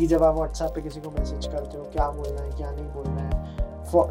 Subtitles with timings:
[0.00, 2.86] कि जब आप व्हाट्सएप पे किसी को मैसेज करते हो, क्या बोलना है, क्या नहीं
[2.92, 3.28] बोलना है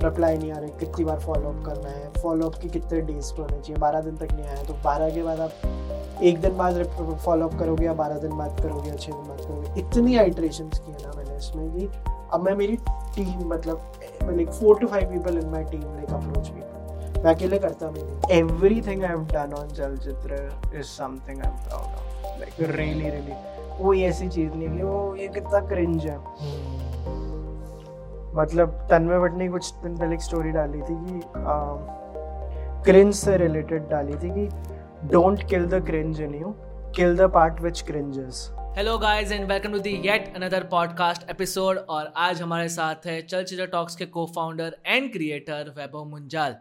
[0.04, 3.58] रिप्लाई नहीं आ रही, कितनी बार फॉलोअप करना है फॉलोअप की कितने डेज़ पे होने
[3.58, 6.84] चाहिए, बारह दिन तक नहीं आया तो बारह के बाद आप एक दिन बाद
[7.26, 9.80] फॉलोअप करोगे या बारह दिन बाद करोगे या छः दिन बाद करोगे?
[9.82, 11.88] इतनी आइट्रेशन की है ना मैंने इसमें कि
[12.34, 12.76] अब मैं मेरी
[13.16, 13.78] टीम मतलब
[14.24, 18.38] like four two five people in my team like approach people मैं अकेले करता भी
[18.82, 20.44] everything I have done on Chalchitra
[20.76, 25.28] is something I am proud of like really really कोई ऐसी चीज़ नहीं वो ये
[25.28, 26.18] कितना क्रिंज है।
[28.36, 31.22] मतलब तन्मय भट्ट ने कुछ दिन पहले एक स्टोरी डाली थी कि
[32.86, 34.48] क्रिंज से रिलेटेड डाली थी कि
[35.08, 36.54] don't kill the cringe in you
[36.96, 41.78] kill the part which cringes hello guys and welcome to the yet another podcast episode
[41.78, 46.56] और आज हमारे साथ है चलचित्र टॉक्स के co founder and creator Vaibhav Munjal.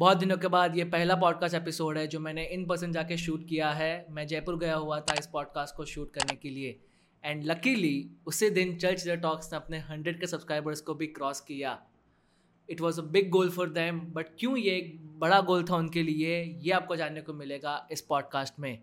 [0.00, 3.44] बहुत दिनों के बाद ये पहला पॉडकास्ट एपिसोड है जो मैंने इन पर्सन जाके शूट
[3.48, 6.78] किया है। मैं जयपुर गया हुआ था इस पॉडकास्ट को शूट करने के लिए।
[7.24, 11.78] एंड लकीली उसी दिन चर्च टॉक्स ने अपने हंड्रेड के सब्सक्राइबर्स को भी क्रॉस किया।
[12.68, 16.02] It was a big goal for them but क्यों ये एक बड़ा गोल था उनके
[16.02, 18.78] लिए, ये आपको जानने को मिलेगा इस पॉडकास्ट में।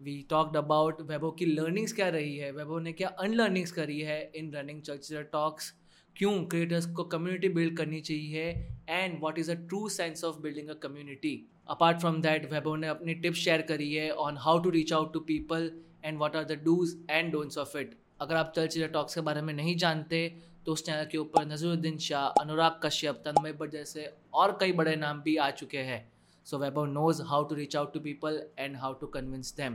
[0.00, 4.22] वी टॉक्ड अबाउट वैभव की लर्निंग्स क्या रही है, वैभव ने क्या अनलर्निंग्स करी है
[4.34, 5.72] इन रनिंग चर्च टॉक्स
[6.16, 8.44] क्यों क्रिएटर्स को कम्युनिटी बिल्ड करनी चाहिए
[8.88, 11.34] and what is a true sense of building a community
[11.68, 15.12] apart from that Vaibhav ने अपनी टिप्स शेयर करी है on how to reach out
[15.12, 15.70] to people
[16.04, 19.20] and what are the do's and don'ts of it अगर आप चल चलचित्र talks के
[19.20, 20.28] बारे में नहीं जानते
[20.66, 24.94] तो उस चैनल के ऊपर नजरुद्दीन शाह, अनुराग कश्यप, तन्मय भट्ट जैसे और कई बड़े
[24.96, 26.00] नाम भी आ चुके हैं।
[26.46, 29.74] So Vaibhav knows how to reach out to people and how to convince them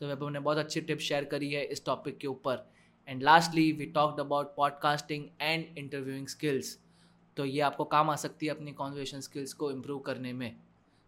[0.00, 2.64] तो वैभव ने बहुत अच्छी टिप्स शेयर करी है इस टॉपिक के ऊपर।
[3.08, 6.78] And lastly we talked about podcasting and interviewing skills
[7.36, 10.56] तो ये आपको काम आ सकती है अपनी कॉन्वर्सेशन स्किल्स को इम्प्रूव करने में।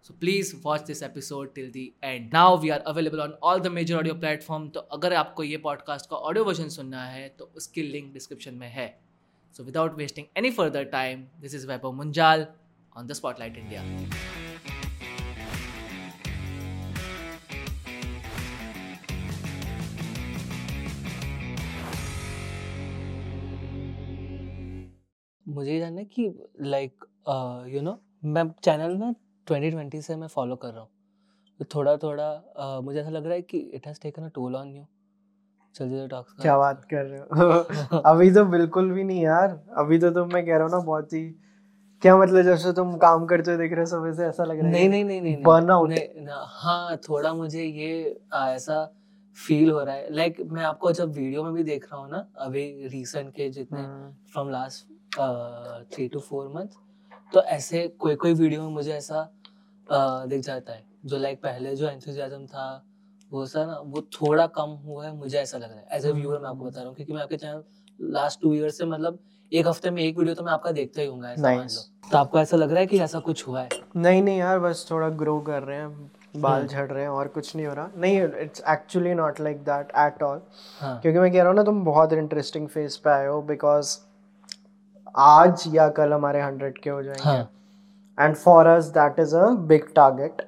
[0.03, 3.67] So please watch this episode till the end Now we are available on all the
[3.67, 7.83] major audio platform तो अगर आपको ये पॉडकास्ट का ऑडियो वर्जन सुनना है तो उसकी
[7.83, 8.89] लिंक डिस्क्रिप्शन में है।
[9.55, 12.47] So without wasting any further time this is Vaibhav Munjal
[12.97, 14.30] on the spotlight India
[25.50, 27.05] मुझे जानना है कि लाइक
[27.68, 29.14] यू नो मैं चैनल ना
[29.50, 30.88] 2020 से मैं फॉलो कर रहा हूँ।
[31.58, 32.42] तो थोड़ा थोड़ा
[32.78, 34.86] uh, मुझे ऐसा लग रहा है कि it has taken a toll on you
[35.74, 37.98] चल टॉक्स क्या बात कर रहे हो?
[37.98, 41.12] अभी तो बिल्कुल भी नहीं यार। अभी तो तुम मैं कह रहा हूँ ना बहुत
[41.12, 41.34] ही
[42.02, 44.67] क्या मतलब जैसे तुम काम करते हो देख रहे हो सुबह से ऐसा लग रहा
[44.67, 45.94] है नहीं नहीं नहीं नहीं बर्न आउट
[46.46, 48.94] हाँ थोड़ा मुझे ये ऐसा
[49.46, 52.11] फील हो रहा है। लाइक like, मैं आपको जब वीडियो में भी देख रहा हूँ
[52.11, 56.79] ना अभी रिसेंट के जितने from last three two four month
[57.33, 59.29] तो ऐसे कोई कोई वीडियो में मुझे ऐसा
[59.89, 62.67] दिख जाता है जो लाइक पहले जो एंथुजियाज्म था
[63.33, 65.87] वो सर ना वो थोड़ा कम हुआ है मुझे ऐसा लग रहा है.
[65.93, 67.63] एज अ व्यूअर मैं आपको बता रहा हूँ क्योंकि मैं आपके चैनल
[68.13, 69.19] लास्ट टू ईयर से मतलब
[69.53, 71.77] एक हफ़्ते में एक वीडियो तो मैं आपका देखता ही हूँ nice.
[72.13, 73.69] तो आपको ऐसा लग रहा है कि ऐसा कुछ हुआ है?
[73.97, 77.29] नहीं नहीं यार बस थोड़ा ग्रो कर रहे हैं बाल हम्म। झड़ रहे हैं और
[77.29, 77.91] कुछ नहीं हो रहा.
[77.97, 80.42] नहीं it's actually not like that at all
[80.83, 83.97] क्योंकि मैं कह रहा हूँ ना तुम बहुत इंटरेस्टिंग फ़ेज़ पे आए हो बिकॉज़
[85.17, 87.51] आज या कल हमारे हंड्रेड के हो जाएँगे। हाँ.
[88.19, 90.43] And for us that is a big target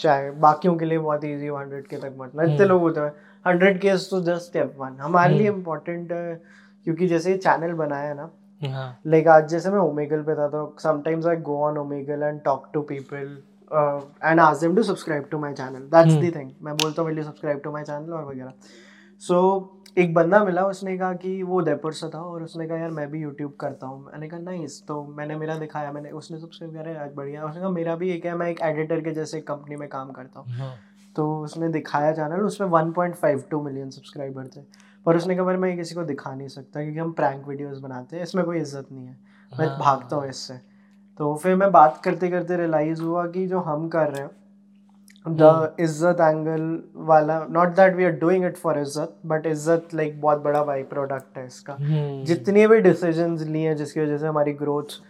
[0.00, 2.68] चाहे बाकियों के लिए बहुत इजी हो हंड्रेड के तक पहुँचना इतने hmm.
[2.68, 3.12] लोग होते हैं।
[3.46, 6.84] हंड्रेड के तो जस्ट स्टेप वन हमारे लिए इम्पोर्टेंट hmm.
[6.84, 8.30] क्योंकि जैसे ये चैनल बनाया है ना
[8.62, 12.40] लाइक हाँ। आज जैसे मैं ओमेगल पे था तो sometimes I go on Omegle and
[12.40, 13.38] talk to people
[14.24, 17.60] and ask them to subscribe to my channel that's the thing मैं बोलता हूँ सब्सक्राइब
[17.64, 18.52] टू माय चैनल और वगैरह।
[19.20, 19.42] सो
[19.96, 23.10] एक बंदा मिला उसने कहा कि वो उदयपुर से था और उसने कहा यार मैं
[23.10, 26.80] भी यूट्यूब करता हूँ। मैंने कहा नहीं तो मैंने मेरा दिखाया मैंने उसने सबसे कह
[26.80, 29.76] रहे आज बढ़िया उसने कहा मेरा भी एक है मैं एक एडिटर के जैसे कंपनी
[29.76, 30.74] में काम करता हूँ। हाँ।
[31.16, 34.60] तो उसने दिखाया चैनल उसमें one point five two million subscriber थे।
[35.06, 38.22] पर उसने कहा मैं किसी को दिखा नहीं सकता क्योंकि हम प्रैंक वीडियोज़ बनाते हैं
[38.22, 39.18] इसमें कोई इज़्ज़त नहीं है।
[39.52, 40.54] मैं हाँ। भागता हूँ इससे।
[41.20, 44.30] तो फिर मैं बात करते करते रियलाइज़ हुआ कि जो हम कर रहे हैं
[45.28, 50.20] द इज़्ज़त एंगल वाला not that we are doing it for इज़्ज़त बट इज़्ज़त लाइक
[50.20, 52.26] बहुत बड़ा बाई प्रोडक्ट है इसका। Hmm.
[52.26, 55.00] जितनी भी डिसीज़न लिए हैं जिसकी वजह से हमारी ग्रोथ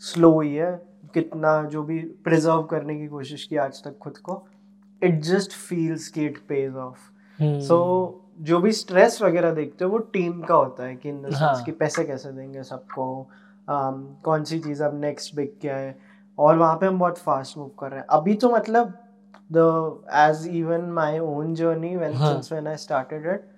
[0.00, 0.72] स्लो हुई है
[1.14, 4.46] कितना जो भी प्रिजर्व करने की कोशिश की आज तक खुद को
[5.02, 6.98] इट जस्ट फील्स कि इट पेज ऑफ़
[7.42, 7.78] सो
[8.40, 11.62] जो भी स्ट्रेस वगैरह देखते हो वो टीम का होता है कि इन हाँ.
[11.64, 13.28] कि पैसे कैसे देंगे सबको
[13.68, 15.98] um, कौन सी चीज़ अब नेक्स्ट बिग क्या है
[16.38, 18.94] और वहाँ पे हम बहुत फास्ट मूव कर रहे हैं। अभी तो मतलब
[19.52, 19.64] the
[20.24, 22.28] as even my own journey when हाँ.
[22.28, 23.48] since when I started it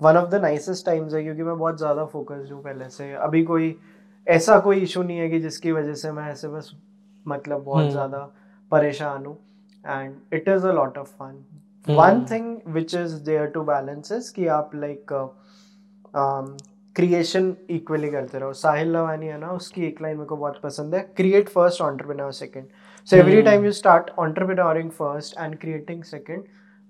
[0.00, 3.42] one of the nicest times है क्योंकि मैं बहुत ज़्यादा फोकस्ड हूँ पहले से। अभी
[3.44, 3.76] कोई
[4.26, 6.70] ऐसा कोई इशू नहीं है कि जिसकी वजह से मैं ऐसे बस
[7.26, 8.18] मतलब बहुत ज़्यादा
[8.72, 9.36] परेशान हूँ।
[9.84, 11.44] And it is a lot of fun
[11.88, 15.12] one thing which is there to balance is कि आप लाइक
[16.96, 20.94] क्रिएशन इक्वली करते रहो। साहिल लवानी है ना उसकी एक लाइन मेरे को बहुत पसंद
[20.94, 22.66] है। Create first entrepreneur second
[23.10, 26.44] so every time you start entrepreneuring first and creating second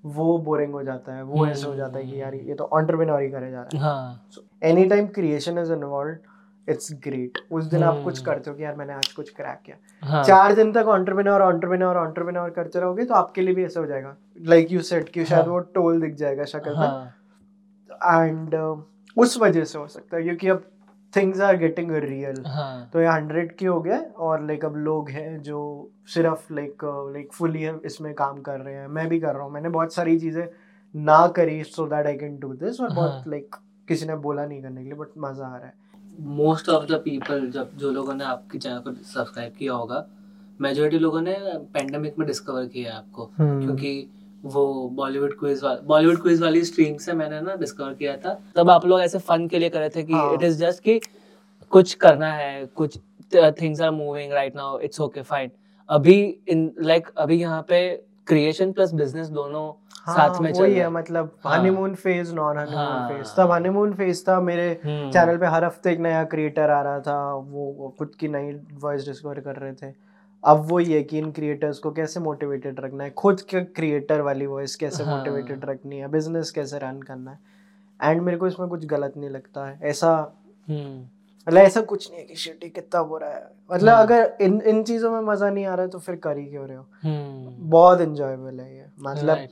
[0.04, 3.20] वो बोरिंग हो जाता है वो ऐसे हो जाता है कि यार ये तो ऑन्टरप्रिनर
[3.20, 8.00] ही करे जा रहा है। Any time creation is involve it's great उस दिन आप
[8.04, 8.26] कुछ hmm.
[8.26, 10.22] करते हो कि यार मैंने आज कुछ क्रैक किया। हाँ.
[10.24, 14.16] चार दिन तक ऑन्टरप्रिनर ऑन्टरप्रिनर ऑन्टरप्रिनर करते रहोगे तो आपके लिए भी ऐसा हो जाएगा।
[14.40, 15.52] लाइक यू सेट कि शायद हाँ.
[15.52, 17.12] वो टोल दिख जाएगा शक्ल पर
[18.04, 18.54] एंड
[19.16, 20.64] उस वजह से हो सकता है क्योंकि अब
[21.16, 22.42] थिंग्स आर गेटिंग रियल
[22.92, 25.60] तो ये हंड्रेड की हो गया और लाइक अब लोग हैं जो
[26.14, 29.68] सिर्फ़ लाइक लाइक फुली इसमें काम कर रहे हैं। मैं भी कर रहा हूँ। मैंने
[29.68, 30.46] बहुत सारी चीज़ें
[30.94, 34.46] ना करी so that I can do this और बहुत लाइक हाँ। किसी ने बोला
[34.46, 35.74] नहीं करने के लिए बट मज़ा आ रहा है।
[36.36, 40.06] मोस्ट ऑफ़ द पीपल जब जो लोगों ने आपके चैनल को सब्सक्राइब किया होगा
[40.60, 41.36] मेजोरिटी लोगों ने
[41.74, 44.10] पेंडेमिक में डिस्कवर किया है आपको। हम्म। क्योंकि
[44.44, 48.70] वो बॉलीवुड क्विज वाली बॉलीवुड क्विज वाली स्ट्रीम से मैंने ना डिस्कवर किया था। तब
[48.70, 51.00] आप लोग ऐसे फन के लिए कर रहे थे कि इट इज़ जस्ट कि
[51.72, 52.98] कुछ करना है कुछ
[53.60, 55.50] things are moving right now it's okay fine
[55.88, 56.18] अभी
[56.48, 57.88] इन लाइक like, अभी यहाँ पे
[58.26, 59.72] क्रिएशन प्लस बिज़नेस दोनों
[60.06, 64.40] हाँ, साथ में वही है मतलब honeymoon phase non honeymoon phase तब हनीमून फ़ेज़ था
[64.40, 68.28] मेरे चैनल हम्म। पे हर हफ़्ते एक नया क्रिएटर आ रहा था वो खुद की
[68.28, 68.52] नई
[68.82, 69.92] वॉइस डिस्कवर कर रहे थे।
[70.44, 73.10] अब वो ये कि इन क्रिएटर्स को कैसे मोटिवेटेड रखना है?
[73.10, 75.16] खुद के क्रिएटर वाली वॉइस कैसे हाँ.
[75.16, 76.08] मोटिवेटेड रखनी है?
[76.08, 77.38] बिज़नेस कैसे रन करना है?
[78.00, 80.10] एंड मेरे को इसमें कुछ गलत नहीं लगता है। ऐसा
[80.68, 81.00] हम्म।
[81.46, 84.82] मतलब ऐसा कुछ नहीं है कि शिट कितना बुरा है। मतलब हाँ। अगर इन इन
[84.82, 86.86] चीज़ों में मज़ा नहीं आ रहा है तो फिर कर ही क्यों रहे हो?
[87.02, 89.48] हम्म। बहुत इंजॉयबल है ये। मतलब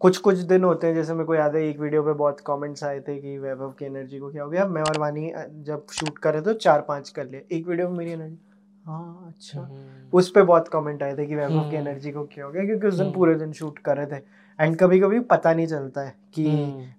[0.00, 2.84] कुछ कुछ दिन होते हैं जैसे मेरे को याद है एक वीडियो पे बहुत कमेंट्स
[2.84, 4.66] आए थे कि वैभव की एनर्जी को क्या हो गया?
[4.66, 5.32] मैं और वानी
[5.64, 8.38] जब शूट कर रहे थे तो चार पाँच कर लिए। एक वीडियो में मेरी एनर्जी
[8.86, 12.26] हाँ अच्छा। हम्म। उस पे बहुत कमेंट आए थे कि वैभव की एनर्जी हम्म। को
[12.34, 14.22] क्या हो गया क्योंकि उस दिन हम्म। पूरे दिन शूट कर रहे थे।
[14.58, 16.44] एंड कभी कभी पता नहीं चलता है कि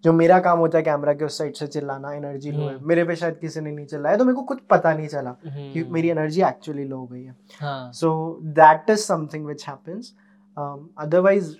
[0.04, 3.04] जो मेरा काम होता है कैमरा के उस साइड से चिल्लाना एनर्जी लो है। मेरे
[3.04, 6.10] पे शायद किसी ने नहीं चिल्लाया तो मेरे को कुछ पता नहीं चला कि मेरी
[6.10, 7.36] एनर्जी एक्चुअली लो हो गई है।
[7.94, 10.14] So that is something which happens
[10.58, 11.56] otherwise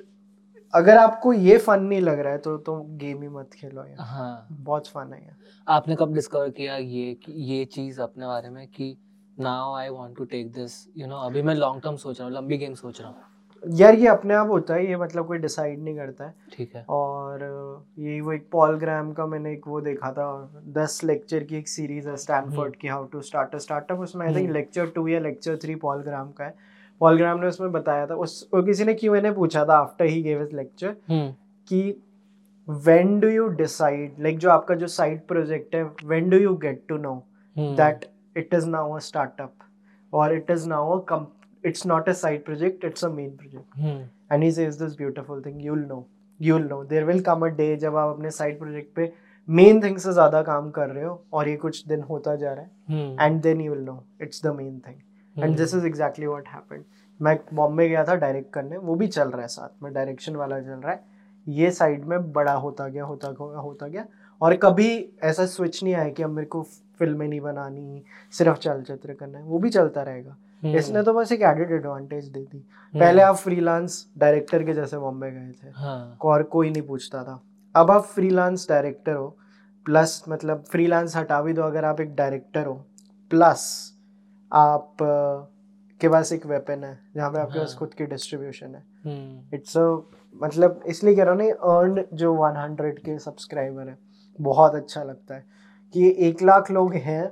[0.74, 3.98] अगर आपको ये फन नहीं लग रहा है तो तो गेम ही मत खेलो यार।
[4.00, 5.36] हाँ। बहुत फन है यार।
[5.68, 8.96] आपने कब डिस्कवर किया ये ये चीज़ अपने बारे में कि
[9.38, 12.36] now I want to take this you know अभी मैं लॉन्ग टर्म सोच रहा हूँ
[12.36, 13.18] लंबी गेम सोच रहा हूँ।
[13.64, 16.84] यार ये अपने आप होता है ये मतलब कोई डिसाइड नहीं करता है। ठीक है।
[16.90, 17.44] और
[18.00, 20.28] ये वो एक पॉल ग्राम का मैंने एक वो देखा था
[20.76, 24.36] दस लेक्चर की एक सीरीज़ है स्टैनफोर्ड की how to start a startup उसमें आई
[24.36, 26.54] थिंक लेक्चर टू या लेक्चर थ्री पॉल ग्राम का है।
[27.02, 30.06] पॉल ग्राम ने उसमें बताया था उस वो किसी ने क्यों मैंने पूछा था after
[30.06, 31.82] he gave his lecture कि
[32.68, 36.84] when do you decide like जो आपका जो साइड प्रोजेक्ट है when do you get
[36.90, 37.22] to know
[37.56, 38.06] that
[38.42, 39.66] it is now a startup
[40.14, 43.68] or it is now a comp- it's not a side project it's a main project.
[43.80, 44.04] Hmm.
[44.32, 46.06] and he says this beautiful thing you'll know
[46.40, 46.84] you'll know.
[46.84, 49.14] There will come a day जब आप अपने side project पे
[49.48, 52.64] main thing से ज़्यादा काम कर रहे हो और ये कुछ दिन होता जा रहा
[52.64, 56.48] है and then you will know it's the main thing and this is exactly what
[56.48, 56.84] happened
[57.22, 60.60] मैं बॉम्बे गया था डायरेक्ट करने वो भी चल रहा है साथ में डायरेक्शन वाला
[60.60, 61.04] चल रहा है।
[61.48, 64.06] ये साइड में बड़ा होता गया होता गया होता गया।
[64.42, 66.68] और कभी ऐसा स्विच नहीं आया कि अब मेरे को
[67.00, 68.04] फ़िल्में नहीं बनानी
[68.34, 72.28] सिर्फ़ चलचित्र करना है वो भी चलता रहेगा हम्म। इसने तो बस एक एडेड एडवांटेज
[72.28, 76.18] दे दी हम्म। पहले आप फ्रीलांस डायरेक्टर के जैसे बॉम्बे गए थे हाँ.
[76.22, 77.42] और कोई नहीं पूछता था
[77.76, 79.28] अब आप फ्रीलांस डायरेक्टर हो
[79.86, 82.74] प्लस मतलब फ्रीलांस हटा भी दो अगर आप एक डायरेक्टर हो
[83.32, 83.68] प्लस
[84.52, 84.98] आप
[86.02, 88.84] के पास एक वेपन है जहाँ पे आपके पास हाँ। खुद की डिस्ट्रीब्यूशन है
[89.54, 93.98] इट्स हम्म। मतलब इसलिए कह रहा हूँ ना अर्न जो 100 के सब्सक्राइबर है
[94.40, 95.46] बहुत अच्छा लगता है
[95.94, 97.32] कि ये एक लाख लोग हैं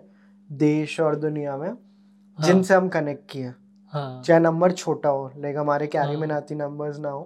[0.50, 2.47] देश और दुनिया में हाँ.
[2.47, 3.53] जिनसे हम कनेक्ट किए
[3.93, 4.21] हाँ.
[4.25, 6.19] चाहे नंबर छोटा हो लाइक हमारे कैरी हाँ.
[6.19, 7.21] में नाती नंबर्स ना हो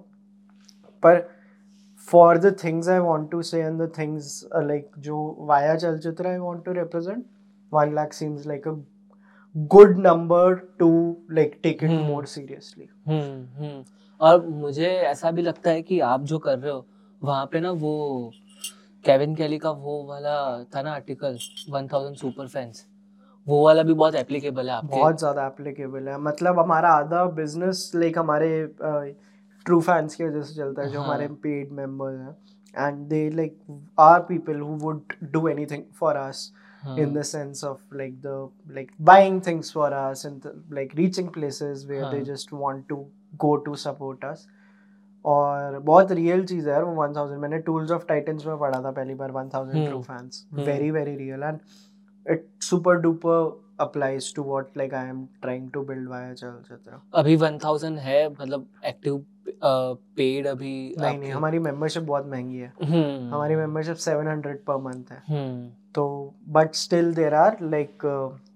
[1.03, 1.27] पर
[2.07, 6.38] for the things I want to say and the things like जो via Chalchitra I
[6.38, 7.25] want to represent
[7.71, 8.75] one lakh seems like a
[9.55, 10.91] good number to
[11.31, 12.89] like take it more seriously
[14.19, 16.86] और मुझे ऐसा भी लगता है कि आप जो कर रहे हो
[17.21, 18.31] वहाँ पे ना वो
[19.06, 20.36] केविन कैली का वो वाला
[20.75, 21.38] था ना आर्टिकल
[21.72, 22.86] 1000 सुपर फैंस
[23.48, 27.91] वो वाला भी बहुत एप्लीकेबल है आपके। बहुत ज़्यादा एप्लीकेबल है। मतलब हमारा आधा बिज़नेस
[27.96, 28.50] लाइक हमारे
[29.65, 33.58] ट्रू फैंस की वजह से चलता है जो हमारे पेड मेंबर्स हैं। And they like
[34.00, 36.51] are people who would do anything for us
[37.03, 38.34] in the sense of like the
[38.75, 42.12] like buying things for us and the, like reaching places where हाँ.
[42.12, 43.00] they just want to
[43.38, 44.46] go to support us.
[45.25, 48.81] और बहुत real चीज़ है यार वो one thousand मैंने Tools of Titans में पढ़ा
[48.81, 51.59] था पहली बार one thousand true fans very very real and
[52.31, 57.38] it super duper applies to what like I am trying to build via Chalchitra अभी
[57.38, 59.25] 1000 है मतलब एक्टिव
[59.63, 65.11] पेड अभी नहीं नहीं हमारी मेंबरशिप बहुत महँगी है। हम्म। हमारी मेंबरशिप 700 पर मंथ
[65.11, 68.05] है। हम्म। तो but still there are like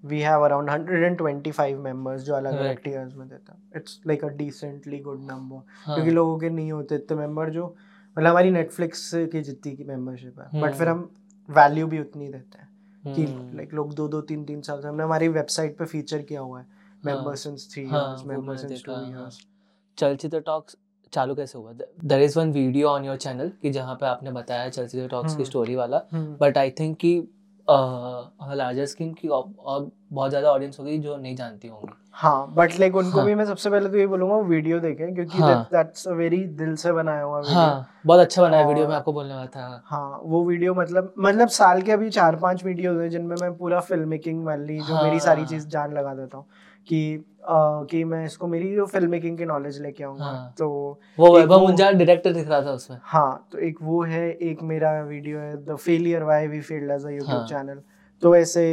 [0.04, 5.00] we have around 125 members जो अलग अलग टीयर्स में देता। It's like a decently
[5.00, 7.76] good number क्योंकि लोगों के नहीं होते इतने मेंबर जो
[8.18, 11.10] मतलब हमारी नेटफ्लिक्स की जितनी की मेंबरशिप है। बट फिर हम
[11.50, 12.70] वैल्यू भी उतनी देते हैं
[13.16, 16.22] कि लाइक हम्म। लोग दो दो तीन तीन साल से हमने हमारी वेबसाइट पे फीचर
[16.22, 16.66] किया हुआ है।
[17.06, 19.40] Members in 3 years 2 years
[19.98, 20.78] Chalchitra Talks
[21.14, 21.72] चालू कैसे हुआ?
[22.06, 25.46] There is one video on your channel कि जहाँ पे आपने बताया चलचित्र टॉक्स की
[25.46, 26.02] स्टोरी हम्म। वाला।
[26.42, 27.12] बट आई थिंक कि
[27.68, 32.96] लार्जर स्क्रीन की और बहुत ज़्यादा ऑडियंस होगी जो नहीं जानती होंगी। हाँ बट लाइक
[32.96, 33.26] उनको हाँ.
[33.26, 36.92] भी मैं सबसे पहले तो ये बोलूँगा वीडियो देखें क्योंकि दैट्स अ वेरी दिल से
[36.92, 40.44] बनाया हुआ वीडियो हाँ, बहुत अच्छा बनाया वीडियो मैं आपको बोलने वाला था। हाँ वो
[40.46, 44.46] वीडियो मतलब मतलब साल के अभी चार पाँच वीडियो हैं जिनमें मैं पूरा फ़िल्म मेकिंग
[44.46, 46.46] वाली जो हाँ, मेरी सारी चीज़ जान लगा देता हूँ
[46.88, 50.54] कि Uh, कि मैं इसको मेरी जो फ़िल्म मेकिंग की नॉलेज लेके आऊँगा। हाँ.
[50.58, 50.68] तो
[51.20, 54.92] वो वैभव मुंजाल डायरेक्टर दिख रहा था उसमें। हाँ तो एक वो है एक मेरा
[55.02, 57.82] वीडियो है the failure why we failed as a YouTube channel
[58.22, 58.64] तो ऐसे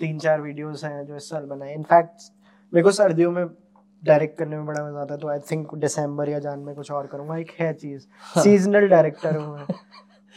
[0.00, 2.30] तीन चार वीडियोस हैं जो इस साल बनाए। इनफैक्ट
[2.72, 3.46] मेरे को सर्दियों में
[4.02, 6.90] डायरेक्ट करने में बड़ा मज़ा आता है तो आई थिंक दिसंबर या जान में कुछ
[6.90, 8.06] और करूँगा। एक है चीज़।
[8.40, 9.66] सीजनल डायरेक्टर हूँ मैं।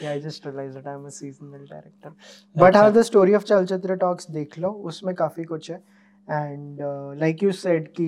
[0.01, 2.11] Yeah i just realized that i'm a seasonal director.
[2.55, 5.81] But how the story of chalchitra talks देख लो उसमें काफ़ी कुछ है।
[6.29, 6.79] एंड
[7.19, 8.05] लाइक यू सेड कि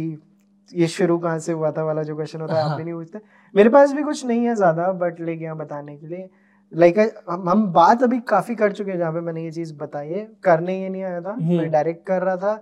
[0.71, 3.19] ये शुरू कहाँ से हुआ था वाला जो क्वेश्चन होता है आप भी नहीं पूछते।
[3.55, 6.29] मेरे पास भी कुछ नहीं है ज़्यादा बट लाइक यहाँ बताने के लिए।
[6.71, 9.73] लाइक like, हम हम बात अभी काफ़ी कर चुके हैं जहाँ पे मैंने ये चीज़
[9.77, 12.53] बताई है। करने ये नहीं आया था मैं डायरेक्ट कर रहा था।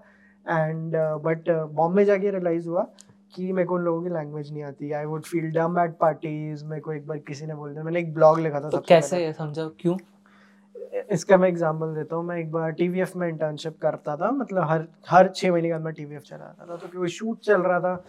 [0.45, 2.87] एंड बट बॉम्बे जाके रियलाइज़ हुआ
[3.33, 6.65] कि मेरे को उन लोगों की लैंग्वेज नहीं आती। I would feel dumb at parties
[6.65, 9.31] मेरे को एक बार किसी ने बोल दिया। मैंने एक ब्लॉग लिखा था तो कैसे
[9.33, 9.69] समझो?
[9.79, 9.97] क्यों?
[11.11, 14.87] इसका मैं एग्जांपल देता हूँ। मैं एक बार टीवीएफ में इंटर्नशिप करता था मतलब हर
[15.09, 18.03] हर छः महीने के बाद मैं टीवीएफ चलाता था। तो क्योंकि शूट चल रहा था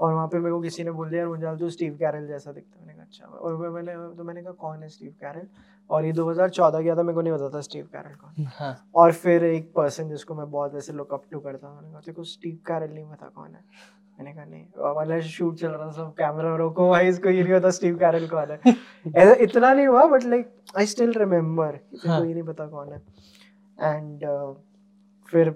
[0.00, 2.80] और वहाँ पे मेरे को किसी ने बोल दिया मुझे तो स्टीव कैरल जैसा दिखता
[2.80, 5.46] मैंने कहा अच्छा। और मैंने तो मैंने कहा, कौन है स्टीव कैरल
[5.90, 8.90] और ये 2014 गया था मेरे को नहीं पता था स्टीव कैरल कौन हाँ.
[8.94, 12.22] और फिर एक पर्सन जिसको मैं बहुत ऐसे लुक अप टू करता हूँ मैंने कहा
[12.22, 13.60] स्टीव कैरल नहीं पता कौन है।
[14.18, 17.54] मैंने कहा नहीं वाला शूट चल रहा था सब कैमरा रोको भाई इसको ये नहीं
[17.54, 18.58] पता स्टीव कैरल कौन है।
[19.16, 22.92] ऐसा इतना नहीं हुआ but like I still remember तेरे को ये नहीं पता कौन
[22.92, 23.02] है।
[23.82, 24.54] एंड uh,
[25.30, 25.50] फिर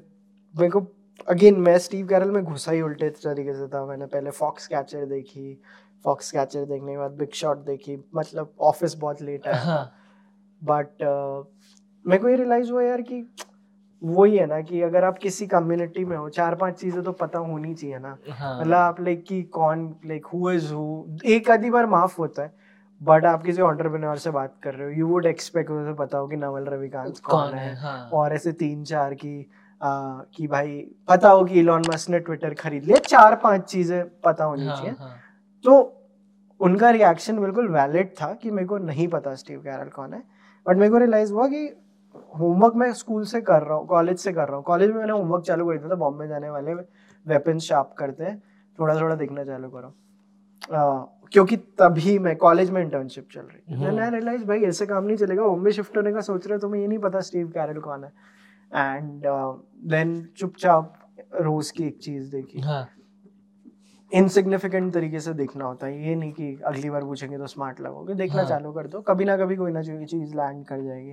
[0.54, 0.86] मेरे को
[1.28, 5.06] अगेन मैं स्टीव कैरल में घुसा ही उल्टे तरीके से था। मैंने पहले फॉक्स कैचर
[5.06, 5.60] देखी
[6.04, 9.99] फॉक्स कैचर देखने के बाद बिग शॉट देखी मतलब ऑफ़िस बहुत लेट है।
[10.62, 11.44] बट uh,
[12.04, 13.24] मेरे को ये रियलाइज़ हुआ यार कि
[14.02, 17.38] वही है ना कि अगर आप किसी कम्युनिटी में हो चार पाँच चीज़ें तो पता
[17.38, 21.70] होनी चाहिए ना हाँ। मतलब आप लाइक कि कौन लाइक हु इज़ हु एक आधी
[21.70, 22.52] बार माफ़ होता है
[23.00, 26.28] बट आप किसी ऑन्टरप्रेन्योर से बात कर रहे हो यू वुड एक्सपेक्ट उसे पता हो
[26.28, 28.10] कि नवल रविकांत कौन, कौन है हाँ.
[28.12, 29.50] और ऐसे तीन चार की
[29.80, 34.02] आ, कि भाई पता हो कि इलॉन मस्क ने ट्विटर खरीद लिया चार पाँच चीज़ें
[34.20, 35.16] पता होनी हाँ, चाहिए हाँ.
[35.64, 35.96] तो
[36.60, 40.22] उनका रिएक्शन बिल्कुल वैलिड था कि मेरे को नहीं पता स्टीव कैरल कौन है
[40.66, 41.68] बट मेरे को रियलाइज़ हुआ कि
[42.38, 45.12] होमवर्क मैं स्कूल से कर रहा हूँ कॉलेज से कर रहा हूँ। कॉलेज में मैंने
[45.12, 46.74] होमवर्क चालू कर दिया था बॉम्बे जाने वाले
[47.26, 48.38] वेपन शार्प करते हैं।
[48.78, 49.94] थोड़ा थोड़ा देखना चालू करो।
[51.32, 55.16] क्योंकि तभी मैं कॉलेज में इंटर्नशिप चल रही। थी मैंने रियलाइज़ भाई ऐसे काम नहीं
[55.16, 58.04] चलेगा। बॉम्बे शिफ्ट होने का सोच रहे हो तुम्हें ये नहीं पता स्टीव कैरल कौन
[58.04, 58.12] है.
[58.72, 59.22] एंड
[59.90, 60.94] देन चुपचाप
[61.40, 62.60] रोज की एक चीज़ देखी।
[64.12, 68.14] इनसिग्निफिकेंट। तरीके से देखना होता है। ये नहीं कि अगली बार पूछेंगे तो स्मार्ट लगोगे।
[68.14, 68.48] देखना हाँ.
[68.48, 71.12] चालू कर दो। कभी ना कभी कोई ना कोई चीज़ लैंड कर जाएगी।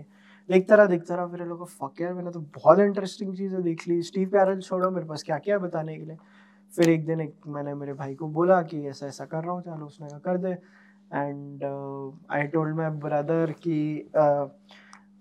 [0.49, 4.01] देखता रहा देखता रहा फिर लोग फक यार मैंने तो बहुत इंटरेस्टिंग चीज़ें देख ली।
[4.03, 6.17] स्टीव कैरल छोड़ो मेरे पास क्या क्या बताने के लिए।
[6.73, 9.61] फिर एक दिन एक मैंने मेरे भाई को बोला कि ऐसा ऐसा कर रहा हूँ
[9.63, 10.51] चलो उसने कहा कर दे।
[11.11, 11.63] And
[12.31, 13.79] I told my brother कि
[14.17, 14.47] I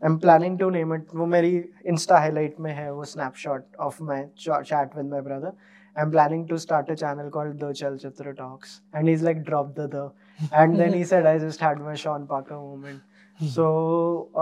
[0.02, 1.56] am planning to name it वो मेरी
[1.86, 5.52] इंस्टा हाईलाइट में है वो snapshot of my chat with my brother
[5.98, 9.90] am planning to start a channel called the Chalchitra Talks and is like drop the
[9.94, 10.10] the
[10.52, 13.00] and then he said I just had my Sean Parker moment
[13.40, 14.32] so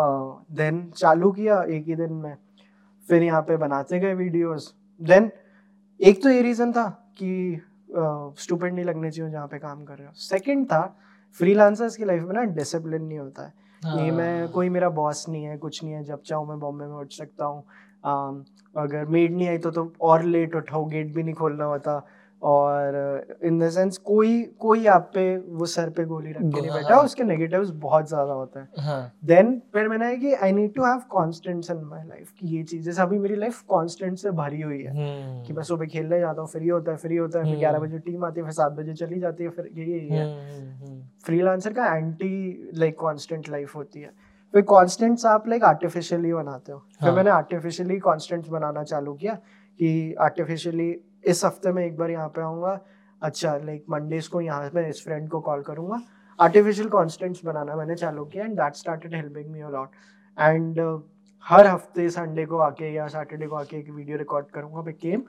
[0.53, 2.37] then uh, चालू किया एक ही दिन में।
[3.07, 5.31] फिर यहाँ पे बनाते गए वीडियोस देन
[6.01, 9.97] एक तो ये रीज़न था कि स्टूपेंट uh, नहीं लगने चाहिए जहाँ पे काम कर
[9.97, 10.83] रहे हो। सेकंड था
[11.41, 14.05] फ्रीलांसर्स की लाइफ में ना डिसिप्लिन नहीं होता है। हाँ.
[14.05, 16.97] ये मैं कोई मेरा बॉस नहीं है कुछ नहीं है। जब चाहूँ मैं बॉम्बे में
[16.97, 17.65] उठ सकता हूँ।
[18.05, 18.45] Um,
[18.77, 22.05] अगर मेड नहीं आई तो, तो और लेट उठाओ गेट भी नहीं खोलना होता।
[22.43, 26.71] और इन द सेंस कोई कोई आप पे वो सर पे गोली रख के नहीं
[26.71, 28.69] बैठा उसके नेगेटिव्स बहुत ज़्यादा होते हैं।
[29.25, 29.61] देन हाँ.
[29.73, 32.85] फिर मैंने है कि I need to have constants in my life कि ये चीज़
[32.85, 34.93] जैसे अभी मेरी लाइफ कांस्टेंट से भरी हुई है।
[35.47, 37.89] कि मैं सुबह खेलने जाता हूँ फ्री होता है फ्री होता है फिर ग्यारह हम्म।
[37.89, 40.27] बजे टीम आती है फिर सात बजे चली जाती है फिर यही है
[41.25, 44.13] फ्रीलांसर हम्म, हम्म, का एंटी लाइक कांस्टेंट लाइफ होती है।
[44.55, 49.35] फिर कॉन्स्टेंट्स आप लाइक आर्टिफिशियली बनाते हो। फिर हाँ। मैंने आर्टिफिशियली कॉन्स्टेंट्स बनाना चालू किया
[49.81, 50.91] कि आर्टिफिशियली
[51.29, 52.79] इस हफ़्ते में एक बार यहाँ पे आऊँगा।
[53.23, 56.01] अच्छा लाइक मंडेज को यहाँ पे इस फ्रेंड को कॉल करूँगा।
[56.39, 59.91] आर्टिफिशियल कॉन्स्टेंट्स बनाना मैंने चालू किया and that started helping me a lot
[60.39, 60.81] and
[61.47, 65.23] हर हफ़्ते संडे को आके या सैटरडे को आके एक वीडियो रिकॉर्ड करूँगा। Became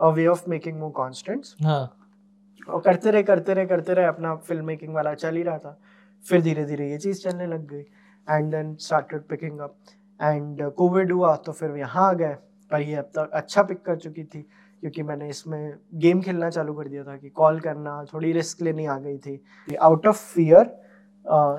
[0.00, 4.64] a way of making more constants और करते रहे करते रहे करते रहे अपना फ़िल्म
[4.64, 5.78] मेकिंग वाला चल ही रहा था।
[6.26, 7.84] फिर धीरे धीरे ये चीज़ चलने लग गई।
[8.30, 9.76] And then started picking up
[10.20, 12.34] and Covid हुआ तो फिर यहाँ आ गए।
[12.70, 14.40] पर ये अब तक अच्छा पिक कर चुकी थी
[14.82, 18.86] क्योंकि मैंने इसमें गेम खेलना चालू कर दिया था कि कॉल करना थोड़ी रिस्क लेनी
[18.86, 20.76] आ गई थी। आउट ऑफ़ फियर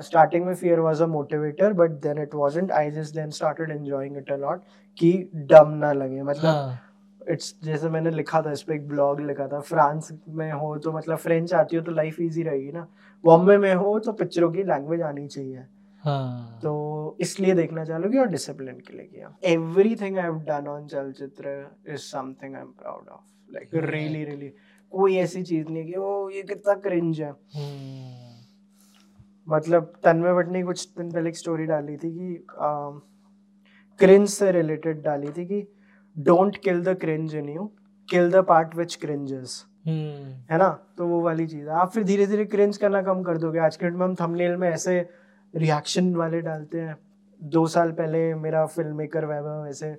[0.02, 4.16] स्टार्टिंग में fear was a motivator but then it wasn't I just then started enjoying
[4.16, 4.62] it a lot
[4.98, 5.12] कि
[5.50, 6.78] डम ना लगे। मतलब
[7.28, 7.64] इट्स हाँ.
[7.64, 11.18] जैसे मैंने लिखा था इस पर एक ब्लॉग लिखा था फ्रांस में हो तो मतलब
[11.18, 12.86] फ्रेंच आती हो तो लाइफ इजी रहेगी ना।
[13.24, 15.64] बॉम्बे में हो तो पिक्चरों की लैंग्वेज आनी चाहिए।
[16.02, 16.58] हाँ.
[16.62, 20.86] तो इसलिए देखना चालू किया और डिसिप्लिन के लिए किया। Everything I have done on
[20.86, 21.54] Chalchitra
[21.88, 24.52] is something I am proud of like really really
[24.92, 27.32] कोई ऐसी चीज़ नहीं कि वो ये कितना क्रिंज है.
[27.32, 28.38] hmm.
[29.46, 32.46] मतलब तन्मय भट्ट ने कुछ दिन पहले एक स्टोरी डाली थी कि
[34.00, 35.62] क्रिंज से रिलेटेड डाली थी कि
[36.16, 37.64] don't kill the cringe in you
[38.08, 40.68] kill the part which cringes है ना?
[40.98, 43.76] तो वो वाली चीज़। है आप फिर धीरे धीरे क्रिंज करना कम कर दोगे। आज
[43.76, 45.00] के डेट में हम थंबनेल में ऐसे
[45.54, 46.96] रिएक्शन वाले डालते हैं।
[47.40, 49.94] दो साल पहले मेरा फ़िल्म मेकर वैभव ऐसे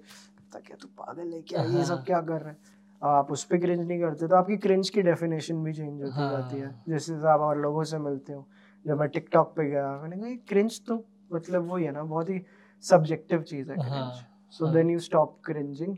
[0.56, 1.64] क्या तू पागल है क्या?
[1.64, 2.58] ये सब हाँ। क्या कर रहे हैं?
[3.02, 6.32] आप उस पर क्रिंज नहीं करते तो आपकी क्रिंज की डेफिनेशन भी चेंज होती हाँ।
[6.32, 8.48] जाती है। जैसे आप और लोगों से मिलते हो।
[8.86, 11.04] जब मैं टिकटॉक पे गया मैंने कहा क्रिंज तो
[11.34, 12.42] मतलब वही है ना बहुत ही
[12.84, 15.96] सब्जेक्टिव चीज़ है cringe so then you stop cringing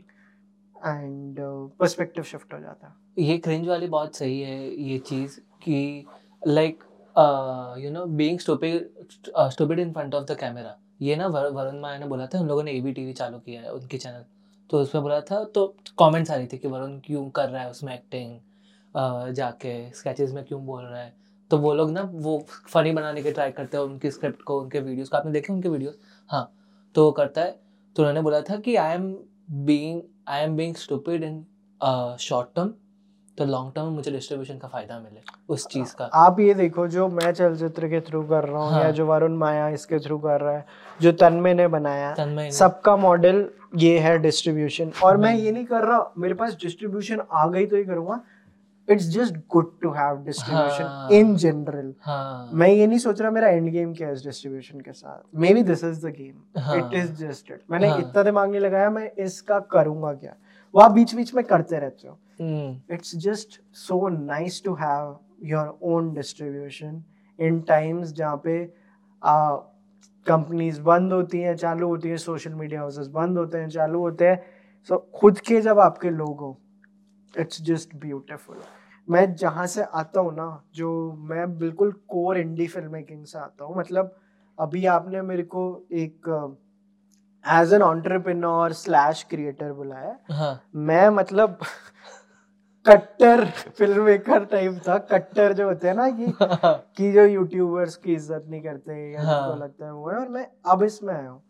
[0.76, 1.36] and
[1.78, 6.06] perspective shift हो जाता है। ये क्रिंज वाली बहुत सही है ये चीज़ कि
[6.42, 6.84] like
[7.16, 8.88] you know being stupid
[9.38, 12.62] stupid in front of the camera ये ना वरुण माया ने बोला था उन लोगों
[12.62, 14.24] ने एबी टीवी चालू किया है उनके चैनल
[14.70, 15.66] तो उसमें बोला था तो
[15.98, 18.36] कमेंट्स आ रही थी कि वरुण क्यों कर रहा है उसमें एक्टिंग
[18.94, 21.12] uh, जाके स्केचेस में क्यों बोल रहा है?
[21.50, 24.80] तो वो लोग ना वो फनी बनाने के ट्राई करते हैं उनकी स्क्रिप्ट को उनके
[24.80, 25.98] वीडियोस को। आपने देखे उनके वीडियोस
[26.30, 26.50] हाँ
[26.94, 27.50] तो वो करता है।
[27.96, 29.12] तो उन्होंने बोला था कि I am
[29.66, 31.44] being I am being stupid in
[32.20, 32.72] short term
[33.38, 37.08] तो लॉन्ग टर्म मुझे डिस्ट्रीब्यूशन का फ़ायदा मिले उस चीज़ का। आप ये देखो जो
[37.10, 38.82] मैं चलचित्र के थ्रू कर रहा हूँ हाँ.
[38.82, 40.66] या जो वरुण माया इसके थ्रू कर रहा है
[41.00, 45.84] जो तन्मय ने बनाया तन्मय सबका मॉडल ये है डिस्ट्रीब्यूशन और मैं ये नहीं कर
[45.84, 48.20] रहा मेरे पास डिस्ट्रीब्यूशन आ गई तो ही करूँगा।
[48.88, 51.92] It's just good to have distribution in general
[52.58, 55.62] मैं ये नहीं सोच रहा मेरा एंड गेम क्या है इस डिस्ट्रीब्यूशन के साथ। Maybe
[55.64, 57.98] this is the game it is just it मैंने हाँ.
[57.98, 60.34] इतना दिमाग नहीं लगाया मैं इसका करूँगा क्या?
[60.74, 62.18] वो आप बीच बीच में करते रहते हो।
[62.94, 67.02] It's just so nice to have your own distribution
[67.38, 68.64] in times जहाँ पे
[70.26, 74.28] कंपनीज़ बंद होती हैं चालू होती हैं सोशल मीडिया हाउसेस बंद होते हैं चालू होते
[74.28, 74.40] हैं।
[74.88, 76.56] सो so, खुद के जब आपके लोग हो
[77.34, 78.62] इट्स जस्ट ब्यूटिफुल
[79.08, 80.90] मैं जहाँ से आता हूँ ना जो
[81.30, 84.14] मैं बिल्कुल कोर इंडी फ़िल्म मेकिंग से आता हूँ मतलब
[84.58, 86.28] अभी आपने मेरे को एक
[87.44, 90.60] as an entrepreneur slash creator बुलाया हाँ.
[90.76, 91.58] मैं मतलब
[92.86, 93.44] कट्टर
[93.78, 96.26] फ़िल्म मेकर टाइप था। कट्टर जो होते हैं ना कि
[96.96, 99.56] कि जो यूट्यूबर्स की इज़्ज़त नहीं करते या हाँ.
[99.56, 101.42] लगता है वो है और मैं अब इसमें आया हूँ।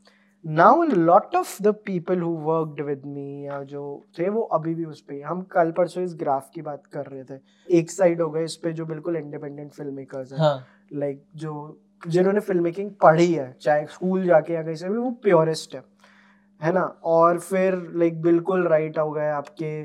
[0.45, 3.83] Now lot of the people who worked with me या जो
[4.19, 7.25] थे वो अभी भी उस पर हम कल परसों इस ग्राफ की बात कर रहे
[7.25, 10.55] थे। एक साइड हो गए इस पे जो बिल्कुल इंडिपेंडेंट फ़िल्म मेकर्स हैं।
[10.93, 11.55] लाइक जो
[12.09, 15.83] जिन्होंने फ़िल्म मेकिंग पढ़ी है चाहे स्कूल जाके या कहीं से भी वो प्योरेस्ट है
[16.61, 16.83] है ना?
[17.05, 19.83] और फिर लाइक बिल्कुल राइट हो गए आपके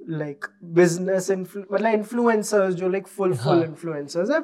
[0.00, 4.40] लाइक बिज़नेस मतलब इन्फ्लुएंसर्स जो लाइक फुल फुल इन्फ्लुएंसर्स है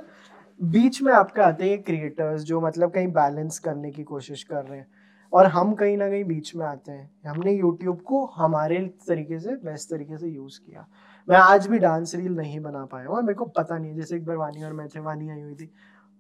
[0.61, 4.79] बीच में आपके आते हैं क्रिएटर्स जो मतलब कहीं बैलेंस करने की कोशिश कर रहे
[4.79, 4.87] हैं।
[5.33, 9.55] और हम कहीं ना कहीं बीच में आते हैं। हमने यूट्यूब को हमारे तरीके से
[9.65, 10.87] बेस्ट तरीके से यूज़ किया।
[11.29, 14.25] मैं आज भी डांस रील नहीं बना पाया और मेरे को पता नहीं जैसे एक
[14.27, 15.71] बार वानी और मैं थे वानी आई हुई थी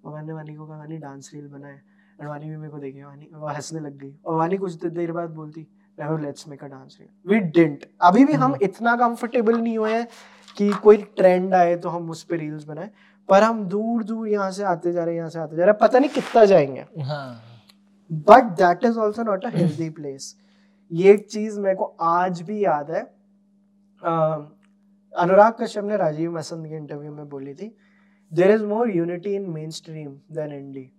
[0.09, 1.81] और मैंने वानी को कहा वानी डांस रील बनाए।
[2.21, 5.13] और वानी भी मेरे को देखे वानी वो हंसने लग गई। और वानी कुछ देर
[5.13, 5.67] बाद बोलती
[5.99, 9.93] let's make a dance reel we didn't अभी भी हम हम्म। इतना कंफर्टेबल नहीं हुए
[9.93, 10.07] हैं
[10.57, 12.91] कि कोई ट्रेंड आए तो हम उस पर रील्स बनाए।
[13.29, 15.73] पर हम दूर दूर यहाँ से आते जा रहे हैं यहाँ से आते जा रहे
[15.73, 16.85] हैं। पता नहीं कितना जाएँगे।
[18.11, 20.35] But that is also not a healthy place
[20.91, 23.03] ये एक चीज़ मेरे को आज भी याद है।
[25.13, 27.75] अनुराग कश्यप ने राजीव मसंद के इंटरव्यू में बोली थी
[28.33, 30.91] there is more unity in mainstream than indie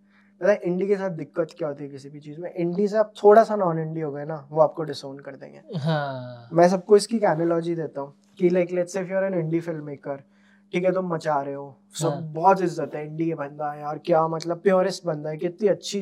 [0.41, 2.53] मतलब इंडी के साथ दिक्कत क्या होती है किसी भी चीज़ में?
[2.53, 5.77] इंडी से आप थोड़ा सा नॉन इंडी हो गए ना वो आपको डिसोन कर देंगे।
[5.79, 6.49] हाँ.
[6.53, 9.83] मैं सबको इसकी एनालॉजी देता हूँ कि like let's if you are an indie film
[9.85, 10.23] maker
[10.73, 12.21] ठीक है तुम मचा रहे हो सब हाँ.
[12.33, 16.01] बहुत इज़्ज़त है इंडी के बंदा है यार क्या मतलब प्योरेस्ट बंदा है कितनी अच्छी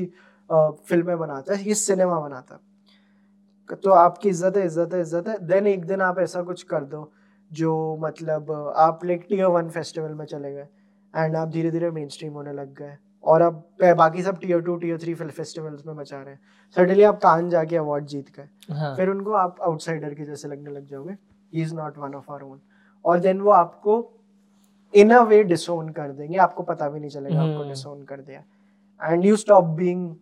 [0.49, 5.37] फ़िल्में बनाता है ये सिनेमा बनाता है। तो आपकी इज़्ज़त है इज़्ज़त है इज़्ज़त है
[5.47, 7.11] देन एक दिन आप ऐसा कुछ कर दो
[7.51, 10.67] जो मतलब आप लाइक टीयर वन फेस्टिवल में चले गए।
[11.13, 13.63] एंड आप धीरे धीरे मेन स्ट्रीम होने लग गए और अब
[13.97, 16.39] बाकी सब tier two tier three film festivals में बचा रहे हैं।
[16.77, 18.95] सडनली आप कान जाके अवार्ड जीत गए। हाँ.
[18.95, 21.13] फिर उनको आप आउटसाइडर के जैसे लगने लग जाओगे।
[21.53, 22.59] He is not one of our own
[23.05, 23.95] और देन वो आपको
[24.93, 28.43] इन अ वे डिसोन कर देंगे। आपको पता भी नहीं चलेगा आपको डिसोन कर दिया।
[29.01, 30.15] And you stop being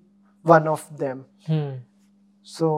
[0.45, 1.23] one of them
[2.47, 2.69] so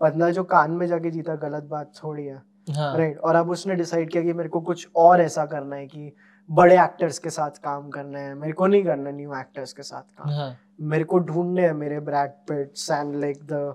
[0.00, 2.96] बंदा जो कान में जाके जीता गलत बात थोड़ी है। राइट हाँ.
[2.96, 3.18] right?
[3.18, 6.12] और अब उसने डिसाइड किया कि मेरे को कुछ और ऐसा करना है कि
[6.50, 10.02] बड़े एक्टर्स के साथ काम करना है मेरे को नहीं करना न्यू एक्टर्स के साथ
[10.02, 10.56] काम। हाँ.
[10.82, 13.74] मेरे को ढूँढने हैं मेरे Brad Pitts and like the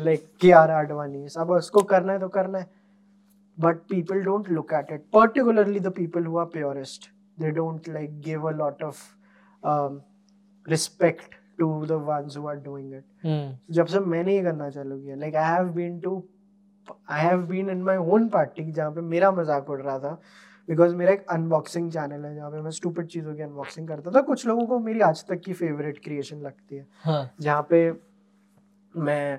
[0.00, 2.66] like K R Advani सब उसको करना है तो करना है।
[3.58, 8.20] But people don't look at it particularly the people who are purest they don't like
[8.22, 9.00] give a lot of
[10.66, 15.16] respect to the ones who are doing it जब से मैंने ये करना चालू किया
[15.16, 16.22] like I have been to
[17.10, 20.18] I have been in my own party जहाँ पे मेरा मज़ाक उड़ रहा था।
[20.68, 24.20] बिकॉज़ मेरा एक अनबॉक्सिंग चैनल है जहाँ पे मैं स्टूपिड चीज़ों की अनबॉक्सिंग करता था।
[24.20, 27.30] कुछ लोगों को मेरी आज तक की फेवरेट क्रिएशन लगती है। हाँ.
[27.40, 27.90] जहाँ पे
[28.94, 29.38] मैं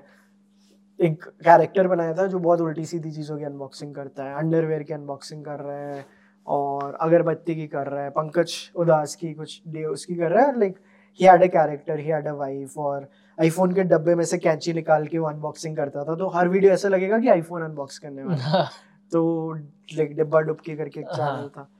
[1.00, 4.92] एक कैरेक्टर बनाया था जो बहुत उल्टी सीधी चीज़ों की अनबॉक्सिंग करता है। अंडरवेयर की
[4.92, 6.04] अनबॉक्सिंग कर रहा है
[6.46, 10.58] और अगरबत्ती की कर रहा है। पंकज उदास की कुछ डे उसकी कर रहा है।
[10.60, 10.78] Like
[11.20, 13.08] he had a character he had a wife और
[13.38, 16.72] आईफोन के डब्बे में से कैंची निकाल के वो अनबॉक्सिंग करता था। तो हर वीडियो
[16.72, 18.64] ऐसा लगेगा कि आईफोन अनबॉक्स करने वाला
[19.12, 19.54] तो
[19.96, 21.70] लाइक डिब्बा डुबकी करके एक चैनल हाँ। था।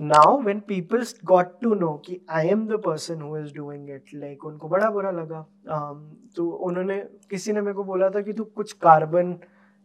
[0.00, 4.04] Now when people got to know कि I am the person who is doing it
[4.14, 8.32] like उनको बड़ा बुरा लगा। Um, तो उन्होंने किसी ने मेरे को बोला था कि
[8.32, 9.38] तू कुछ कार्बन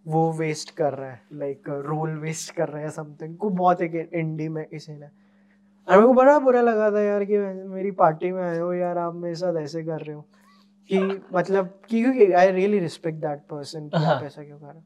[0.07, 4.09] वो वेस्ट कर रहा है लाइक रोल वेस्ट कर रहा है समथिंग को बहुत एक
[4.13, 5.05] इंडी में किसी ने।
[5.87, 8.97] और मेरे को बड़ा बुरा लगा था यार कि मेरी पार्टी में आए हो यार
[8.97, 10.21] आप मेरे साथ ऐसे कर रहे हो।
[10.91, 14.65] कि मतलब कि क्योंकि I really respect that person कि आप हाँ। ऐसा क्यों कर
[14.65, 14.83] रहे हो।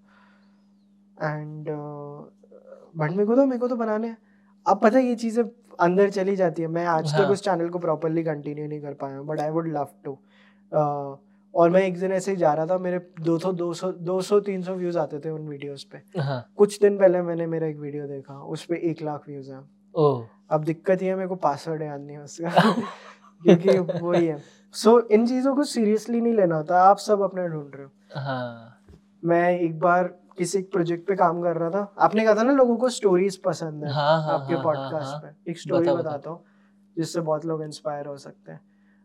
[1.22, 4.16] एंड बट uh, मेरे को तो मेरे को तो बनाने
[4.66, 5.44] अब पता है ये चीज़ें
[5.80, 7.26] अंदर चली जाती है। मैं आज हाँ.
[7.26, 10.18] तक उस चैनल को प्रॉपरली कंटिन्यू नहीं कर पाया हूँ but I would love to
[11.54, 14.22] और मैं एक दिन ऐसे ही जा रहा था मेरे दो सौ दो सौ दो
[14.22, 16.52] सौ तीन सौ व्यूज़ आते थे उन वीडियोस पे। हाँ.
[16.58, 19.60] कुछ दिन पहले मैंने मेरा एक वीडियो देखा उस पर एक लाख व्यूज़ हैं।
[20.50, 22.50] अब दिक्कत ये है मेरे को पासवर्ड याद नहीं है उसका।
[23.44, 24.38] क्योंकि वही है।
[24.74, 27.92] सो so, इन चीज़ों को सीरियसली नहीं लेना होता आप सब अपने ढूंढ रहे हो।
[28.16, 28.78] हाँ.
[29.26, 32.76] मैं एक बार किसी प्रोजेक्ट पे काम कर रहा था। आपने कहा था ना लोगों
[32.78, 36.30] को स्टोरीज पसंद है हाँ, हाँ, आपके पॉडकास्ट हाँ, हाँ, पे। एक स्टोरी बता, बताता
[36.30, 36.44] हूँ
[36.98, 38.60] जिससे बहुत लोग इंस्पायर हो सकते हैं।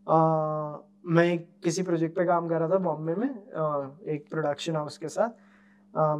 [0.06, 4.98] आ, मैं किसी प्रोजेक्ट पे काम कर रहा था बॉम्बे में आ, एक प्रोडक्शन हाउस
[4.98, 6.16] के साथ। आ,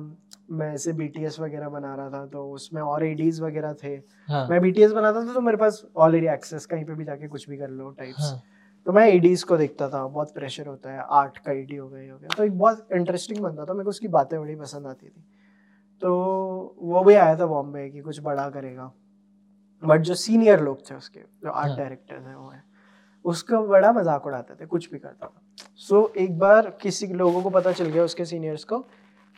[0.51, 3.95] मैं ऐसे बीटीएस वगैरह बना रहा था तो उसमें और एडीज वगैरह थे।
[4.29, 4.47] हाँ.
[4.49, 7.57] मैं बीटीएस बनाता था तो मेरे पास ऑलरेडी एक्सेस कहीं पे भी जाके कुछ भी
[7.57, 8.43] कर लो टाइप्स हाँ.
[8.89, 12.13] तो मैं ईडीज को देखता था बहुत प्रेशर होता है आर्ट का एडी हो गया
[12.13, 15.07] हो गया। तो एक बहुत इंटरेस्टिंग बनता था मेरे को उसकी बातें बड़ी पसंद आती
[15.07, 15.25] थी।
[16.03, 16.13] तो
[16.83, 18.91] वो भी आया था बॉम्बे कि कुछ बड़ा करेगा।
[19.83, 22.63] बट जो सीनियर लोग थे उसके जो आर्ट डायरेक्टर थे वो है
[23.25, 25.43] उसका बड़ा मज़ाक उड़ाते थे कुछ भी करता था।
[25.77, 28.79] सो so, एक बार किसी लोगों को पता चल गया उसके सीनियर्स को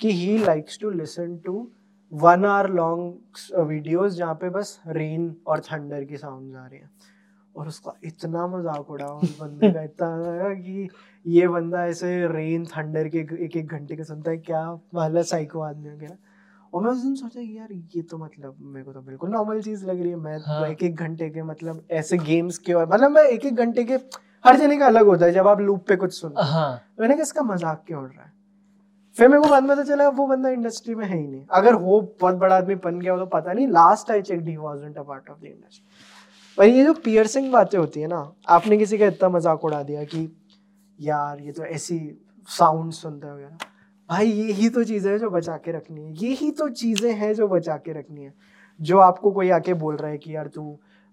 [0.00, 1.70] कि he likes to listen to
[2.12, 7.18] one hour long videos जहाँ पे बस रेन और थंडर की साउंड आ रही है।
[7.60, 10.88] और उसका इतना मज़ाक उड़ा उस बंदे का इतना लगा कि
[11.26, 14.62] ये बंदा ऐसे रेन थंडर के एक एक घंटे का सुनता है क्या
[14.94, 16.16] वाला साइको आदमी हो गया।
[16.72, 19.84] और मैं उस दिन सोचा यार ये तो मतलब मेरे को तो बिल्कुल नॉर्मल चीज़
[19.86, 20.66] लग रही है। मैं हाँ.
[20.66, 23.98] एक एक घंटे के मतलब ऐसे गेम्स के और मतलब मैं एक एक घंटे के
[24.44, 26.80] हर जने का अलग होता है जब आप लूप पे कुछ सुन। हाँ.
[27.00, 28.32] मैंने इसका मज़ाक क्यों उड़ रहा है?
[29.16, 31.74] फिर मेरे को बाद में तो चला वो बंदा इंडस्ट्री में है ही नहीं। अगर
[31.76, 35.02] वो बहुत बड़ा आदमी बन गया हो तो पता नहीं last I checked was a
[35.02, 35.89] part of the industry
[36.58, 40.04] पर ये जो पियर्सिंग बातें होती है ना आपने किसी का इतना मज़ाक उड़ा दिया
[40.04, 40.28] कि
[40.98, 41.98] यार ये तो ऐसी
[42.48, 43.58] साउंड सुनते हो वगैरह
[44.08, 47.12] भाई ये ही तो चीज़ें हैं जो बचा के रखनी है। ये ही तो चीज़ें
[47.14, 48.32] हैं जो बचा के रखनी है।
[48.80, 50.62] जो आपको कोई आके बोल रहा है कि यार तू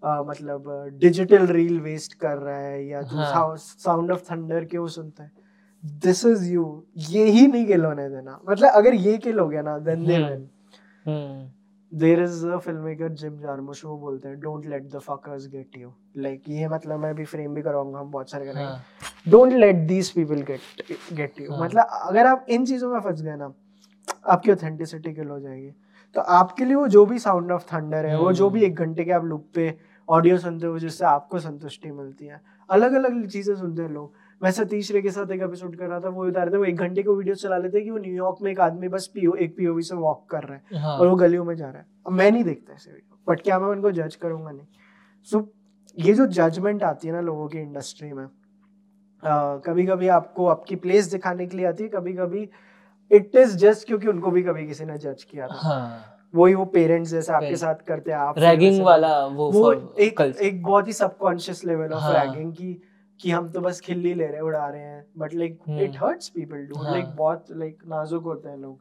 [0.03, 0.69] मतलब
[1.01, 3.23] डिजिटल रील वेस्ट कर रहा है या तू
[3.57, 5.31] साउंड ऑफ़ थंडर क्यों सुनता है?
[5.83, 9.61] दिस इज़ यू ये ही नहीं किल होने देना। मतलब अगर ये किल हो गया
[9.61, 10.47] ना then they win
[11.91, 15.77] there is a film maker Jim Jarmusch वो बोलते हैं don't let the fuckers get
[15.77, 19.75] you like ये मतलब मैं भी फ्रेम भी करवाऊँगा हम बहुत सारे करेंगे don't let
[19.87, 20.61] these people get
[21.13, 23.53] get you मतलब अगर आप इन चीज़ों में फंस गए ना
[24.25, 25.71] आपकी ऑथेंटिसिटी किल हो जाएगी।
[26.15, 29.03] तो आपके लिए वो जो भी साउंड ऑफ़ थंडर है वो जो भी एक घंटे
[29.05, 29.73] के आप लुक पे
[30.09, 34.65] ऑडियो सुनते हो जिससे आपको संतुष्टि मिलती है। अलग अलग चीज़ें सुनते हैं लोग। मैं
[34.67, 37.03] तीसरे के साथ एक एपिसोड कर रहा था वो बता रहे थे वो एक घंटे
[37.03, 39.95] को वीडियो चला लेते कि वो न्यूयॉर्क में एक आदमी बस पीओ एक पीओवी से
[39.95, 40.97] वॉक कर रहा है हाँ.
[40.97, 43.59] और वो गलियों में जा रहा है। अब मैं नहीं देखता ऐसे वीडियो बट क्या
[43.59, 44.65] मैं उनको जज करूँगा नहीं।
[45.23, 45.45] सो so,
[45.97, 48.27] ये जो जजमेंट आती है ना लोगों की इंडस्ट्री में
[49.65, 52.49] कभी कभी आपको आपकी प्लेस दिखाने के लिए आती है कभी कभी
[53.11, 56.13] इट इज़ जस्ट क्योंकि उनको भी कभी किसी ने जज किया था। हाँ.
[56.35, 60.63] वही वो पेरेंट्स जैसे आपके साथ करते हैं आप रैगिंग वाला वो वो एक एक
[60.63, 62.81] बहुत ही सबकॉन्शियस लेवल ऑफ़ रैगिंग की
[63.19, 66.29] कि हम तो बस खिल्ली ले रहे हैं उड़ा रहे हैं। But like it hurts
[66.29, 68.79] people do like बहुत लाइक नाजुक होते हैं लोग।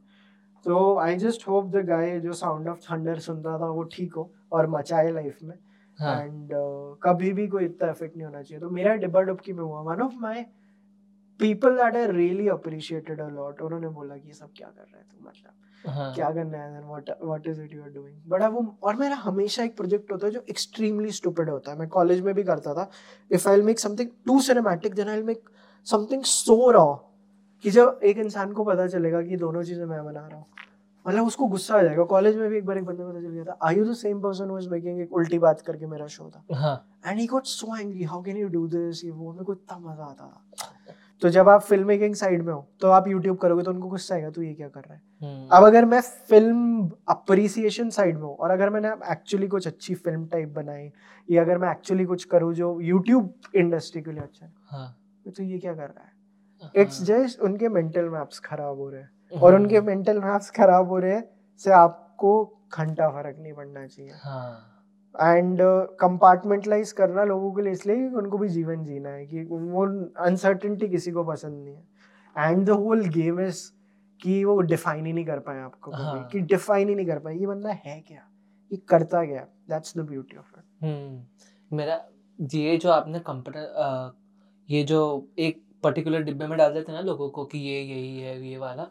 [0.65, 4.31] तो I just hope the guy जो साउंड ऑफ़ थंडर सुनता था वो ठीक हो
[4.53, 6.93] और मचाए लाइफ में। एंड हाँ.
[6.93, 9.81] uh, कभी भी कोई इतना इफ़ेक्ट नहीं होना चाहिए। तो मेरा डिब्बा डुबकी में हुआ।
[9.81, 10.47] One of my
[11.41, 14.99] people that I really appreciated a lot उन्होंने बोला कि ये सब क्या कर रहे
[14.99, 15.53] हैं तुम मतलब
[15.85, 16.13] हाँ.
[16.15, 19.17] क्या करना है what what is it you are doing but अब वो और मेरा
[19.17, 22.75] हमेशा एक प्रोजेक्ट होता है जो एक्सट्रीमली स्टूपिड होता है। मैं कॉलेज में भी करता
[22.75, 22.89] था।
[23.31, 25.49] If I make something too cinematic then I make
[25.87, 26.93] something so raw
[27.65, 30.47] कि जब एक इंसान को पता चलेगा कि दोनों चीज़ें मैं बना रहा हूँ।
[31.07, 33.31] मतलब उसको गुस्सा आ जाएगा। कॉलेज में भी एक बार एक बंदे को पता चल
[33.31, 36.07] गया था I you the same person who is making एक उल्टी बात करके मेरा
[36.07, 36.43] शो था?
[37.07, 39.79] And he got so angry how can you do this ये वो मेरे को इतना
[39.81, 43.63] मज़ा आता था। तो जब आप फ़िल्म मेकिंग साइड में हो तो आप यूट्यूब करोगे
[43.63, 46.91] तो उनको गुस्सा आएगा तू ये क्या कर रहा है हम्म। अब अगर मैं फ़िल्म
[47.09, 50.91] अप्रिसिएशन साइड में हूँ और अगर मैंने एक्चुअली कुछ अच्छी फ़िल्म टाइप बनाई
[51.29, 54.97] या अगर मैं एक्चुअली कुछ करूँ जो यूट्यूब इंडस्ट्री के लिए अच्छा है हाँ.
[55.27, 56.15] तो ये क्या कर रहा है
[56.75, 60.51] इट्स हाँ। जस्ट उनके मेंटल मैप्स खराब हो रहे हैं और हम्म। उनके मेंटल मैप्स
[60.51, 61.25] खराब हो रहे हैं
[61.61, 64.13] से आपको घंटा फ़र्क नहीं पड़ना चाहिए
[65.21, 65.59] एंड
[66.01, 69.87] कंपार्टमेंटलाइज uh, करना लोगों के लिए इसलिए कि उनको भी जीवन जीना है कि वो
[70.25, 73.63] अनसर्टेनिटी किसी को पसंद नहीं है। And the whole game is
[74.21, 76.29] कि वो डिफाइन ही नहीं कर पाए आपको हाँ.
[76.33, 78.23] कि डिफाइन ही नहीं कर पाए ये बंदा है क्या?
[78.73, 80.65] ये करता क्या that's the beauty of it
[81.73, 82.05] मेरा
[82.41, 84.15] ये जो आपने कंप्यूटर
[84.71, 88.21] ये जो एक पर्टिकुलर डिब्बे में डाल देते हैं ना लोगों को कि ये यही
[88.21, 88.87] है ये वाला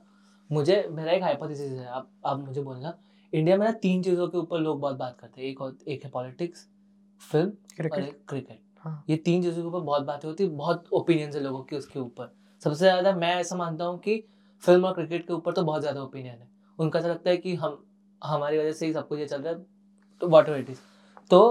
[0.51, 2.97] मुझे मेरा एक हाइपोथेसिस है आप आप मुझे बोलना
[3.35, 6.09] इंडिया में ना तीन चीज़ों के ऊपर लोग बहुत बात करते हैं। एक एक है
[6.11, 6.67] पॉलिटिक्स
[7.21, 7.51] फ़िल्म
[7.91, 9.03] और एक क्रिकेट हाँ.
[9.09, 11.99] ये तीन चीज़ों के ऊपर बहुत बातें होती है बहुत ओपिनियन है लोगों के उसके
[11.99, 14.23] ऊपर। सबसे ज़्यादा मैं ऐसा मानता हूँ कि
[14.63, 16.47] फ़िल्म और क्रिकेट के ऊपर तो बहुत ज़्यादा ओपिनियन है।
[16.79, 17.83] उनका ऐसा लगता है कि हम
[18.21, 19.65] हमारी वजह से ही सब कुछ ये चल रहा है
[20.21, 20.79] तो वॉट इट इज़
[21.31, 21.41] तो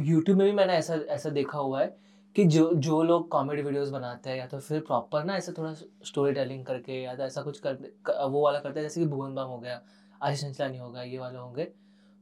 [0.00, 1.96] यूट्यूब में भी मैंने ऐसा ऐसा देखा हुआ है
[2.36, 5.72] कि जो जो लोग कॉमेडी वीडियोस बनाते हैं या तो फिर प्रॉपर ना ऐसे थोड़ा
[6.04, 9.34] स्टोरी टेलिंग करके या तो ऐसा कुछ कर वो वाला करते हैं जैसे कि भुवन
[9.34, 9.80] बाम हो गया।
[10.20, 11.64] आशीष अंचलानी हो गया ये वाले होंगे।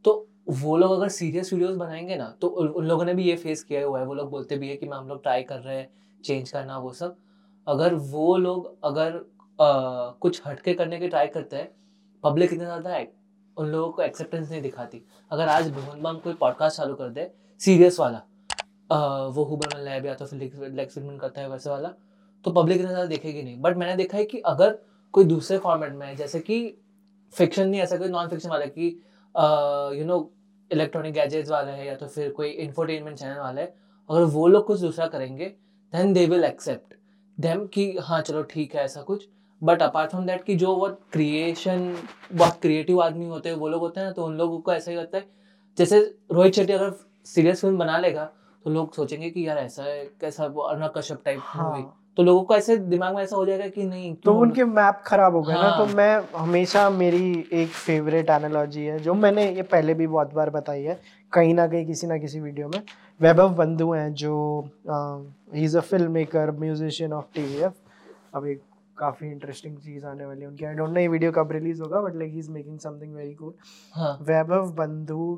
[0.04, 3.62] तो वो लोग अगर सीरियस वीडियोस बनाएँगे ना तो उन लोगों ने भी ये फेस
[3.64, 5.76] किया हुआ है। वो लोग बोलते भी है कि मैं हम लोग ट्राई कर रहे
[5.76, 5.88] हैं
[6.24, 7.16] चेंज करना वो सब।
[7.66, 9.16] अगर वो लोग अगर
[9.58, 11.70] आ, कुछ हटके करने की ट्राई करते हैं
[12.24, 13.04] पब्लिक इतना ज़्यादा
[13.56, 17.30] उन लोगों को एक्सेप्टेंस नहीं दिखाती। अगर आज भुवन बाम कोई पॉडकास्ट चालू कर दे
[17.60, 18.22] सीरियस वाला
[18.90, 21.88] आ, वो हुबरमन लैब या तो फिर एक्सपेरिमेंट करता है वैसे वाला
[22.44, 24.78] तो पब्लिक इतना ज़्यादा देखेगी नहीं। बट मैंने देखा है कि अगर
[25.14, 26.58] कोई दूसरे फॉर्मेट में जैसे कि
[27.34, 28.86] फिक्शन नहीं, ऐसा कोई नॉन फिक्शन वाला कि
[29.98, 30.30] यू नो
[30.70, 33.74] इलेक्ट्रॉनिक गैजेट्स वाला है या तो फिर कोई इंफोटेनमेंट चैनल वाला है,
[34.08, 35.44] अगर वो लोग कुछ दूसरा करेंगे
[35.92, 36.94] then they will accept
[37.38, 39.28] them कि हाँ चलो ठीक है ऐसा कुछ
[39.62, 41.94] बट अपार्ट फ्रॉम दैट कि जो वो क्रिएशन
[42.32, 44.90] बहुत क्रिएटिव आदमी होते हैं, वो लोग होते हैं ना तो उन लोगों को ऐसा
[44.90, 45.24] ही होता है,
[45.78, 46.00] जैसे
[46.32, 46.92] रोहित शेट्टी अगर
[47.26, 48.24] सीरियस फ़िल्म बना लेगा
[48.64, 51.82] तो लोग सोचेंगे कि यार ऐसा है, कैसा वो अर्णव कश्यप टाइप मूवी
[52.18, 55.34] तो लोगों को ऐसे दिमाग में ऐसा हो जाएगा कि नहीं तो उनके मैप खराब
[55.34, 59.44] हो गए हाँ। ना तो हाँ। मैं हमेशा मेरी एक फेवरेट एनालॉजी है जो मैंने
[59.46, 60.98] ये पहले भी बहुत बार बताई है
[61.32, 62.82] कहीं ना कहीं किसी ना किसी वीडियो में
[63.20, 64.34] वैभव बंधु हैं जो
[65.54, 67.74] he is a film maker musician of T V F
[68.34, 68.54] अभी
[68.96, 72.00] काफ़ी इंटरेस्टिंग चीज़ आने वाली है उनकी आई डोंट नो ये वीडियो कब रिलीज़ होगा
[72.00, 75.32] but like he is making something very good Vaibhav Bandhu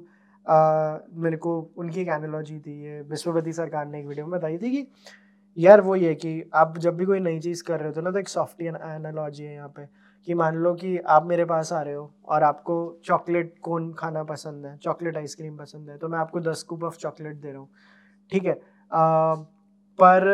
[1.16, 4.70] मेरे को उनकी एक एनालॉजी थी ये विश्वपति सरकार ने एक वीडियो में बताई थी
[4.70, 4.86] कि
[5.60, 8.10] यार वो ये कि आप जब भी कोई नई चीज़ कर रहे हो तो ना
[8.10, 9.86] तो एक सॉफ्टी एनालॉजी है यहाँ पे
[10.24, 14.24] कि मान लो कि आप मेरे पास आ रहे हो और आपको चॉकलेट कौन खाना
[14.24, 17.60] पसंद है चॉकलेट आइसक्रीम पसंद है तो मैं आपको दस कूप ऑफ़ चॉकलेट दे रहा
[17.60, 17.68] हूँ
[18.32, 18.52] ठीक है?
[18.92, 19.34] आ,
[19.98, 20.28] पर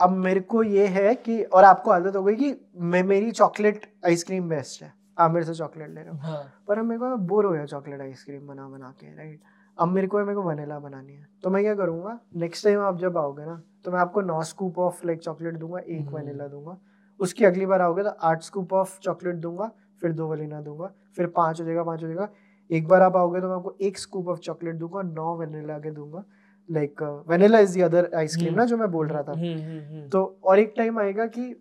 [0.00, 3.86] अब मेरे को ये है कि और आपको आदत हो गई कि मैं मेरी चॉकलेट
[4.06, 6.52] आइसक्रीम बेस्ट है आप मेरे से चॉकलेट ले रहे हो। हाँ.
[6.68, 9.40] पर अब मेरे को बोर हो गया चॉकलेट आइसक्रीम बना बना के राइट
[9.80, 12.98] अब मेरे को मेरे को वनीला बनानी है तो मैं क्या करूँगा नेक्स्ट टाइम आप
[12.98, 16.52] जब आओगे ना तो मैं आपको नौ स्कूप ऑफ़ लाइक चॉकलेट दूँगा एक वनीला हम्म।
[16.52, 16.76] दूँगा।
[17.20, 19.70] उसकी अगली बार आओगे तो आठ स्कूप ऑफ़ चॉकलेट दूँगा
[20.02, 22.28] फिर दो वनीला दूँगा फिर पाँच हो जाएगा पाँच हो जाएगा।
[22.70, 25.90] एक बार आप आओगे तो मैं आपको एक स्कूप ऑफ़ चॉकलेट दूँगा नौ वनीला के
[25.90, 26.24] दूँगा।
[26.68, 30.38] Like vanilla is the other ice cream ना जो मैं बोल रहा था। हम्म, हम्म, तो
[30.44, 31.54] और एक टाइम आएगा कि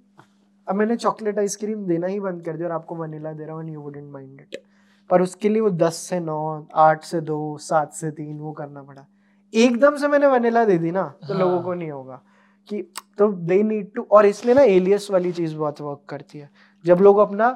[0.68, 3.70] अब मैंने चॉकलेट आइसक्रीम देना ही बंद कर दिया और आपको वनीला दे रहा हूँ
[3.70, 4.58] यू वुडेंट माइंड इट
[5.10, 8.84] पर उसके लिए वो दस से नौ आठ से दो सात से तीन वो करना
[8.84, 9.06] पड़ा।
[9.56, 11.42] एकदम से मैंने वनीला दे दी ना तो हाँ.
[11.42, 12.22] लोगों को नहीं होगा
[12.70, 12.82] कि
[13.18, 16.50] तो दे नीड टू और इसलिए ना एलियस वाली चीज़ बहुत वर्क करती है
[16.86, 17.56] जब लोग अपना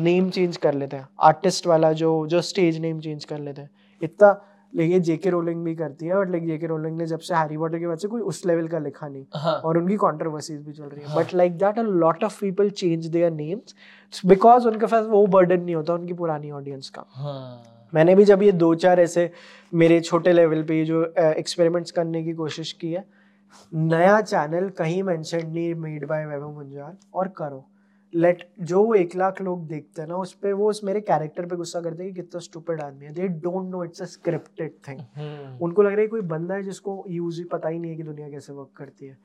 [0.00, 3.70] नेम चेंज कर लेते हैं आर्टिस्ट वाला जो जो स्टेज नेम चेंज कर लेते हैं
[4.02, 4.40] इतना
[4.72, 7.78] लेकिन जेके रोलिंग भी करती है बट लाइक जेके रोलिंग ने जब से हैरी पॉटर
[7.78, 9.54] के बाद से कोई उस लेवल का लिखा नहीं हाँ.
[9.54, 13.06] और उनकी कंट्रोवर्सीज भी चल रही है but like that a lot of people change
[13.06, 17.79] their names because उनके पास वो बर्डन नहीं होता उनकी पुरानी ऑडियंस का हाँ.
[17.92, 19.30] मैंने भी जब ये दो चार ऐसे
[19.72, 23.04] मेरे छोटे लेवल पे जो एक्सपेरिमेंट्स करने की कोशिश की है
[23.72, 27.64] नया चैनल कहीं मेंशन नहीं मेड बाय वैभव मुंजाल और करो।
[28.12, 31.46] लेट जो वो एक लाख लोग देखते हैं ना उस पर वो उस मेरे कैरेक्टर
[31.46, 34.72] पे गुस्सा करते हैं कि कितना स्टूपिड आदमी है। They don't know it's a scripted
[34.88, 37.96] thing उनको लग रहा है कोई बंदा है जिसको यूज़ ही पता ही नहीं है
[37.96, 39.18] कि दुनिया कैसे वर्क करती है।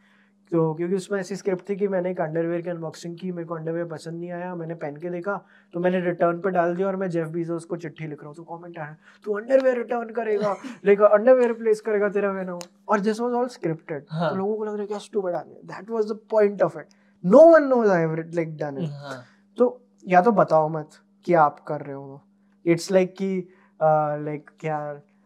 [0.51, 3.55] तो क्योंकि उसमें ऐसी स्क्रिप्ट थी कि मैंने एक अंडरवेयर की अनबॉक्सिंग की मेरे को
[3.55, 5.35] अंडरवेयर पसंद नहीं आया मैंने पहन के देखा
[5.73, 8.35] तो मैंने रिटर्न पे डाल दिया और मैं जेफ बीजोस उसको चिट्ठी लिख रहा हूँ।
[8.35, 10.55] तो कमेंट आया तू अंडरवेयर रिटर्न करेगा
[10.85, 14.73] लेकिन अंडरवेयर प्लेस करेगा तेरा वेनो और दिस वाज ऑल स्क्रिप्टेड तो लोगों को लग
[14.73, 16.87] रहा है क्या स्टूपिड आदमी that was the point of it
[17.23, 19.23] no one knows I have like done it
[19.57, 19.69] तो
[20.07, 20.89] या तो बताओ मत
[21.25, 22.21] कि आप कर रहे हो।
[22.65, 23.47] इट्स लाइक कि
[23.79, 24.79] लाइक क्या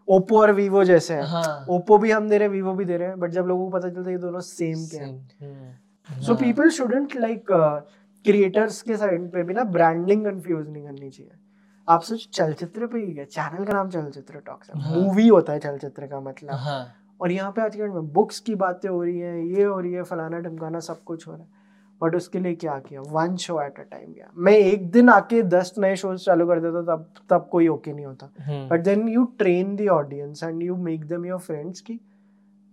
[0.09, 1.65] ओप्पो और वीवो जैसे हैं। हाँ.
[1.69, 3.77] ओप्पो भी हम दे रहे हैं वीवो भी दे रहे हैं बट जब लोगों को
[3.77, 7.45] पता चलता है ये दोनों सेम के हैं। So people shouldn't like
[8.25, 11.31] creators के साइड पे भी ना ब्रांडिंग कंफ्यूज नहीं करनी चाहिए।
[11.87, 15.31] आप सोच चलचित्र पे ही है। चैनल का नाम चलचित्र टॉक्स है। मूवी हाँ.
[15.31, 16.85] होता है चलचित्र का मतलब। हाँ.
[17.21, 19.93] और यहाँ पे आज के में बुक्स की बातें हो रही है ये हो रही
[19.93, 21.58] है फलाना ढमकाना सब कुछ हो रहा है।
[22.01, 23.01] बट उसके लिए क्या किया?
[23.03, 26.59] One show at a time गया। मैं एक दिन आके दस नए शोज़ चालू कर
[26.59, 30.75] देता तब तब कोई ओके नहीं होता। But then you train the audience and you
[30.83, 31.99] make them your friends की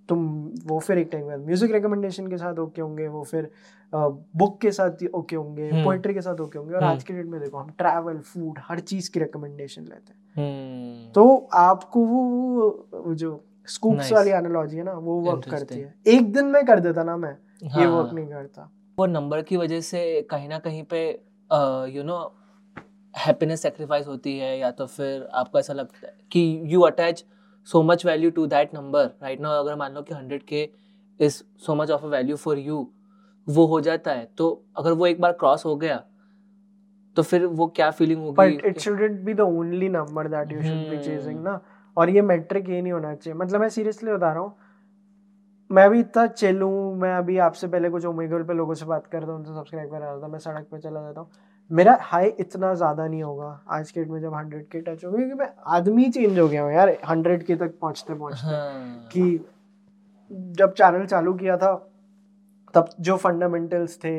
[0.09, 0.27] तुम
[0.67, 3.51] वो फिर एक टाइम म्यूज़िक रिकमेंडेशन के साथ ओके होंगे वो फिर
[3.93, 7.15] बुक के साथ ओके होंगे पोइट्री हम्म। के साथ ओके होंगे। और हम्म। आज के
[7.15, 12.05] डेट में देखो हम ट्रैवल फ़ूड हर चीज़ की रिकमेंडेशन लेते हैं। हम्म। तो आपको
[12.07, 16.81] वो जो स्कूप्स वाली एनालॉजी है ना वो वर्क करती है। एक दिन में कर
[16.81, 20.59] देता ना मैं ये वर्क हाँ। नहीं करता। वो नंबर की वजह से कहीं ना
[20.59, 21.01] कहीं पे
[21.95, 22.19] यू नो
[23.15, 27.25] हैप्पीनेस सेक्रीफाइस होती है या तो फिर आपको ऐसा लगता है कि you attach
[27.69, 30.69] so much value to that number right now अगर मान लो कि hundred K
[31.21, 32.87] is so much of a value for you
[33.47, 36.03] वो हो जाता है। तो अगर वो एक बार क्रॉस हो गया
[37.17, 38.37] तो फिर वो क्या फीलिंग होगी?
[38.37, 41.61] But it shouldn't be the only number that you should be chasing ना।
[41.97, 44.57] और ये मैट्रिक ये नहीं होना चाहिए। मतलब मैं सीरियसली बता रहा हूँ
[45.71, 49.27] मैं भी इतना चलूँ मैं अभी आपसे पहले कुछ ओमेगल पे लोगों से बात करता
[49.27, 51.31] हूँ उनसे सब्सक्राइब कर रहा था मैं सड़क पे चला जाता हूँ
[51.71, 55.17] मेरा हाई इतना ज़्यादा नहीं होगा आज के डेट में जब हंड्रेड के टच होगा
[55.17, 59.39] क्योंकि मैं आदमी चेंज हो गया हूँ यार हंड्रेड के तक पहुँचते पहुँचते हाँ। कि
[60.31, 61.75] जब चैनल चालू किया था
[62.75, 64.15] तब जो फंडामेंटल्स थे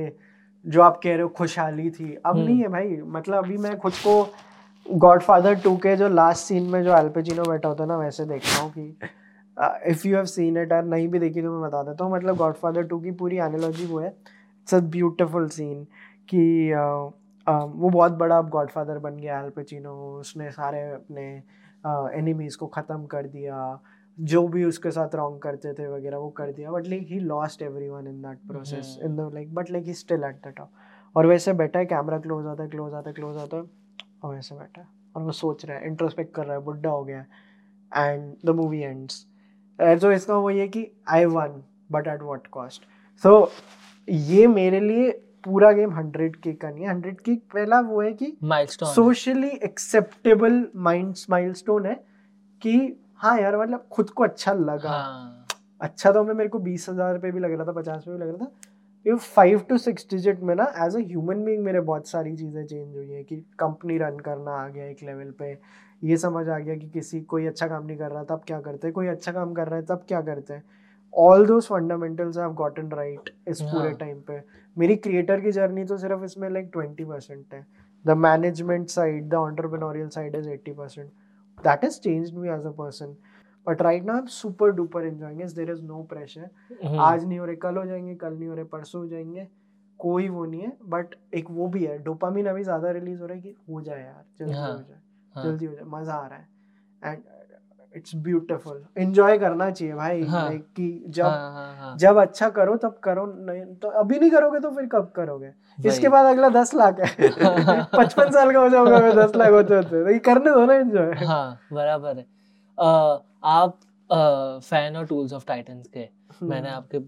[0.65, 3.77] जो आप कह रहे हो खुशहाली थी अब हम्म। नहीं है भाई मतलब अभी मैं
[3.77, 4.23] खुद को
[4.85, 8.25] गॉड फादर टू के जो लास्ट सीन में जो एल्पेचिनो बैठा होता है ना वैसे
[8.25, 9.09] देख रहा हूँ कि
[9.57, 12.37] if you have seen it और नहीं भी देखी तो मैं बता देता हूँ। मतलब
[12.37, 15.83] गॉड फादर टू की पूरी एनोलॉजी वो है। इट्स अ ब्यूटिफुल सीन
[16.29, 17.11] कि uh,
[17.47, 21.23] uh, वो बहुत बड़ा अब गॉड फादर बन गया एल पचिनो उसने सारे अपने
[22.17, 23.79] एनिमीज uh, को ख़त्म कर दिया।
[24.17, 27.61] जो भी उसके साथ रॉन्ग करते थे वगैरह वो कर दिया। But like he lost
[27.89, 30.69] everyone in that process in the like but like he still at the top
[31.15, 33.63] और वैसे बैठा है कैमरा क्लोज आता है क्लोज आता है क्लोज आता है।
[34.23, 37.03] और वैसे बैठा है। और वो सोच रहा है इंट्रोस्पेक्ट कर रहा है बुढ़ा हो
[37.03, 37.27] गया है।
[37.91, 39.25] एंड द मूवी एंड्स
[39.79, 41.61] तो इसका वो ये कि I won
[41.91, 42.83] but at what cost
[43.23, 43.51] so
[44.07, 45.09] ये मेरे लिए
[45.45, 50.65] पूरा गेम हंड्रेड के का नहीं है। हंड्रेड के पहला वो है कि सोशली एक्सेप्टेबल
[50.77, 51.93] माइंड माइलस्टोन है
[52.61, 52.77] कि
[53.21, 55.45] हाँ यार मतलब खुद को अच्छा लगा। हाँ.
[55.81, 58.29] अच्छा तो मेरे को बीस हज़ार रुपये भी लग रहा था पचास रुपये भी लग
[58.29, 58.51] रहा था।
[59.05, 62.65] ये फाइव टू सिक्स डिजिट में ना एज अ ह्यूमन बींग मेरे बहुत सारी चीज़ें
[62.65, 65.53] चेंज हुई है कि कंपनी रन करना आ गया एक लेवल पे।
[66.01, 68.87] ये समझ आ गया कि किसी कोई अच्छा काम नहीं कर रहा तब क्या करते
[68.87, 68.93] हैं?
[68.93, 70.63] कोई अच्छा काम कर रहा है तब क्या करते हैं?
[71.13, 74.41] All those fundamentals have gotten right इस पूरे टाइम हाँ। पे।
[74.77, 77.65] मेरी क्रिएटर की जर्नी तो सिर्फ़ इसमें लाइक ट्वेंटी परसेंट है।
[78.05, 81.09] The management side the entrepreneurial side is eighty percent
[81.57, 83.15] that is change me as a person
[83.67, 86.49] but right ना am super duper enjoying is there is no pressure
[86.99, 89.47] आज नहीं हो रहे कल हो जाएँगे कल नहीं हो रहे परसों हो जाएँगे।
[89.99, 93.35] कोई वो नहीं है। बट एक वो भी है। डोपामिन अभी ज़्यादा रिलीज़ हो रहा
[93.35, 94.99] है कि हो जाए यार जल्दी हाँ, हो। जाए।
[95.37, 95.43] हाँ.
[95.45, 96.47] जल्दी हो जाए मज़ा आ रहा है।
[97.03, 97.23] एंड
[97.95, 101.95] इट्स ब्यूटिफुल एंजॉय करना चाहिए भाई हाँ, कि जब हाँ, हाँ, हाँ.
[101.97, 105.51] जब अच्छा करो तब करो नहीं तो अभी नहीं करोगे तो फिर कब करोगे?
[105.79, 107.07] इसके बाद अगला दस लाख है।
[107.97, 111.13] पचपन साल का हो जाओगे मैं दस लाख होते होते। तो करने दो ना एंजॉय
[111.25, 112.25] हाँ बराबर है।
[112.77, 113.79] आप
[114.63, 116.99] फ़ैन और टूल्स ऑफ़ टाइटंस के। हम्म। मैंने आपके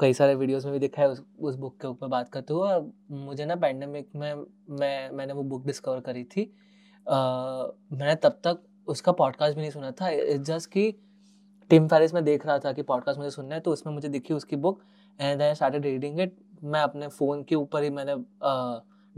[0.00, 2.68] कई सारे वीडियोस में भी देखा है उस उस बुक के ऊपर बात करते हुए।
[2.68, 4.34] और मुझे ना पैंडमिक में
[4.70, 6.52] मैं मैंने वो बुक डिस्कवर करी थी।
[7.08, 10.94] मैंने तब तक उसका पॉडकास्ट भी नहीं सुना था। इट्स जस्ट कि
[11.70, 14.34] टिम फेरिस में देख रहा था कि पॉडकास्ट मुझे सुनना है तो उसमें मुझे दिखी
[14.34, 14.82] उसकी book
[15.20, 18.14] and I started reading it मैं अपने फ़ोन के ऊपर ही मैंने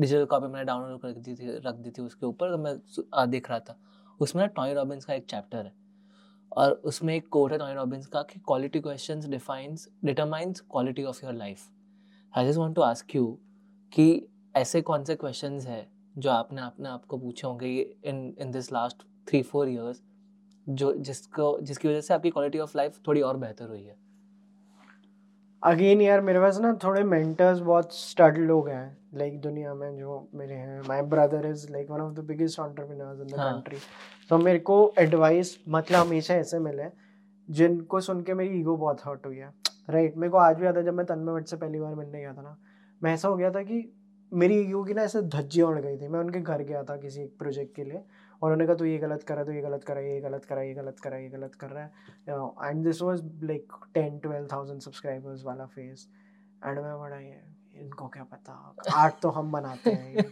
[0.00, 3.50] डिजिटल कॉपी मैंने डाउनलोड कर दी थी, रख दी थी उसके ऊपर तो मैं देख
[3.50, 3.76] रहा था।
[4.20, 5.72] उसमें ना टॉनी रॉबिन्स का एक चैप्टर है,
[6.52, 11.24] और उसमें एक कोट है टोनी रॉबिन्स का कि quality question defines determines quality of
[11.24, 11.68] your life
[12.36, 13.38] I just want to ask you
[13.92, 17.68] कि ऐसे कौन से क्वेश्चन हैं जो आपने अपने आप को पूछे होंगे
[18.04, 20.02] in in this last three four years
[20.68, 23.96] जो जिसको जिसकी वजह से आपकी क्वालिटी ऑफ़ लाइफ थोड़ी और बेहतर हुई है।
[25.62, 29.96] अगेन यार मेरे पास ना थोड़े मेंटर्स बहुत स्टड लोग हैं लाइक like, दुनिया में
[29.96, 33.78] जो मेरे हैं। My brother is like one of the biggest entrepreneurs in the country
[34.30, 36.84] तो मेरे को एडवाइस मतलब हमेशा ऐसे मिले
[37.48, 39.54] जिनको सुन के मेरी ईगो बहुत हर्ट हुई है।
[39.90, 40.20] Right right?
[40.20, 42.32] मेरे को आज भी याद है जब मैं तन्मय भट्ट से पहली बार मिलने गया
[42.32, 42.56] था ना।
[43.02, 43.97] मैं ऐसा हो गया था कि
[44.32, 47.36] मेरी की ना ऐसे धज्जियाँ उड़ गई थी। मैं उनके घर गया था किसी एक
[47.38, 48.02] प्रोजेक्ट के लिए
[48.42, 50.74] और उन्होंने कहा तू ये गलत करा तो ये गलत करा ये गलत करा ये
[50.74, 55.44] गलत करा ये गलत कर रहा है। And this was like ten twelve thousand subscribers
[55.44, 56.08] वाला फेस
[56.64, 57.40] एंड मैं बड़ा ये
[57.80, 58.74] इनको क्या पता?
[58.96, 60.24] आर्ट तो हम बनाते हैं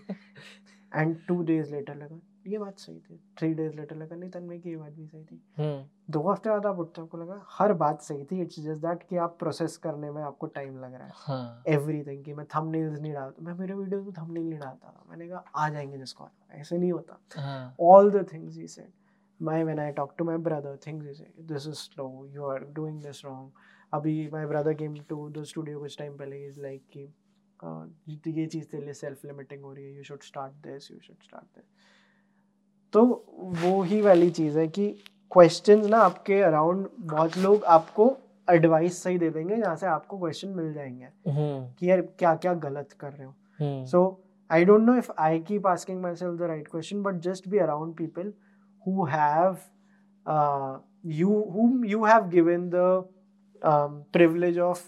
[0.93, 4.59] एंड टू डेज़ लेटर लगा ये बात सही थी। थ्री डेज़ लेटर लगा नहीं तन्मय
[4.59, 7.73] की ये बात भी सही थी। हम्म। दो हफ़्ते बाद आप उठते आपको लगा हर
[7.73, 11.07] बात सही थी इट्स जस्ट दैट कि आप प्रोसेस करने में आपको टाइम लग रहा
[11.07, 12.25] है। एवरीथिंग हाँ.
[12.25, 15.45] कि मैं थंबनेल्स नहीं डालता मैं मेरे वीडियोस में थंबनेल नहीं डालता था। मैंने कहा
[15.57, 18.93] आ जाएँगे जिसको ऐसे नहीं होता। All the things he said
[19.41, 22.61] my when I talk to my brother, things he say, this is slow, you are
[22.79, 23.51] doing this wrong.
[23.93, 27.01] अभी my brother came to the studio कुछ टाइम पहले इज़ लाइक कि
[28.31, 31.17] ये चीज़ तेरे लिए self limiting हो रही है you should start this you should
[31.23, 31.65] start this
[32.97, 33.05] तो
[33.63, 34.89] वो ही वाली चीज़ है कि
[35.31, 38.07] क्वेश्चन ना आपके अराउंड बहुत लोग आपको
[38.49, 42.55] एडवाइस सही दे देंगे जहाँ से आपको क्वेश्चन मिल जाएँगे हम्म। कि यार क्या क्या
[42.63, 44.01] गलत कर रहे हो so
[44.51, 47.95] I don't know if I keep asking myself the right question but just be around
[47.97, 48.33] people
[48.87, 49.57] who have
[51.09, 53.05] you whom you have given the
[53.63, 54.81] um, privilege of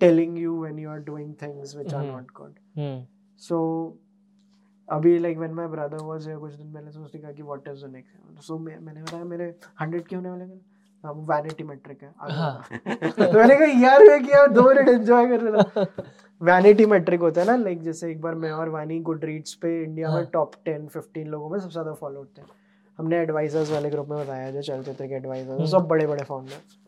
[0.00, 1.98] telling you when you are doing things which mm-hmm.
[1.98, 3.06] are not good mm.
[3.36, 3.96] so
[4.90, 7.90] अभी like when my brother was कुछ दिन पहले सोचने का कि what is the
[7.92, 10.60] next so मैंने बताया मेरे 100 के होने वाले हैं
[11.04, 12.64] वो वैनिटी मैट्रिक है। हाँ.
[12.70, 15.86] तो मैंने कहा यार मैं किया दो मिनट एंजॉय कर रहा था?
[16.40, 19.82] वैनिटी मैट्रिक होता है ना लाइक जैसे एक बार मैं और वानी गुड रीड्स पे
[19.82, 22.48] इंडिया में टॉप टेन फिफ्टीन लोगों में सबसे ज़्यादा फॉलो होते हैं।
[22.98, 26.78] हमने एडवाइजर्स वाले ग्रुप में बताया जो चलचित्र के एडवाइजर्स हम्म। सब बड़े बड़े फाउंडर्स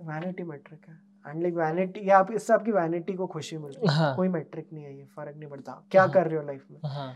[0.00, 0.98] वैनिटी मैट्रिक है।
[1.30, 4.14] एंड लाइक वैनिटी या आप इससे आपकी वैनिटी को खुशी मिल रही है हाँ.
[4.16, 6.10] कोई मैट्रिक नहीं है ये फ़र्क नहीं पड़ता क्या हाँ.
[6.10, 7.12] कर रहे हो लाइफ में हाँ.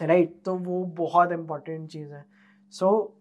[0.00, 0.44] Right right?
[0.44, 2.24] तो वो बहुत इंपॉर्टेंट चीज़ है
[2.72, 3.18] सो so,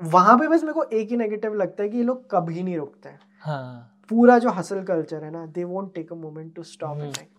[0.00, 2.76] वहाँ पे बस मेरे को एक ही नेगेटिव लगता है कि ये लोग कभी नहीं
[2.76, 3.90] रुकते हैं हाँ.
[4.10, 7.30] पूरा जो हसल कल्चर है ना they won't take a moment to stop and like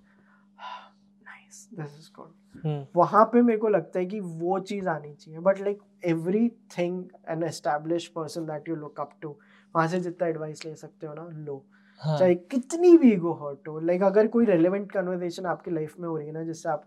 [1.22, 5.39] nice this is good वहाँ पे मेरे को लगता है कि वो चीज़ आनी चाहिए
[5.39, 5.82] but like
[6.78, 9.36] everything an establish person that you look up to
[9.76, 11.64] वहाँ से जितना एडवाइस ले सकते हो ना लो।
[12.02, 12.18] हाँ.
[12.18, 16.16] चाहे कितनी भी ईगो हर्ट हो लाइक अगर कोई रेलिवेंट कन्वर्सेशन आपकी लाइफ में हो
[16.18, 16.84] रही है ना जिससे आप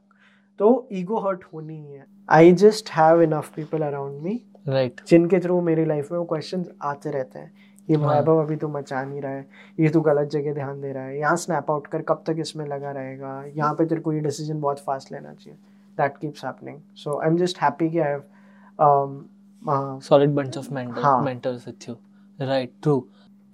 [0.60, 5.38] तो ईगो हर्ट होनी ही है। I just have enough people around me right जिनके
[5.40, 7.52] थ्रू मेरी लाइफ में वो क्वेश्चन आते रहते हैं।
[7.88, 8.08] ये हाँ.
[8.08, 9.46] वैभव अभी तो मचा नहीं रहा है।
[9.80, 12.66] ये तो गलत जगह ध्यान दे रहा है। यहाँ स्नैप आउट कर कब तक इसमें
[12.66, 13.42] लगा रहेगा?
[13.46, 15.58] यहाँ पे तेरे को ये डिसीज़न बहुत फास्ट लेना चाहिए।
[15.98, 21.20] That keeps happening so I am just happy कि I have solid bunch of mentor
[21.22, 21.94] mentors with you
[22.38, 23.02] right true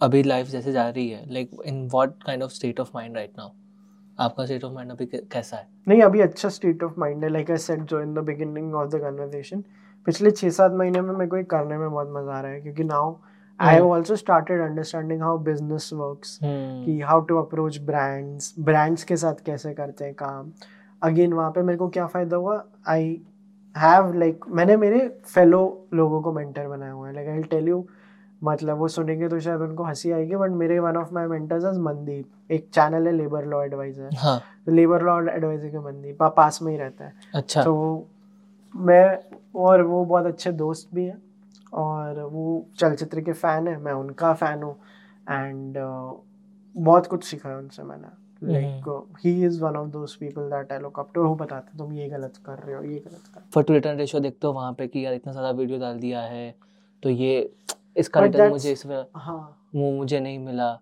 [0.00, 3.32] अभी लाइफ जैसे जा रही है like in what kind of state of mind right
[3.38, 3.50] now
[4.18, 5.66] आपका state of mind अभी कैसा है?
[5.88, 8.88] नहीं अभी अच्छा स्टेट ऑफ़ माइंड है लाइक आई सेड जो in the beginning of
[8.90, 9.64] the conversation
[10.06, 12.60] पिछले छः सात महीने में मेरे को ये करने में बहुत मज़ा आ रहा है
[12.60, 13.14] क्योंकि now
[13.60, 19.16] I have also started understanding how business works कि how to approach brands brands के
[19.16, 20.52] साथ कैसे करते हैं काम।
[21.02, 22.64] अगेन वहाँ पे मेरे को क्या फ़ायदा हुआ?
[22.88, 23.20] आई
[23.76, 27.86] हैव लाइक मैंने मेरे फेलो लोगों को मेंटर बनाया हुआ है लाइक आई टेल यू
[28.42, 31.78] मतलब वो सुनेंगे तो शायद उनको हँसी आएगी बट मेरे one of my mentors is
[31.78, 34.40] Mandeep एक चैनल है लेबर लॉ एडवाइजर हाँ.
[34.68, 38.06] लेबर लॉ एडवाइजर के मनदीप पास में ही रहता है। अच्छा। तो
[38.74, 39.18] मैं
[39.56, 41.22] और वो बहुत अच्छे दोस्त भी हैं
[41.72, 44.76] और वो चलचित्र के फ़ैन है मैं उनका फ़ैन हूँ
[45.30, 46.14] एंड uh,
[46.76, 50.78] बहुत कुछ सीखा है उनसे मैंने। Like he is one of those people that I
[50.78, 53.64] look up to वो बताते तुम ये गलत कर रहे हो ये गलत कर फॉर
[53.70, 56.54] रिटर्न रेशियो देखते हो वहाँ पे कि यार इतना सारा वीडियो डाल दिया है
[57.02, 57.54] तो ये
[57.96, 60.72] इसका रिटर्न मुझे इसमें हाँ। वो मुझे नहीं मिला।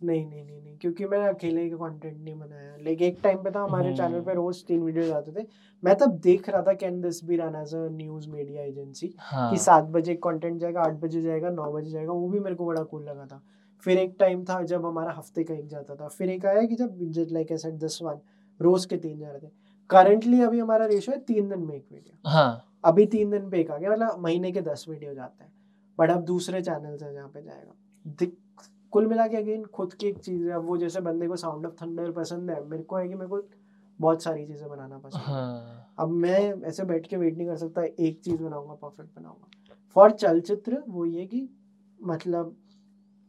[0.00, 3.50] नहीं नहीं नहीं नहीं क्योंकि मैंने अकेले का कंटेंट नहीं बनाया। लाइक एक टाइम पे
[3.50, 5.46] था हमारे चैनल हम्म। पे रोज तीन वीडियोस आते थे।
[5.82, 9.58] मैं तब देख रहा था can this be run as a news media agency कि
[9.58, 12.82] सात बजे कंटेंट जाएगा आठ बजे जाएगा नौ बजे जाएगा वो भी मेरे को बड़ा
[12.84, 13.42] कूल लगा था।
[13.86, 16.76] फिर एक टाइम था जब हमारा हफ़्ते का एक जाता था। फिर एक आया कि
[16.76, 18.18] जब like I said this one
[18.60, 19.50] रोज के तीन जा रहे थे।
[19.90, 23.60] करंटली अभी हमारा रेशियो है तीन दिन में एक वीडियो हाँ। अभी तीन दिन पे
[23.60, 25.52] एक आ गया मतलब महीने के दस वीडियो जाते हैं।
[25.98, 28.30] बट अब दूसरे चैनल है जहाँ पे जाएगा।
[28.92, 31.66] कुल मिला के अगेन खुद की एक चीज़ है अब वो जैसे बंदे को साउंड
[31.66, 33.40] ऑफ़ थंडर पसंद है मेरे को है कि मेरे को
[34.00, 35.94] बहुत सारी चीज़ें बनाना पसंद है। हाँ.
[35.98, 40.10] अब मैं ऐसे बैठ के वेट नहीं कर सकता एक चीज़ बनाऊँगा परफेक्ट बनाऊँगा। फॉर
[40.12, 41.48] चलचित्र वो ये कि
[41.98, 42.56] मतलब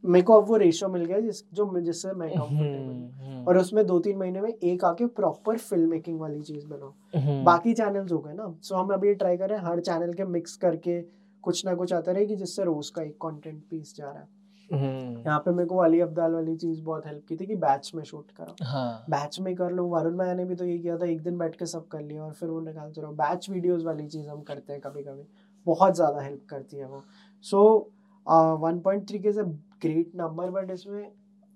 [0.04, 4.00] मेरे को अब वो रेशो मिल गया जिस जो जिससे मैं कंफर्टेबल और उसमें दो
[4.00, 8.34] तीन महीने में एक आके प्रॉपर फ़िल्म मेकिंग वाली चीज़ बनाओ बाकी चैनल्स हो गए
[8.34, 11.00] ना। सो हम अभी ट्राई कर रहे हैं हर चैनल के मिक्स करके
[11.44, 14.28] कुछ ना कुछ आता रहेगी जिससे रोज का एक कंटेंट पीस जा रहा है।
[14.70, 15.26] Hmm.
[15.26, 18.04] यहाँ पे मेरे को अली अब्दाल वाली चीज़ बहुत हेल्प की थी कि बैच में
[18.04, 19.06] शूट करो। हाँ.
[19.10, 21.56] बैच में कर लो। वरुण माया ने भी तो ये किया था एक दिन बैठ
[21.56, 24.74] के सब कर लिया और फिर वो निकालते रहो। बैच वीडियोस वाली चीज़ हम करते
[24.74, 25.28] हैं कभी कभी
[25.68, 27.04] बहुत ज़्यादा हेल्प करती है वो।
[27.46, 27.66] So
[28.28, 31.12] one point three K great number but इसमें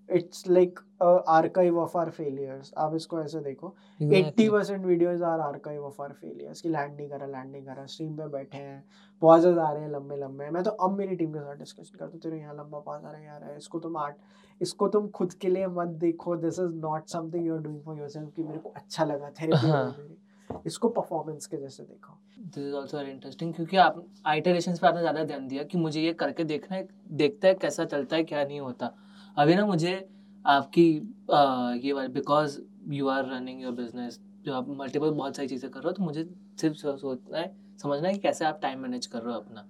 [0.09, 5.85] it's like archive of our failures आप इसको ऐसे देखो। Eighty percent videos are archive
[5.85, 8.83] of our failures की लैंड नहीं करा लैंड नहीं करा स्ट्रीम पे बैठे हैं
[9.21, 12.11] पॉजेज आ रहे हैं लंबे लंबे मैं तो अब मेरी टीम के साथ डिस्कशन करता
[12.11, 14.15] हूँ तेरे यहाँ लंबा पॉज आ रहा है यार है इसको तुम आर्ट
[14.61, 17.97] इसको तुम खुद के लिए मत देखो। This is not something you are doing for
[17.99, 22.97] yourself कि मेरे को अच्छा लगा थेरेपी इसको परफॉर्मेंस के जैसे देखो। This is also
[22.97, 26.77] very interesting क्योंकि आप आइटरेशंस पे आपने ज़्यादा ध्यान दिया कि मुझे ये करके देखना
[26.77, 28.93] है देखता है कैसा चलता है क्या नहीं होता।
[29.37, 29.93] अभी ना मुझे
[30.45, 30.85] आपकी
[31.33, 32.59] आ, ये वाली because
[32.89, 36.03] you are running your business जो आप मल्टीपल बहुत सारी चीज़ें कर रहे हो तो
[36.03, 36.23] मुझे
[36.61, 39.65] सिर्फ़ सोचना है समझना है कि कैसे आप टाइम मैनेज कर रहे हो अपना।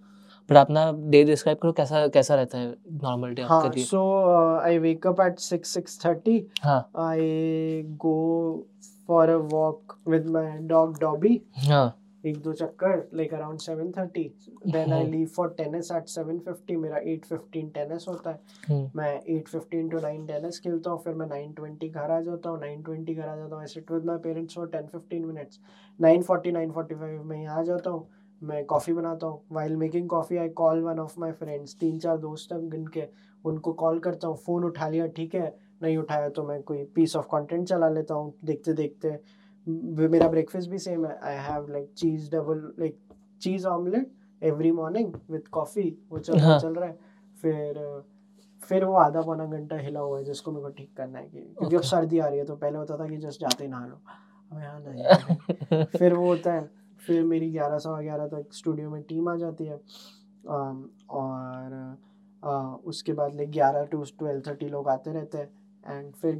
[0.49, 4.01] बट अपना डे डिस्क्राइब करो कैसा कैसा रहता है नॉर्मल डे आपके लिए सो
[4.59, 8.15] आई वेक अप एट 6 6:30 हाँ। I go
[9.07, 11.87] for a walk with my dog Dobby हाँ।
[12.27, 14.23] एक दो चक्कर like around seven thirty
[14.67, 18.95] then I leave for tennis at seven fifty मेरा एट फिफ्टीन टेनिस होता है। hmm.
[18.95, 22.49] मैं eight fifteen to nine tennis खेलता हूँ फिर मैं नाइन ट्वेंटी घर आ जाता
[22.49, 25.25] हूँ नाइन ट्वेंटी घर आ जाता हूँ I sit with my parents for ten fifteen
[25.25, 25.59] minutes
[25.99, 28.07] nine forty nine forty five में यहाँ आ जाता हूँ
[28.41, 32.17] मैं कॉफ़ी बनाता हूँ। While making coffee I call one of my friends तीन चार
[32.17, 33.03] दोस्त हैं गिन के
[33.45, 37.15] उनको कॉल करता हूँ फ़ोन उठा लिया ठीक है नहीं उठाया तो मैं कोई पीस
[37.15, 39.09] ऑफ़ कंटेंट चला लेता हूँ। देखते देखते
[39.67, 41.17] मेरा ब्रेकफास्ट भी सेम है.
[41.23, 42.97] I have like cheese double like
[43.41, 44.11] cheese omelette
[44.41, 46.59] every morning with coffee वो चल हाँ.
[46.59, 46.97] चल रहा है.
[47.37, 48.03] फिर
[48.61, 51.39] फिर वो आधा पौना घंटा हिला हुआ है जिसको मेरे को ठीक करना है कि
[51.39, 53.85] क्योंकि अब सर्दी आ रही है तो पहले होता था कि जस्ट जाते ही नहा
[53.85, 53.99] लो.
[54.51, 55.83] अब यहाँ नहीं.
[55.97, 56.69] फिर वो होता है
[57.01, 59.79] फिर मेरी ग्यारह सवा ग्यारह तक स्टूडियो में टीम आ जाती है.
[61.11, 61.97] और
[62.85, 65.49] उसके बाद लाइक ग्यारह टू ट्वेल्व थर्टी लोग आते रहते हैं.
[65.83, 66.35] एंड फिर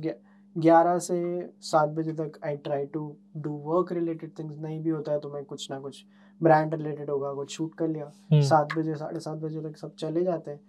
[0.58, 5.12] ग्यारह से सात बजे तक I try to do work related things नहीं भी होता
[5.12, 6.06] है तो मैं कुछ ना कुछ
[6.44, 9.96] ब्रांड रिलेटेड होगा कुछ शूट कर लिया। हम्म। सात बजे साढ़े सात बजे तक सब
[9.96, 10.60] चले जाते हैं।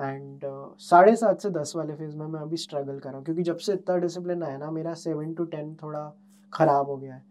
[0.00, 0.40] एंड
[0.78, 3.56] साढ़े सात से दस वाले फ़ेज़ में मैं अभी स्ट्रगल कर रहा हूँ क्योंकि जब
[3.56, 6.16] से इतना डिसिप्लिन आया ना मेरा सेवन टू टेन थोड़ा
[6.52, 7.24] खराब हो गया है।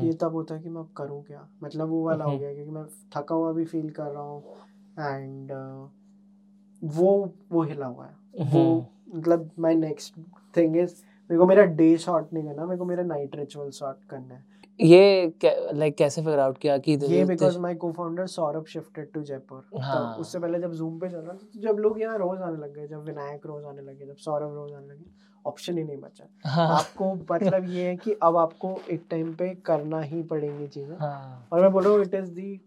[0.00, 1.48] कि ये तब होता है कि मैं अब करूँ क्या?
[1.64, 2.84] मतलब वो वाला हो गया क्योंकि मैं
[3.16, 4.42] थका हुआ भी फील कर रहा हूँ।
[4.98, 5.88] एंड uh,
[6.84, 8.16] वो वो हिला हुआ है।
[8.54, 10.14] वो मतलब माई नेक्स्ट
[10.56, 10.94] थिंग इज़
[11.30, 14.44] मेरे को मेरा डे शॉट नहीं करना मेरे को मेरा नाइट रिचुअल शॉट करना है।
[14.80, 15.32] ये
[15.74, 20.14] लाइक कैसे फिगर आउट किया कि ये because my co-founder Saurabh shifted to Jaipur हाँ.
[20.14, 22.74] तो उससे पहले जब जूम पे चल रहा था जब लोग यहाँ रोज आने लग
[22.74, 25.04] गए जब विनायक रोज आने लगे जब सौरभ रोज आने लगे
[25.44, 26.68] ऑप्शन ही नहीं बचा। हाँ.
[26.70, 31.48] आपको मतलब ये है कि अब आपको एक टाइम पे करना ही पड़ेंगी चीज़ें। हाँ.
[31.52, 32.60] और मैं बोल रहा हूँ it is the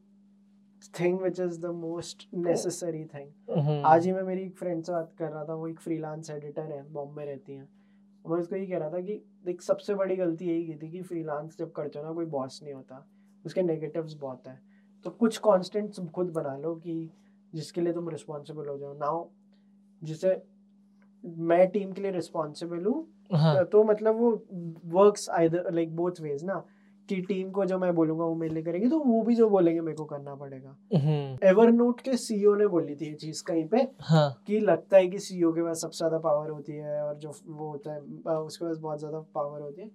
[0.99, 5.11] thing which is the most necessary thing आज ही मैं मेरी एक फ्रेंड से बात
[5.19, 7.67] कर रहा था वो एक फ्रीलांस एडिटर है बॉम्बे रहती हैं।
[8.25, 9.13] मैं उसको ये कह रहा था कि
[9.45, 12.59] देख सबसे बड़ी गलती यही की थी कि फ्रीलांस जब करते हो ना कोई बॉस
[12.63, 13.05] नहीं होता
[13.45, 14.59] उसके नेगेटिव्स बहुत है।
[15.05, 17.09] तो कुछ कॉन्स्टेंट्स खुद बना लो कि
[17.53, 19.25] जिसके लिए तुम रिस्पॉन्सिबल हो जाओ। नाउ
[20.01, 20.41] जिसे
[21.23, 23.63] मैं टीम के लिए रिस्पॉन्सिबल हूँ हाँ.
[23.65, 24.31] तो मतलब वो
[24.93, 26.63] works either like both ways ना।
[27.09, 29.81] कि टीम को जो मैं बोलूँगा वो मेरे लिए करेगी तो वो भी जो बोलेंगे
[29.81, 30.75] मेरे को करना पड़ेगा
[31.43, 34.43] एवरनोट हम्म। के सीईओ ने बोली थी चीज़ कहीं पे हाँ.
[34.47, 37.69] कि लगता है कि सीईओ के पास सबसे ज़्यादा पावर होती है और जो वो
[37.69, 37.99] होता है
[38.39, 39.89] उसके पास बहुत ज़्यादा पावर होती है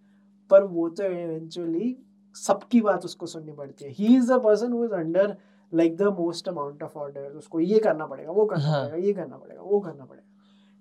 [0.50, 1.96] पर वो तो इवेंचुअली
[2.36, 5.36] सबकी बात उसको सुननी पड़ती है he is the person who is under
[5.72, 8.80] like the most amount of order उसको ये करना पड़ेगा वो करना हाँ.
[8.80, 10.26] पड़ेगा ये करना पड़ेगा वो करना पड़ेगा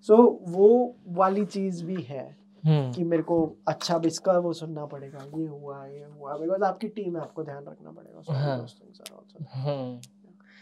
[0.10, 2.26] सो so, वो वाली चीज़ भी है।
[2.94, 3.38] कि मेरे को
[3.68, 7.66] अच्छा इसका वो सुनना पड़ेगा ये हुआ ये हुआ। बिकॉज़ आपकी टीम है आपको ध्यान
[7.66, 8.58] रखना पड़ेगा। हाँ।
[9.54, 10.00] हम्म।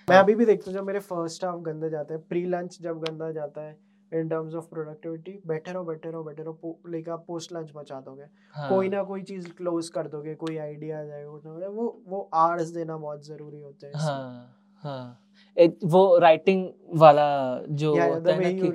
[0.08, 3.00] मैं अभी भी देखता हूँ जब मेरे फ़र्स्ट हाफ़ गंदे जाते हैं प्री लंच जब
[3.00, 3.78] गंदा जाता है
[4.12, 8.00] इन टर्म्स ऑफ़ प्रोडक्टिविटी बैठे रहो बैठे रहो बैठे रहो लाइक आप पोस्ट लंच बचा
[8.02, 8.70] दोगे। हाँ.
[8.70, 12.98] कोई ना कोई चीज़ क्लोज कर दोगे कोई आइडिया आ जाएगा वो वो आर्ट्स देना
[12.98, 15.20] बहुत ज़रूरी होता है हाँ, हाँ.
[15.86, 17.28] वो राइटिंग वाला
[17.70, 18.68] जो होता है ना कि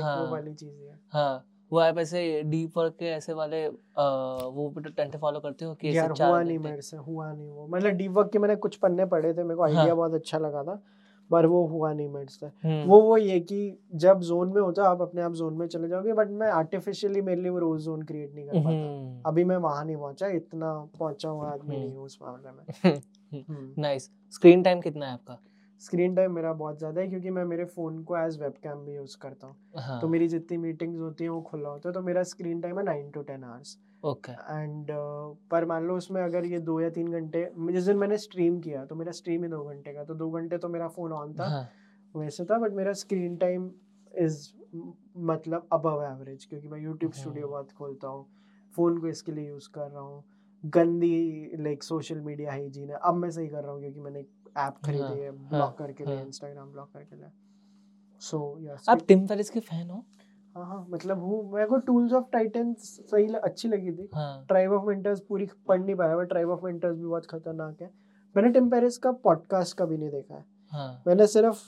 [0.00, 3.70] हाँ, वो वाली चीज़ है हाँ। वो आप ऐसे डीप वर्क के ऐसे वाले आ,
[4.46, 7.90] वो टेंट फॉलो करते हो कि यार हुआ नहीं मेरे से हुआ नहीं वो। मतलब
[7.90, 9.96] डीप वर्क के मैंने कुछ पन्ने पढ़े थे मेरे को आइडिया हाँ.
[9.96, 10.80] बहुत अच्छा लगा था
[11.30, 14.88] पर वो हुआ नहीं मेरे से। हम्म। वो वो ये कि जब जोन में होता
[14.88, 18.02] आप अपने आप जोन में चले जाओगे बट मैं आर्टिफिशियली मेरे लिए वो रोज जोन
[18.02, 21.94] क्रिएट नहीं कर पाता। हम्म। अभी मैं वहाँ नहीं पहुँचा इतना पहुँचा हुआ आदमी नहीं
[21.94, 23.00] हूँ उस मामले में।
[23.78, 25.38] नाइस स्क्रीन टाइम कितना है आपका?
[25.82, 28.94] स्क्रीन टाइम मेरा बहुत ज़्यादा है क्योंकि मैं मेरे फ़ोन को एज वेब कैम भी
[28.94, 30.00] यूज़ करता हूँ हाँ.
[30.00, 32.84] तो मेरी जितनी मीटिंग्स होती हैं वो खुला होता है तो मेरा स्क्रीन टाइम है
[32.84, 34.86] nine to ten hours okay and
[35.50, 38.84] पर मान लो उसमें अगर ये दो या तीन घंटे जिस दिन मैंने स्ट्रीम किया
[38.84, 41.48] तो मेरा स्ट्रीम ही दो घंटे का तो दो घंटे तो मेरा फ़ोन ऑन था
[41.48, 41.68] हाँ.
[42.14, 43.70] वैसे था बट मेरा स्क्रीन टाइम
[44.14, 44.48] इज़
[45.16, 48.26] मतलब अबव एवरेज क्योंकि मैं यूट्यूब स्टूडियो। बहुत खोलता हूँ
[48.74, 50.24] फ़ोन को इसके लिए यूज़ कर रहा हूँ
[50.64, 54.24] गंदी लाइक सोशल मीडिया हाइजीन है अब मैं सही कर रहा हूँ क्योंकि मैंने
[54.56, 57.30] ऐप खरीदी हाँ, है ब्लॉकर हाँ, के लिए इंस्टाग्राम ब्लॉकर के लिए
[58.22, 60.04] सो यस आप टिम फेरिस के फ़ैन हो?
[60.56, 64.84] हाँ हाँ मतलब हूँ। मेरे को टूल्स ऑफ़ टाइटन सही अच्छी लगी थी। ट्राइब ऑफ़
[64.84, 67.90] विंटर्स पूरी पढ़ नहीं पाया बट ट्राइब ऑफ़ विंटर्स भी बहुत खतरनाक है।
[68.36, 71.02] मैंने टिम पेरिस का पॉडकास्ट कभी नहीं देखा है। हाँ.
[71.06, 71.62] मैंने सिर्फ़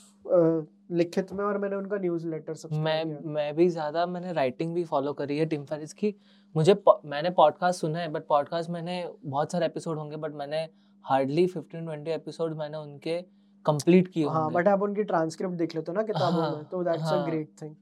[0.91, 5.13] लिखित में और मैंने उनका न्यूज़ लेटर मैं मैं भी ज़्यादा मैंने राइटिंग भी फॉलो
[5.13, 6.15] करी है टिम फेरिस की।
[6.55, 10.67] मुझे मैंने पॉडकास्ट सुना है बट पॉडकास्ट मैंने बहुत सारे एपिसोड होंगे बट मैंने
[11.05, 13.21] हार्डली फिफ्टीन ट्वेंटी एपिसोड मैंने उनके
[13.65, 16.83] कंप्लीट किए हाँ बट आप उनकी ट्रांसक्रिप्ट देख लेते हो ना किताबों हाँ, में तो
[16.83, 17.75] दैट्स अ ग्रेट थिंग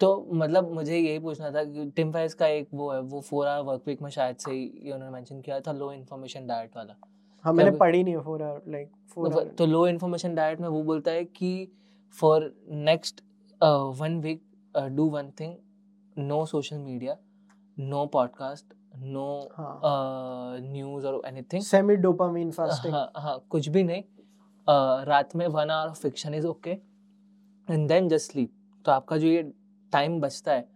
[0.00, 3.46] तो मतलब मुझे यही पूछना था कि टिम फेरिस का एक वो है वो फोर
[3.46, 6.96] आवर वर्क वीक में शायद से ही उन्होंने मेंशन किया था लो इन्फॉर्मेशन डाइट वाला।
[7.44, 10.82] हाँ मैंने पढ़ी नहीं है फोर आवर लाइक फोर तो लो इन्फॉर्मेशन डाइट में वो
[10.82, 11.68] बोलता है कि
[12.18, 13.22] for next
[14.00, 14.42] one week
[14.74, 15.54] do one thing
[16.18, 17.16] no social media
[17.78, 19.48] no podcast no
[20.62, 24.02] news और एनीथिंग सेमी डोपामाइन फास्टिंग हाँ हाँ कुछ भी नहीं.
[24.02, 26.70] Uh, रात में one hour fiction is okay
[27.68, 28.52] and then just sleep
[28.84, 29.42] तो आपका जो ये
[29.92, 30.68] टाइम बचता है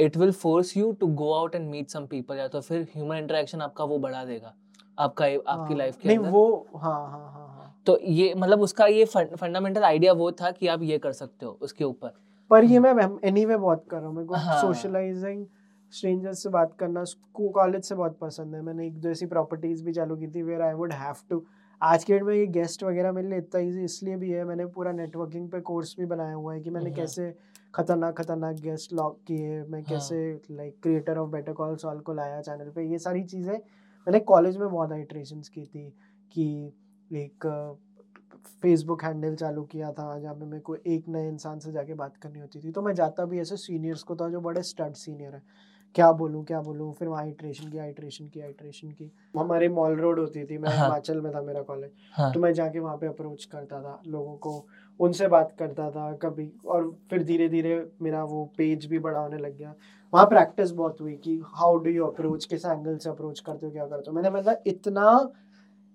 [0.00, 3.16] it will force you to go out and meet some people या तो फिर ह्यूमन
[3.16, 4.54] इंटरेक्शन आपका वो बढ़ा देगा
[4.98, 8.86] आपका आपकी लाइफ हाँ, के नहीं वो हाँ हाँ हाँ हाँ। तो ये मतलब उसका
[8.86, 12.12] ये फंडामेंटल आइडिया वो था कि आप ये कर सकते हो उसके ऊपर.
[12.50, 15.46] पर ये मैं एनीवे बहुत कर रहा हूँ मेरे को सोशलाइजिंग
[15.92, 19.84] स्ट्रेंजर्स से बात करना स्कूल कॉलेज से बहुत पसंद है। मैंने एक दो ऐसी प्रॉपर्टीज़
[19.84, 21.44] भी चालू की थी where I would have to
[21.80, 24.66] आज के डेट में ये गेस्ट वगैरह मेरे लिए इतना ईजी इसलिए भी है। मैंने
[24.66, 27.34] पूरा नेटवर्किंग पे कोर्स भी बनाया हुआ है कि मैंने हाँ। कैसे
[27.74, 30.18] खतरनाक खतरनाक गेस्ट लॉक किए मैं हाँ। कैसे
[30.50, 34.56] like creator of Better Call Saul को लाया चैनल पे। ये सारी चीज़ें मैंने कॉलेज
[34.56, 35.88] में बहुत आइट्रेशन की थी
[36.34, 36.72] कि
[37.10, 37.46] एक
[38.62, 42.16] फेसबुक हैंडल चालू किया था जहाँ पे मेरे को एक नए इंसान से जाके बात
[42.16, 45.34] करनी होती थी। तो मैं जाता भी ऐसे सीनियर्स को था जो बड़े स्टड सीनियर
[45.34, 45.42] है।
[45.98, 50.18] क्या बोलूँ क्या बोलूँ फिर वहाँ आइट्रेशन की आइट्रेशन की आइट्रेशन की हमारे मॉल रोड
[50.18, 53.06] होती थी मैं हिमाचल हाँ। में था मेरा कॉलेज हाँ। तो मैं जाके वहाँ पे
[53.06, 54.52] अप्रोच करता था लोगों को
[55.00, 59.38] उनसे बात करता था कभी और फिर धीरे धीरे मेरा वो पेज भी बड़ा होने
[59.38, 59.74] लग गया
[60.12, 63.72] वहाँ प्रैक्टिस बहुत हुई कि हाउ डू यू अप्रोच किस एंगल से अप्रोच करते हो
[63.72, 65.08] क्या करते हो मैंने मतलब इतना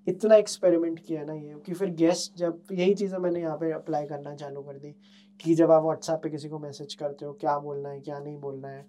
[0.07, 4.05] इतना एक्सपेरिमेंट किया ना ये कि फिर गेस्ट जब यही चीज़ें मैंने यहाँ पे अप्लाई
[4.05, 4.95] करना चालू कर दी
[5.39, 8.37] कि जब आप व्हाट्सएप पे किसी को मैसेज करते हो क्या बोलना है क्या नहीं
[8.39, 8.85] बोलना है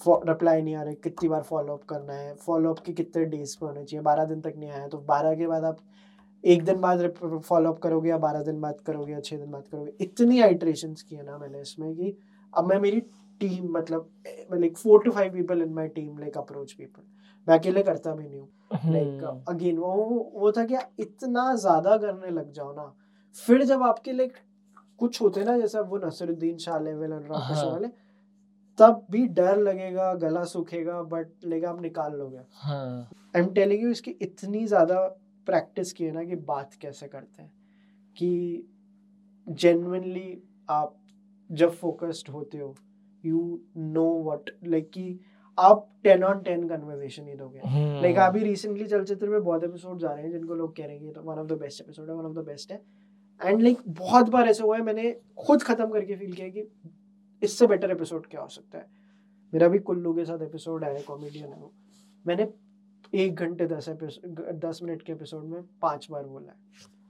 [0.00, 3.84] रिप्लाई नहीं आ रहे कितनी बार फॉलोअप करना है फॉलोअप के कितने डेज़ पे होने
[3.84, 5.78] चाहिए बारह दिन तक नहीं आया तो बारह के बाद आप
[6.44, 7.06] एक दिन बाद
[7.44, 9.92] फॉलोअप करोगे या बारह दिन बाद करोगे या छः दिन बाद करोगे?
[10.00, 12.16] इतनी आइट्रेशन किए ना मैंने इसमें कि
[12.52, 13.00] अब मैं मेरी
[13.40, 14.10] टीम मतलब
[14.54, 17.02] like four to five people in my team like approach people
[17.46, 18.48] मैं अकेले करता भी नहीं हूँ।
[18.92, 19.92] लाइक अगेन वो
[20.34, 22.92] वो था कि इतना ज़्यादा करने लग जाओ ना
[23.36, 24.32] फिर जब आपके लाइक
[24.98, 27.88] कुछ होते ना जैसा वो नसरुद्दीन शाह लेवल अनुराग हाँ। वाले
[28.78, 33.90] तब भी डर लगेगा गला सूखेगा बट लेकिन आप निकाल लोगे। आई एम टेलिंग यू
[33.90, 35.00] इसकी इतनी ज़्यादा
[35.46, 37.52] प्रैक्टिस की है ना कि बात कैसे करते हैं
[38.16, 38.66] कि
[39.46, 40.94] जेनवनली आप
[41.50, 42.74] जब फोकस्ड होते हो
[43.24, 45.18] यू नो वट लाइक कि
[45.58, 47.60] आप टेन ऑन टेन कन्वर्जेशन ही दोगे।
[48.02, 48.26] Like hmm.
[48.26, 51.38] अभी रिसेंटली चलचित्र में बहुत एपिसोड जा रहे हैं जिनको लोग कह रहे हैं one
[51.38, 52.80] of the best episode है वन ऑफ़ द बेस्ट है।
[53.40, 56.60] एंड लाइक like, बहुत बार ऐसे हुआ है मैंने खुद खत्म करके फील किया कि
[57.42, 58.86] इससे बेटर एपिसोड क्या हो सकता है?
[59.52, 61.72] मेरा भी कुल्लू के साथ एपिसोड आया कॉमेडियन है वो।
[62.26, 62.48] मैंने
[63.14, 66.58] एक घंटे दस एपिसोड दस मिनट के एपिसोड में पाँच बार बोला है।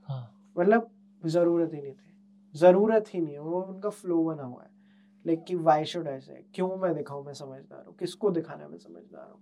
[0.09, 0.91] हाँ। मतलब
[1.27, 2.15] ज़रूरत ही नहीं थी।
[2.55, 4.71] ज़रूरत ही नहीं है। वो उनका फ्लो बना हुआ है।
[5.27, 7.25] लाइक कि वाई शुड ऐसे क्यों मैं दिखाऊँ?
[7.25, 9.41] मैं समझदार हूँ। किसको दिखाना मैं समझदार हूँ।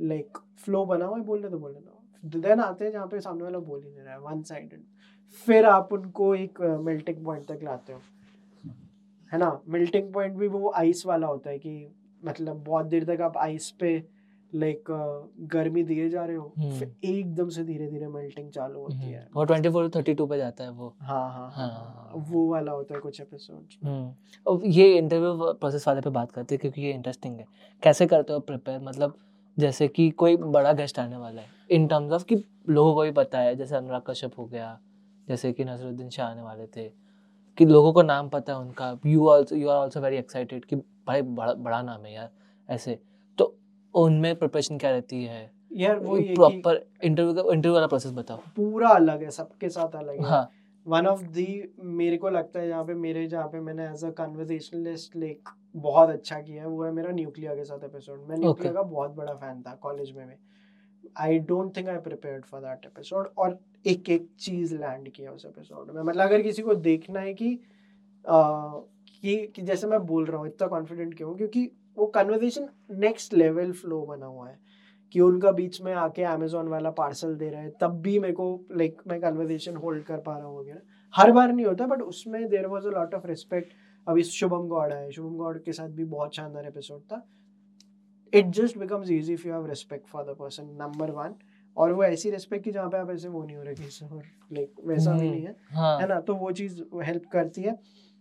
[0.00, 3.42] लाइक फ्लो बना हुआ है बोलने तो बोलने दो। देन आते हैं जहाँ पे सामने
[3.42, 4.84] वाला बोल ही नहीं रहा है। वन साइडेड
[5.46, 8.00] फिर आप उनको एक मेल्टिंग पॉइंट तक लाते हो।
[9.32, 11.88] है ना मेल्टिंग पॉइंट भी वो आइस वाला होता है कि
[12.24, 14.22] मतलब बहुत देर तक आप आइस पे
[14.54, 14.84] लाइक
[15.52, 19.06] गर्मी दिए जा रहे हो हम्म। फिर एकदम से धीरे धीरे मेल्टिंग चालू होती हम्म।
[19.06, 22.72] है। वो 24 32 पे जाता है वो। हाँ हाँ हाँ, हाँ, हाँ वो वाला
[22.72, 26.92] होता है कुछ एपिसोड हम्म। ये इंटरव्यू प्रोसेस वाले पे बात करते हैं क्योंकि ये
[26.92, 27.46] इंटरेस्टिंग है।
[27.82, 29.14] कैसे करते हो प्रिपेयर मतलब
[29.58, 33.10] जैसे कि कोई बड़ा गेस्ट आने वाला है इन टर्म्स ऑफ़ कि लोगों को भी
[33.10, 34.78] पता है जैसे अनुराग कश्यप हो गया
[35.28, 37.01] जैसे कि नजरुद्दीन शाह आने वाले थे।
[37.58, 40.76] कि लोगों को नाम पता है उनका। You also you are also very excited कि
[40.76, 42.30] भाई बड़ा बड़ा नाम है यार
[42.68, 42.98] ऐसे।
[43.38, 43.56] तो
[43.94, 45.50] उनमें प्रिपरेशन क्या रहती है?
[45.72, 50.20] यार वो प्रॉपर इंटरव्यू का इंटरव्यू वाला प्रोसेस बताओ। पूरा अलग है सबके साथ अलग
[50.20, 50.50] है। हाँ।
[50.86, 54.10] वन ऑफ़ दी मेरे को लगता है जहाँ पे मेरे जहाँ पे मैंने एज अ
[54.10, 58.72] कन्वर्सेशनलिस्ट लाइक बहुत अच्छा किया है वो है मेरा न्यूक्लियर के साथ एपिसोड मैं न्यूक्लियर
[58.72, 58.82] okay.
[58.84, 60.34] का बहुत बड़ा फ़ैन था कॉलेज में भी।
[61.16, 65.44] I don't think I prepare for that episode और एक एक चीज़ लैंड किया उस
[65.46, 67.58] एपिसोड में। मतलब अगर किसी को देखना है कि
[68.24, 71.34] कि, कि जैसे मैं बोल रहा हूँ इतना कॉन्फिडेंट क्यों?
[71.34, 74.58] क्योंकि वो कन्वर्सेशन नेक्स्ट लेवल फ्लो बना हुआ है
[75.14, 78.46] कि उनका बीच में आके अमेजोन वाला पार्सल दे रहा है तब भी मेरे को
[78.72, 80.80] लाइक मैं कन्वर्सेशन होल्ड कर पा रहा हूँ वगैरह।
[81.14, 83.72] हर बार नहीं होता बट उसमें there was a lot of respect
[84.06, 87.26] अभी शुभम गौड़ है। शुभम गौड़ के साथ भी बहुत शानदार एपिसोड था।
[88.32, 91.34] It just becomes easy if you have respect for the person number one
[91.76, 94.22] और वो ऐसी रिस्पेक्ट की जहाँ पे आप ऐसे वो नहीं हो रहे किसी और
[94.52, 95.98] लाइक वैसा भी हम्म, नहीं है हाँ.
[96.00, 96.20] है ना?
[96.20, 97.78] तो वो चीज़ हेल्प करती है।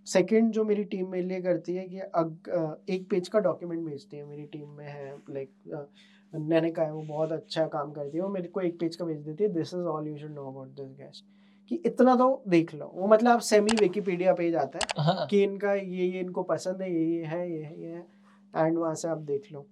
[0.08, 4.18] सेकंड जो मेरी टीम मेरे लिए करती है कि अग, एक पेज का डॉक्यूमेंट भेजती
[4.18, 5.90] है। मेरी टीम में है लाइक
[6.34, 9.06] मैंने कहा है वो बहुत अच्छा काम करती है। वो मेरे को एक पेज का
[9.06, 11.26] भेज देती है। This is all you should know about this guest
[11.72, 15.44] कि इतना तो देख लो। वो मतलब आप सेमी विकीपीडिया पेज आता है हाँ। कि
[15.44, 18.06] इनका ये ये इनको पसंद है ये ये है ये है ये है
[18.54, 19.68] एंड वहाँ से आप देख लो।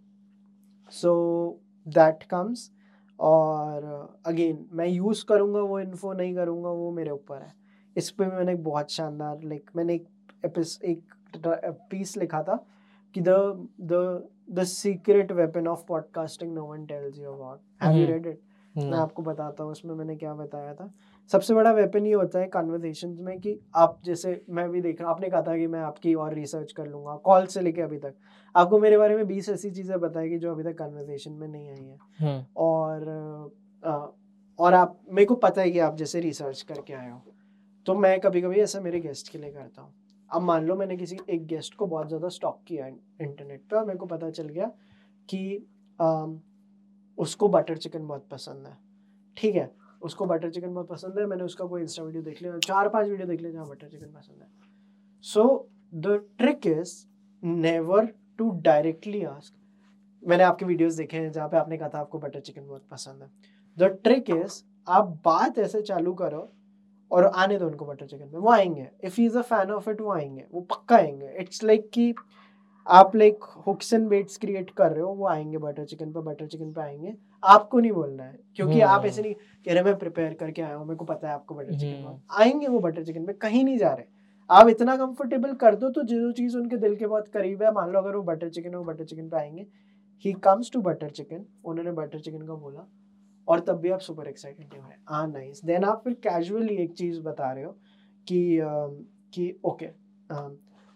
[0.92, 1.12] सो
[1.88, 2.70] दैट कम्स
[3.20, 3.84] और
[4.26, 7.54] अगेन मैं यूज़ करूँगा वो इन्फो नहीं करूँगा वो मेरे ऊपर है।
[7.96, 10.08] इस पर मैंने बहुत शानदार लाइक मैंने एक
[10.86, 12.56] एक पीस लिखा था
[13.16, 13.30] कि the
[13.82, 18.42] the the secret weapon of podcasting no one tells you about have you read it
[18.76, 20.92] मैं आपको बताता हूँ उसमें मैंने क्या बताया था।
[21.32, 25.10] सबसे बड़ा वेपन ये होता है कॉन्वर्जेशन में कि आप जैसे मैं भी देख रहा
[25.10, 27.98] हूँ आपने कहा था कि मैं आपकी और रिसर्च कर लूँगा कॉल से लेके अभी
[27.98, 28.14] तक।
[28.56, 31.84] आपको मेरे बारे में बीस ऐसी चीज़ें बताएगी जो अभी तक कन्वर्सेशन में नहीं आई
[31.84, 33.08] है। हम्म। और
[33.84, 34.08] आ,
[34.60, 37.22] और आप मेरे को पता है कि आप जैसे रिसर्च करके आए हो।
[37.86, 39.94] तो मैं कभी कभी ऐसा मेरे गेस्ट के लिए करता हूँ।
[40.32, 43.86] अब मान लो मैंने किसी एक गेस्ट को बहुत ज़्यादा स्टॉक किया इंटरनेट पर और
[43.86, 44.72] मेरे को पता चल गया
[45.30, 45.68] कि
[46.00, 46.26] आ,
[47.18, 48.78] उसको बटर चिकन बहुत पसंद है।
[49.38, 49.72] ठीक है?
[50.02, 53.08] उसको बटर चिकन बहुत पसंद है, मैंने उसका कोई इंस्टा वीडियो देख लिया, चार पाँच
[53.08, 54.48] वीडियो देख लिया जहाँ बटर चिकन पसंद है।
[55.26, 56.94] So the trick is
[57.44, 59.54] never to directly ask
[60.24, 63.22] मैंने आपके वीडियोस देखे हैं जहाँ पे आपने कहा था आपको बटर चिकन बहुत पसंद
[63.22, 63.30] है।
[63.78, 66.50] द ट्रिक इज़ आप बात ऐसे चालू करो
[67.12, 70.02] और आने दो उनको बटर चिकन में। वो आएँगे। If is a fan of it
[70.02, 72.14] वो आएँगे। वो पक्का आएँगे। इट्स लाइक कि
[72.88, 76.48] आप like hooks and baits create कर रहे हो, वो आएँगे बटर चिकन पर बटर
[76.48, 77.14] चिकन पर आएँगे।
[77.44, 80.86] आपको नहीं बोलना है क्योंकि आप ऐसे नहीं कह रहे मैं प्रिपेयर करके आया हूँ
[80.88, 83.78] मेरे को पता है आपको बटर चिकन हम्म। आएँगे वो बटर चिकन पे कहीं नहीं
[83.78, 84.06] जा रहे।
[84.50, 87.92] आप इतना कंफर्टेबल कर दो तो जो चीज़ उनके दिल के बहुत करीब है मान
[87.92, 89.66] लो अगर वो बटर चिकन है वो बटर चिकन पे आएँगे।
[90.26, 92.88] He comes to butter chicken उन्होंने बटर चिकन का बोला
[93.48, 94.88] और तब भी आप सुपर एक्साइटेड नहीं हो?
[94.88, 97.72] रहे हाँ नाइस देन आप फिर कैजुअली एक चीज़ बता रहे हो
[98.28, 98.60] कि
[99.34, 99.86] कि ओके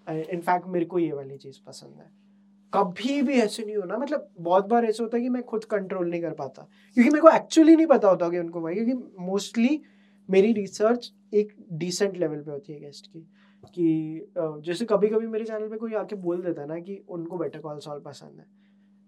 [0.08, 2.12] इनफैक्ट मेरे को ये वाली चीज़ पसंद है।
[2.74, 6.10] कभी भी ऐसे नहीं होना। मतलब बहुत बार ऐसा होता है कि मैं खुद कंट्रोल
[6.10, 9.82] नहीं कर पाता। क्योंकि मेरे को एक्चुअली नहीं पता होता कि उनको भाई, क्योंकि मोस्टली
[10.30, 13.28] मेरी रिसर्च एक डिसेंट लेवल पे होती है गेस्ट की।
[13.76, 14.32] कि
[14.66, 17.60] जैसे कभी कभी मेरे चैनल पे कोई आके बोल देता है ना कि उनको बेटर
[17.60, 18.46] कॉल सॉल्व पसंद है।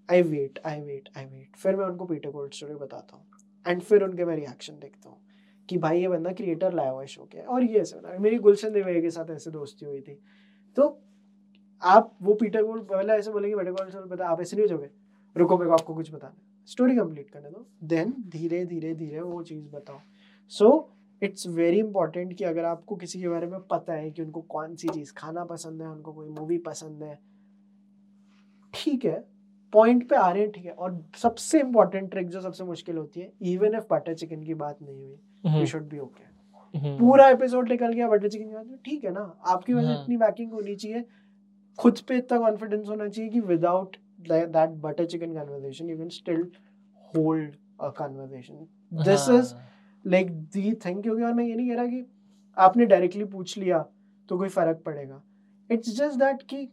[0.10, 3.26] I wait I wait I wait फिर मैं उनको पीटर कोल्ड स्टोरी बताता हूँ।
[3.68, 5.18] एंड फिर उनके मैं रिएक्शन देखता हूँ।
[5.70, 8.72] कि भाई ये बंदा क्रिएटर लाया हुआ है शो के। और ये बना, मेरी गुलशन
[8.72, 10.20] देवे के साथ ऐसे दोस्ती हुई थी।
[10.78, 10.88] तो
[11.82, 14.90] आप वो पीटर कोल पहले ऐसे बोलेंगे बेटे कौन पता आप ऐसे नहीं हो जाओगे?
[15.36, 19.42] रुको मेरे को आपको कुछ बताना स्टोरी कंप्लीट करने दो। देन धीरे धीरे धीरे वो
[19.44, 20.00] चीज़ बताओ।
[20.52, 20.90] सो
[21.22, 24.76] इट्स वेरी इंपॉर्टेंट कि अगर आपको किसी के बारे में पता है कि उनको कौन
[24.76, 27.18] सी चीज़ खाना पसंद है उनको कोई मूवी पसंद है
[28.74, 29.24] ठीक है
[29.74, 33.20] पॉइंट पे आ रहे हैं ठीक है और सबसे इंपॉर्टेंट ट्रिक जो सबसे मुश्किल होती
[33.20, 36.34] है इवन इफ़ बटर चिकन की बात नहीं हुई यू शुड बी ओके
[36.98, 39.22] पूरा एपिसोड निकल गया बटर चिकन की बात ठीक है ना?
[39.46, 40.04] आपकी वजह हाँ.
[40.04, 41.06] इतनी बैकिंग होनी चाहिए
[41.80, 43.98] खुद पे इतना कॉन्फिडेंस होना चाहिए कि without
[44.30, 46.42] that butter chicken conversation you can still
[47.14, 48.68] hold a conversation
[49.04, 49.54] this is
[50.06, 52.06] like the thing क्योंकि और मैं ये नहीं कह रहा कि
[52.58, 53.80] आपने डायरेक्टली पूछ लिया
[54.30, 55.22] तो कोई फ़र्क पड़ेगा।
[55.70, 56.68] इट्स जस्ट दैट कि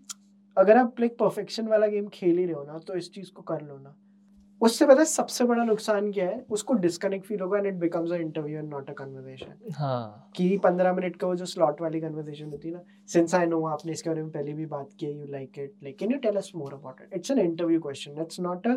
[0.56, 3.42] अगर आप लाइक परफेक्शन वाला गेम खेल ही रहे हो ना तो इस चीज़ को
[3.42, 3.94] कर लो ना।
[4.62, 6.38] उससे पता है सबसे बड़ा नुकसान क्या है?
[6.50, 10.56] उसको डिस्कनेक्ट फील होगा and it becomes a interview and not a conversation हाँ। कि
[10.58, 13.92] पंद्रह मिनट का वो जो स्लॉट वाली कन्वर्सेशन होती है ना सिंस आई नो आपने
[13.92, 16.52] इसके बारे में पहले भी बात की you like it like can you tell us
[16.56, 18.74] more about it it's an interview question it's not a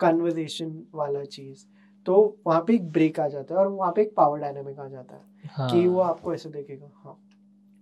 [0.00, 1.64] conversation वाला चीज़।
[2.06, 4.88] तो वहाँ पे एक ब्रेक आ जाता है और वहाँ पे एक पावर डायनामिक आ
[4.88, 5.70] जाता है हाँ.
[5.70, 7.18] कि वो आपको ऐसे देखेगा हाँ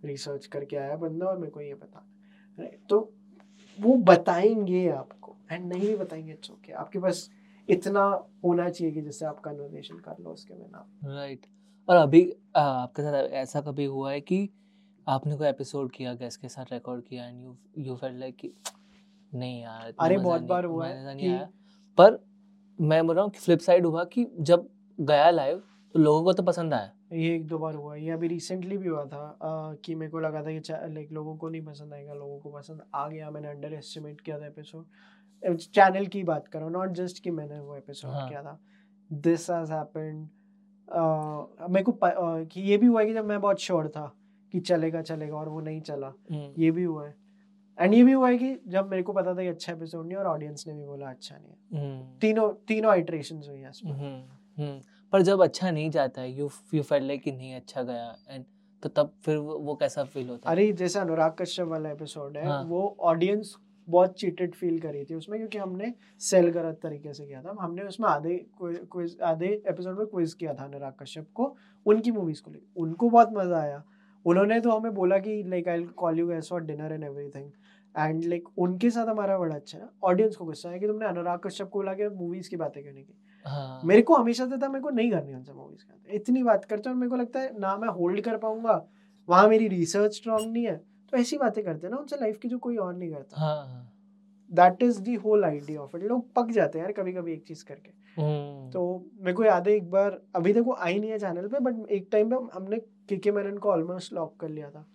[0.04, 2.06] रिसर्च करके आया बंदा और मेरे को ये पता
[2.88, 2.98] तो
[3.78, 7.28] वो बताएँगे आपको एंड नहीं भी बताएँगे इट्स ओके आपके पास
[7.68, 8.02] इतना
[8.44, 11.46] होना चाहिए कि जिससे आप कन्वर्सेशन कर लो उसके बिना। राइट
[11.88, 12.22] और अभी
[12.56, 14.48] आपके साथ ऐसा कभी हुआ है कि
[15.08, 18.52] आपने कोई एपिसोड किया गेस्ट के साथ रिकॉर्ड किया and you you felt like कि
[19.34, 21.38] नहीं यार अरे बहुत बार हुआ है कि
[21.98, 22.18] पर
[22.78, 24.68] मैं बोल रहा हूँ फ्लिप साइड हुआ कि जब
[25.00, 25.62] गया लाइव
[25.94, 28.88] तो लोगों को तो पसंद आया। ये एक दो बार हुआ ये अभी रिसेंटली भी
[28.88, 32.14] हुआ था आ, कि मेरे को लगा था कि लाइक लोगों को नहीं पसंद आएगा
[32.14, 34.84] लोगों को पसंद आ गया मैंने अंडर एस्टिमेट किया था एपिसोड
[35.42, 38.28] चैनल की बात करो नॉट जस्ट कि मैंने वो एपिसोड हाँ.
[38.28, 38.58] किया था
[39.10, 40.28] दिस हैज़ हैपेंड
[41.68, 44.12] मेरे को uh, कि ये भी हुआ है कि जब मैं बहुत श्योर था
[44.54, 47.14] कि चलेगा चलेगा और वो नहीं चला हम्म। ये भी हुआ है
[47.78, 50.16] एंड ये भी हुआ है कि जब मेरे को पता था कि अच्छा एपिसोड नहीं
[50.16, 53.92] और ऑडियंस ने भी बोला अच्छा नहीं है हम्म। तीनों तीनों आइटरेशंस हुई हैं इसमें
[53.92, 54.80] हम्म,
[55.12, 58.44] पर जब अच्छा नहीं जाता है यू यू फेल लाइक कि नहीं अच्छा गया एंड
[58.82, 62.36] तो तब फिर वो, वो कैसा फील होता है अरे जैसे अनुराग कश्यप वाला एपिसोड
[62.36, 62.62] है हाँ.
[62.64, 63.56] वो ऑडियंस
[63.88, 67.82] बहुत चीटेड फील करी थी उसमें क्योंकि हमने सेल गलत तरीके से किया था। हमने
[67.84, 71.54] उसमें आधे क्विज आधे एपिसोड में क्विज किया था अनुराग कश्यप को
[71.86, 73.82] उनकी मूवीज़ को लेकर उनको बहुत मज़ा आया।
[74.26, 77.50] उन्होंने तो हमें बोला कि like I call you guys for dinner and everything
[77.94, 81.38] and like उनके साथ हमारा बड़ा अच्छा है। ऑडियंस को गुस्सा है कि तुमने अनुराग
[81.44, 83.14] कश्यप को बोला कि मूवीज़ की बातें करने की
[83.46, 83.80] हाँ.
[83.84, 86.88] मेरे को हमेशा से था मेरे को नहीं करनी उनसे मूवीज़ की इतनी बात करते
[86.88, 88.84] हैं और मेरे को लगता है ना मैं होल्ड कर पाऊँगा।
[89.28, 90.80] वहाँ मेरी रिसर्च स्ट्रांग नहीं है।
[91.12, 93.92] तो ऐसी बातें करते हैं ना उनसे लाइफ की जो कोई और नहीं करता। हाँ.
[94.50, 97.42] That is the whole idea of it लोग पक जाते हैं यार कभी कभी एक
[97.42, 98.72] चीज़ करके। hmm.
[98.72, 101.58] तो मेरे को याद है एक बार अभी तक वो आई नहीं है चैनल पे
[101.60, 102.78] बट एक टाइम पे हमने
[103.08, 104.86] के के मैनन को ऑलमोस्ट लॉक कर लिया था।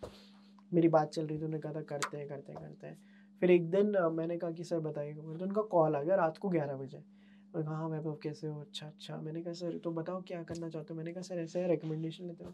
[0.72, 2.98] मेरी बात चल रही थी उन्होंने कहा था करते हैं करते हैं करते हैं।
[3.42, 6.50] फिर एक दिन मैंने कहा कि सर बताइएगा तो उनका कॉल आ गया रात को
[6.50, 8.60] ग्यारह बजे। मैंने कहा हाँ वैभव कैसे हो?
[8.62, 10.98] अच्छा अच्छा। मैंने कहा सर तो बताओ क्या करना चाहते हो?
[10.98, 12.54] मैंने कहा सर ऐसे रिकमेंडेशन लेते हो?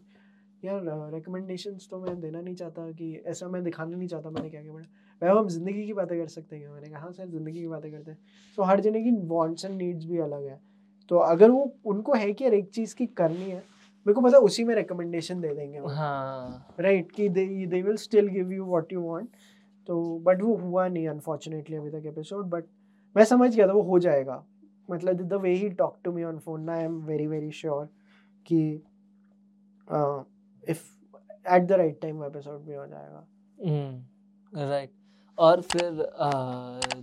[0.62, 4.62] यार रिकमेंडेशंस तो मैं देना नहीं चाहता कि ऐसा मैं दिखाना नहीं चाहता मैंने क्या
[4.62, 4.86] क्या पढ़ा।
[5.22, 7.90] वह हम ज़िंदगी की बातें कर सकते हैं मैंने कहा हाँ सर ज़िंदगी की बातें
[7.92, 8.18] करते हैं।
[8.58, 10.60] तो हर जने की वॉन्ट्स एंड नीड्स भी अलग है।
[11.10, 13.62] तो अगर वो उनको है कि यार एक चीज़ की करनी है
[14.06, 18.28] मेरे को पता उसी में रिकमेंडेशन दे देंगे हाँ। राइट कि they they will still
[18.28, 19.28] give you what you want
[19.88, 22.64] तो बट वो हुआ नहीं अनफॉर्चुनेटली अभी तक एपिसोड बट
[23.16, 24.44] मैं समझ गया था वो हो जाएगा।
[24.90, 27.84] मतलब the way he talk to me on phone I am very very sure
[28.46, 28.60] कि
[30.68, 30.84] if
[31.50, 33.26] at the right time episode भी हो जाएगा।
[34.52, 36.12] राइट hmm, और फिर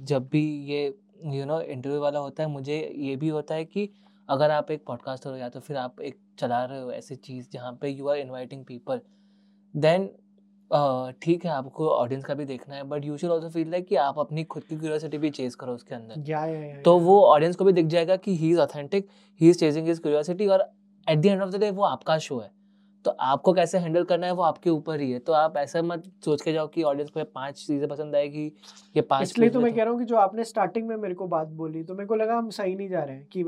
[0.03, 0.86] जब भी ये
[1.26, 3.89] यू नो इंटरव्यू वाला होता है मुझे ये भी होता है कि
[4.30, 7.47] अगर आप एक पॉडकास्टर हो या तो फिर आप एक चला रहे हो ऐसी चीज़
[7.53, 9.01] जहाँ पे you are inviting people
[9.76, 10.09] then
[11.22, 13.95] ठीक है आपको ऑडियंस का भी देखना है but you should also feel like कि
[13.95, 17.22] आप अपनी खुद की क्यूरियोसिटी भी चेज करो उसके अंदर। या, या, या, तो वो
[17.22, 19.07] ऑडियंस को भी दिख जाएगा कि he is authentic
[19.41, 20.72] he is chasing his curiosity और
[21.09, 22.51] at the end of the day वो आपका शो है।
[23.06, 26.03] तो आपको कैसे हैंडल करना है वो आपके ऊपर ही है तो आप ऐसा मत
[26.26, 28.45] सोच के जाओ कि ऑडियंस को पाँच चीज़ें पसंद आएगी
[28.95, 31.28] ये पाँच इसलिए तो मैं कह रहा हूँ कि जो आपने स्टार्टिंग में मेरे को
[31.28, 33.43] बात बोली तो मेरे को लगा हम सही नहीं जा रहे हैं कि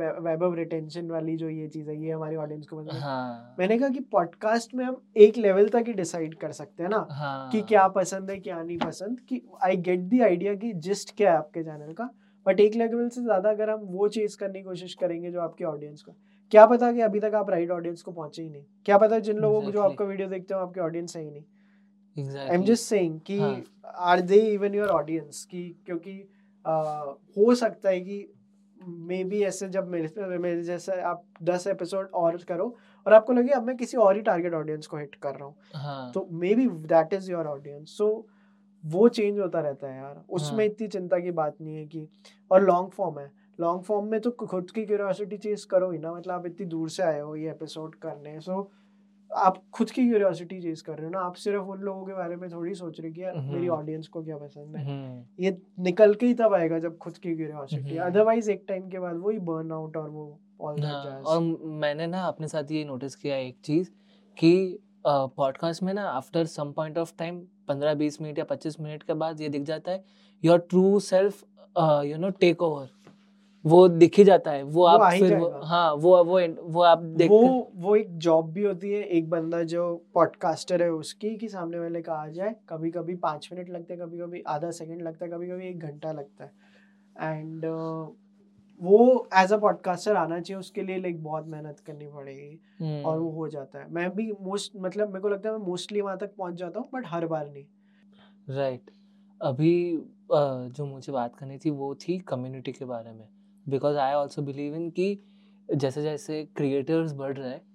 [0.45, 3.89] ऑफ़ रिटेंशन वाली जो ये चीज़ है ये हमारी ऑडियंस को पसंद हाँ। मैंने कहा
[3.89, 7.61] कि पॉडकास्ट में हम एक लेवल तक ही डिसाइड कर सकते हैं ना हाँ। कि
[7.61, 11.37] क्या पसंद है क्या नहीं पसंद कि आई गेट दी आइडिया की जिस्ट क्या है
[11.37, 12.09] आपके चैनल का
[12.45, 15.63] बट एक लेवल से ज़्यादा अगर हम वो चीज़ करने की कोशिश करेंगे जो आपकी
[15.63, 16.11] ऑडियंस को
[16.51, 19.37] क्या पता कि अभी तक आप राइट ऑडियंस को पहुँचे ही नहीं। क्या पता जिन
[19.37, 22.83] लोगों को जो आपका वीडियो देखते हो आपके ऑडियंस है ही नहीं। आई एम जस्ट
[22.83, 23.39] सेइंग कि
[23.85, 26.17] are they even your audience कि क्योंकि
[26.65, 28.33] uh, हो सकता है कि
[28.79, 32.75] मे बी ऐसे जब मेरे मेरे जैसे आप दस एपिसोड और करो
[33.05, 35.55] और आपको लगे अब मैं किसी और ही टारगेट ऑडियंस को हिट कर रहा हूँ।
[35.75, 36.11] हाँ.
[36.11, 38.07] तो maybe that is your audience so
[38.83, 40.65] वो चेंज होता रहता है यार। उसमें हाँ.
[40.65, 42.07] इतनी चिंता की बात नहीं है कि
[42.51, 46.13] और लॉन्ग फॉर्म है। लॉन्ग फॉर्म में तो खुद की क्यूरियोसिटी चीज़ करो ही ना
[46.13, 48.69] मतलब आप इतनी दूर से आए हो ये एपिसोड करने सो
[49.31, 52.35] आप खुद की क्यूरियोसिटी चीज़ कर रहे हो ना आप सिर्फ़ उन लोगों के बारे
[52.35, 55.57] में थोड़ी सोच रहे कि यार मेरी ऑडियंस हम्म। को क्या पसंद है। हम्म। ये
[55.79, 59.39] निकल के ही तब आएगा जब खुद की क्यूरियोसिटी अदरवाइज़ एक टाइम के बाद वही
[59.49, 60.25] बर्न आउट और वो
[60.61, 61.41] ऑल हाँ, और
[61.81, 63.89] मैंने ना अपने साथ ये नोटिस किया एक चीज़
[64.37, 69.03] कि पॉडकास्ट में ना after some point of time पंद्रह बीस मिनट या पच्चीस मिनट
[69.03, 70.03] के बाद ये दिख जाता है
[70.43, 71.43] your true self
[72.05, 72.89] you know take over
[73.65, 76.99] वो दिख ही जाता है। वो, वो आप फिर वो, हाँ वो वो वो आप
[77.19, 79.83] देख वो वो एक जॉब भी होती है एक बंदा जो
[80.13, 84.01] पॉडकास्टर है उसकी कि सामने वाले का आ जाए कभी कभी पाँच मिनट लगते हैं
[84.03, 86.51] कभी कभी आधा सेकंड लगता है कभी कभी एक घंटा लगता है।
[87.31, 88.07] एंड uh,
[88.81, 93.05] वो एज अ पॉडकास्टर आना चाहिए उसके लिए लाइक बहुत मेहनत करनी पड़ेगी hmm.
[93.05, 96.01] और वो हो जाता है। मैं भी मोस्ट मतलब मेरे को लगता है मैं मोस्टली
[96.01, 97.65] वहाँ तक पहुँच जाता हूँ बट हर बार नहीं।
[98.49, 98.93] Right right.
[99.41, 99.97] अभी
[100.31, 103.27] जो मुझे बात करनी थी वो थी कम्युनिटी के बारे में।
[103.69, 105.23] Because I also believe in कि
[105.75, 107.67] जैसे जैसे क्रिएटर्स बढ़ रहे हैं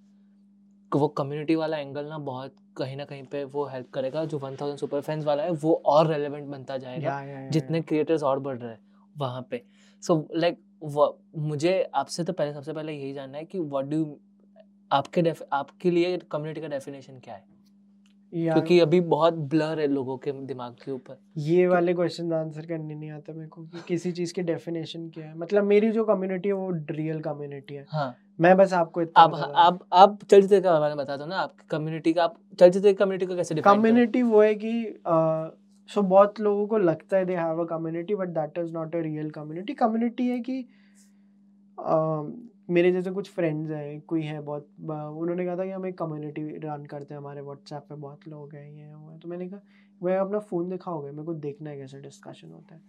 [0.97, 4.57] वो कम्युनिटी वाला एंगल ना बहुत कहीं ना कहीं पे वो हेल्प करेगा जो वन
[4.57, 8.23] थाउज़ेंड सुपर फैंस वाला है वो और रेलिवेंट बनता जाएगा yeah, yeah, yeah, जितने क्रिएटर्स
[8.23, 8.81] और बढ़ रहे हैं
[9.19, 9.65] वहाँ पे।
[10.03, 13.85] सो so, लाइक like, मुझे आपसे तो पहले सबसे पहले यही जानना है कि व्हाट
[13.85, 14.21] डू
[14.93, 17.52] आपके आपके लिए कम्युनिटी का डेफिनेशन क्या है?
[18.33, 22.95] क्योंकि अभी बहुत ब्लर है लोगों के दिमाग के ऊपर। ये वाले क्वेश्चन आंसर करने
[22.95, 26.49] नहीं आता मेरे को कि किसी चीज़ की डेफिनेशन क्या है। मतलब मेरी जो कम्युनिटी
[26.49, 30.69] है वो रियल कम्युनिटी है। हाँ। मैं बस आपको इतना अब आप आप चलचित्र के
[30.69, 34.43] बारे में बता दो ना आपकी कम्युनिटी का आप चलचित्र कम्युनिटी को कैसे कम्युनिटी वो
[34.43, 34.73] है कि
[35.91, 38.99] सो बहुत लोगों को लगता है they have a community but that is not a
[38.99, 40.59] real community community है कि
[42.71, 46.43] मेरे जैसे कुछ फ्रेंड्स हैं कोई है बहुत उन्होंने कहा था कि हम एक कम्युनिटी
[46.59, 49.61] रन करते हैं हमारे व्हाट्सएप पे बहुत लोग हैं ये वो तो मैंने कहा
[50.03, 51.11] वह अपना फ़ोन देखा दिखाओगे?
[51.11, 52.81] मेरे को देखना है कैसे डिस्कशन होता है।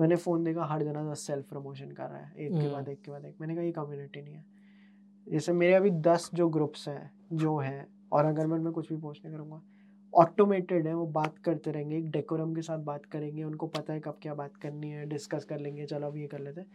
[0.00, 3.02] मैंने फ़ोन देखा हर जना सेल्फ प्रमोशन कर रहा है एक के बाद हम्म। एक
[3.02, 4.44] के बाद एक। मैंने कहा ये कम्युनिटी नहीं है।
[5.26, 8.96] जैसे मेरे अभी दस जो ग्रुप्स हैं जो हैं और अगर मैं उनमें कुछ भी
[8.96, 9.62] पोस्ट नहीं करूँगा
[10.14, 14.00] ऑटोमेटेड है वो बात करते रहेंगे एक डेकोरम के साथ बात करेंगे उनको पता है
[14.00, 16.68] कब क्या बात करनी है डिस्कस कर लेंगे चलो अब ये कर लेते हैं।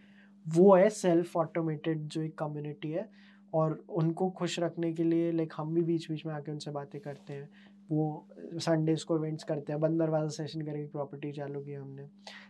[0.46, 3.10] वो है सेल्फ ऑटोमेटेड जो एक कम्युनिटी है
[3.54, 7.00] और उनको खुश रखने के लिए लाइक हम भी बीच बीच में आके उनसे बातें
[7.02, 7.50] करते हैं।
[7.90, 12.08] वो संडेज को इवेंट्स करते हैं बंदर वाला सेशन करके प्रॉपर्टी चालू किया हमने।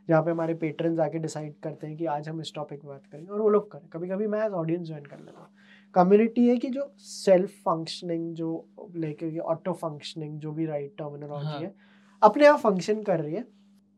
[0.10, 3.06] जहाँ पे हमारे पेट्रन आके डिसाइड करते हैं कि आज हम इस टॉपिक पर बात
[3.12, 5.50] करेंगे और वो लोग करें। कभी कभी मैं एज ऑडियंस ज्वाइन कर लेता हूँ।
[5.96, 11.60] कम्युनिटी है कि जो सेल्फ फंक्शनिंग जो लेके ऑटो फंक्शनिंग जो भी राइट टर्मिनोलॉजी हाँ.
[11.60, 11.74] है
[12.22, 13.46] अपने आप फ़ंक्शन कर रही है।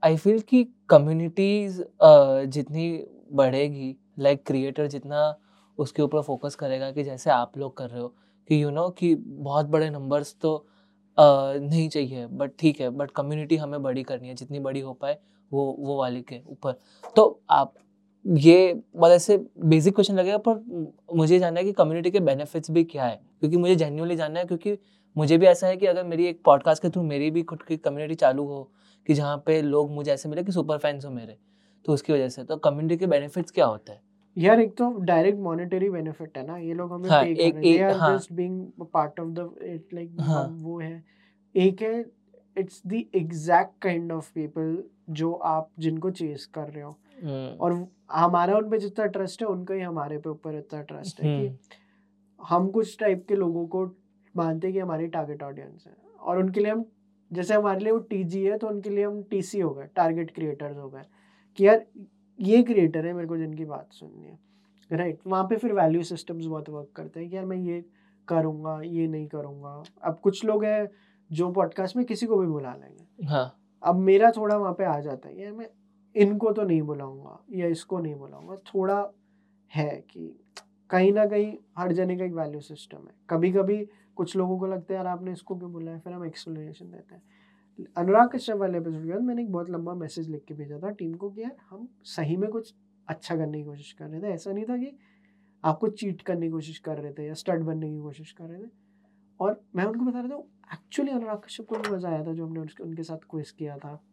[0.04, 2.90] आई फील कि कम्युनिटीज जितनी
[3.34, 5.40] बढ़ेगी। लाइक क्रिएटर जितना
[5.78, 8.08] उसके ऊपर फोकस करेगा कि जैसे आप लोग कर रहे हो।
[8.48, 10.68] कि यू you नो know, कि बहुत बड़े नंबर्स तो
[11.20, 14.94] आ, नहीं चाहिए बट ठीक है बट कम्युनिटी हमें बड़ी करनी है जितनी बड़ी हो
[14.94, 15.18] पाए
[15.54, 16.76] वो वो वाले के ऊपर।
[17.16, 17.74] तो आप
[18.28, 22.84] ये बहुत ऐसे बेसिक क्वेश्चन लगेगा पर मुझे जानना है कि कम्युनिटी के बेनिफिट्स भी
[22.84, 23.22] क्या है?
[23.40, 24.78] क्योंकि मुझे जेन्यूनली जानना है क्योंकि
[25.18, 27.78] मुझे भी ऐसा है कि अगर मेरी एक पॉडकास्ट के थ्रू मेरी भी खुद की
[27.78, 28.72] कम्युनिटी चालू हो
[29.08, 31.38] कि जहाँ पे लोग मुझे ऐसे मिले कि सुपर फैंस हो मेरे
[31.88, 34.02] तो उसकी वजह से। तो कम्युनिटी के बेनिफिट्स क्या होते हैं?
[34.38, 37.72] यार एक तो डायरेक्ट मॉनेटरी बेनिफिट है ना ये लोग हमें हाँ, पे कर रहे
[37.74, 40.16] हैं। Just being part of the it like
[40.64, 41.04] वो है।
[41.56, 42.00] एक है
[42.58, 47.88] it's the exact kind of people जो आप जिनको चेस कर रहे हो। हम्म। और
[48.12, 51.48] हमारा उन पे जितना ट्रस्ट है उनका ही हमारे पे ऊपर इतना ट्रस्ट है कि
[51.48, 53.86] हम्म। हम कुछ टाइप के लोगों को
[54.36, 56.86] मानते हैं कि हमारी टारगेट ऑडियंस है। और उनके लिए हम
[57.32, 60.78] जैसे हमारे लिए वो टी है तो उनके लिए हम टी हो गए टारगेट क्रिएटर्स
[60.78, 61.02] हो गए।
[61.58, 61.86] कि यार
[62.40, 64.40] ये क्रिएटर है मेरे को जिनकी बात सुननी है।
[64.92, 65.28] Right right.
[65.28, 67.84] वहाँ पे फिर वैल्यू सिस्टम्स बहुत वर्क करते हैं कि यार मैं ये
[68.28, 70.88] करूँगा ये नहीं करूँगा। अब कुछ लोग हैं
[71.32, 73.54] जो पॉडकास्ट में किसी को भी बुला लेंगे। हाँ।
[73.84, 75.70] अब मेरा थोड़ा वहाँ पे आ जाता है यार मैं
[76.16, 79.14] इनको तो नहीं बुलाऊँगा या इसको नहीं बुलाऊँगा। थोड़ा
[79.72, 80.40] है कि
[80.90, 83.78] कहीं ना कहीं हर जने का एक वैल्यू सिस्टम है। कभी कभी
[84.16, 86.00] कुछ लोगों को लगता है यार आपने इसको क्यों बुलाया?
[86.00, 87.22] फिर हम एक्सप्लेनेशन देते हैं।
[87.98, 90.90] अनुराग कश्यप वाले एपिसोड के बाद मैंने एक बहुत लंबा मैसेज लिख के भेजा था
[90.90, 92.74] टीम को कि यार, हम सही में कुछ
[93.08, 94.98] अच्छा करने की कोशिश कर रहे थे। ऐसा नहीं था कि
[95.66, 98.64] आपको चीट करने की कोशिश कर रहे थे या स्टड बनने की कोशिश कर रहे
[98.64, 98.70] थे।
[99.40, 102.46] और मैं उनको बता रहा था एक्चुअली अनुराग कश्यप को भी मज़ा आया था जो
[102.46, 104.04] हमने उनके साथ क्विज किया था।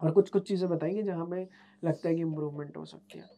[0.00, 1.48] और कुछ कुछ चीज़ें बताई जहाँ में
[1.84, 3.37] लगता है कि इम्प्रूवमेंट हो सकती है।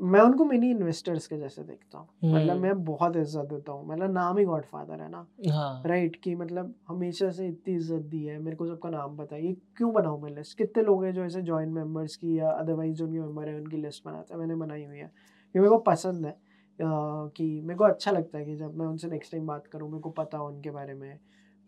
[0.00, 3.86] मैं उनको मिनी इन्वेस्टर्स के जैसे देखता हूँ। मतलब हम्म। मैं बहुत इज़्ज़त देता हूँ।
[3.88, 5.26] मतलब नाम ही गॉड फादर है ना?
[5.48, 5.82] हाँ.
[5.86, 9.46] राइट कि मतलब हमेशा से इतनी इज़्ज़त दी है। मेरे को सबका नाम पता है।
[9.46, 12.96] ये क्यों बनाऊँ मैं लिस्ट कितने लोग हैं जो ऐसे जॉइंट मेंबर्स की या अदरवाइज़
[12.96, 14.40] जो उनके मेंबर है उनकी लिस्ट बनाते हैं?
[14.40, 16.36] मैंने बनाई हुई है। क्योंकि मेरे को पसंद है।
[16.78, 20.00] कि मेरे को अच्छा लगता है कि जब मैं उनसे नेक्स्ट टाइम बात करूँ मेरे
[20.02, 21.18] को पता हो उनके बारे में।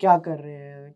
[0.00, 0.94] क्या कर रहे हैं?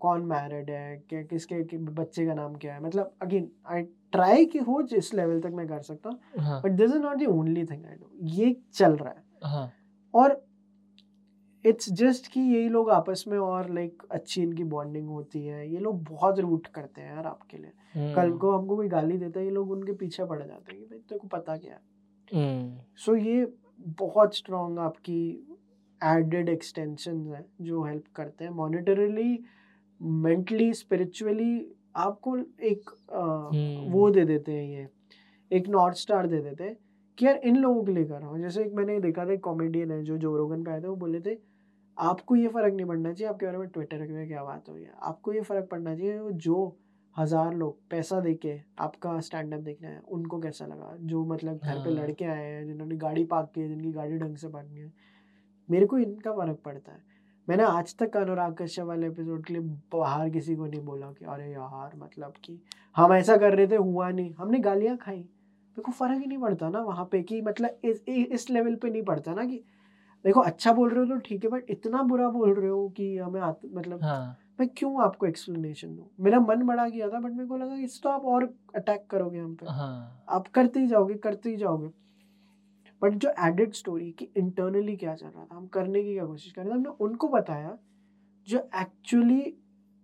[0.00, 0.96] कौन मैरिड है?
[1.12, 2.82] किसके कि बच्चे का नाम क्या है?
[2.82, 3.82] मतलब अगेन आई
[4.16, 7.26] ट्राई कि हो जिस लेवल तक मैं कर सकता हूँ but this is not the
[7.26, 9.70] only thing I do ये चल रहा है हाँ.
[10.14, 10.42] और
[11.64, 15.78] इट्स जस्ट कि यही लोग आपस में और लाइक अच्छी इनकी बॉन्डिंग होती है ये
[15.78, 18.14] लोग बहुत रूट करते हैं यार आपके लिए hmm.
[18.16, 20.86] कल को हमको कोई गाली देता है ये लोग उनके पीछे पड़ जाते हैं कि
[20.86, 21.80] भाई तेरे को पता क्या है
[22.94, 23.18] सो hmm.
[23.18, 23.52] so, ये
[24.00, 25.20] बहुत स्ट्रॉन्ग आपकी
[26.00, 29.38] एडेड एक्सटेंशन है जो हेल्प करते हैं मॉनिटरली
[30.00, 33.90] मेंटली स्पिरिचुअली आपको एक आ.
[33.90, 34.88] वो दे देते हैं ये
[35.50, 36.76] एक नॉर्थ स्टार दे देते हैं
[37.18, 39.40] कि यार इन लोगों के लिए कर रहा हूँ जैसे एक मैंने देखा था एक
[39.40, 41.36] कॉमेडियन है जो जो रोगन पे आए थे वो बोले थे
[41.96, 44.92] आपको ये फ़र्क नहीं पड़ना चाहिए आपके बारे में ट्विटर में क्या बात हुई है
[45.02, 46.56] आपको ये फ़र्क पड़ना चाहिए वो जो
[47.16, 51.58] हज़ार लोग पैसा दे के आपका स्टैंड अप देखना है उनको कैसा लगा जो मतलब
[51.58, 54.48] घर पे हाँ। लड़के आए हैं जिन्होंने गाड़ी पार्क की है जिनकी गाड़ी ढंग से
[54.48, 54.92] पार्क की है
[55.68, 57.15] मेरे को इनका फ़र्क पड़ता है
[57.48, 61.24] मैंने आज तक अनुराग कश्यप वाले एपिसोड के लिए बाहर किसी को नहीं बोला कि
[61.24, 62.58] अरे यार मतलब कि
[62.96, 66.38] हम ऐसा कर रहे थे हुआ नहीं। हमने गालियाँ खाई। मेरे को फ़र्क ही नहीं
[66.38, 69.62] पड़ता ना वहाँ पे कि मतलब इस इस लेवल पे नहीं पड़ता ना कि
[70.24, 73.16] देखो अच्छा बोल रहे हो तो ठीक है बट इतना बुरा बोल रहे हो कि
[73.18, 73.40] हमें
[73.74, 74.36] मतलब हाँ.
[74.60, 76.08] मैं क्यों आपको एक्सप्लेनेशन दूँ?
[76.20, 78.44] मेरा मन बड़ा गया था बट मेरे को लगा इस तो आप और
[78.76, 80.24] अटैक करोगे हम पे। हाँ.
[80.28, 81.90] आप करते ही जाओगे करते ही जाओगे।
[83.02, 86.52] बट जो एडेड स्टोरी कि इंटरनली क्या चल रहा था हम करने की क्या कोशिश
[86.52, 87.76] कर रहे थे हमने उनको बताया
[88.48, 89.42] जो एक्चुअली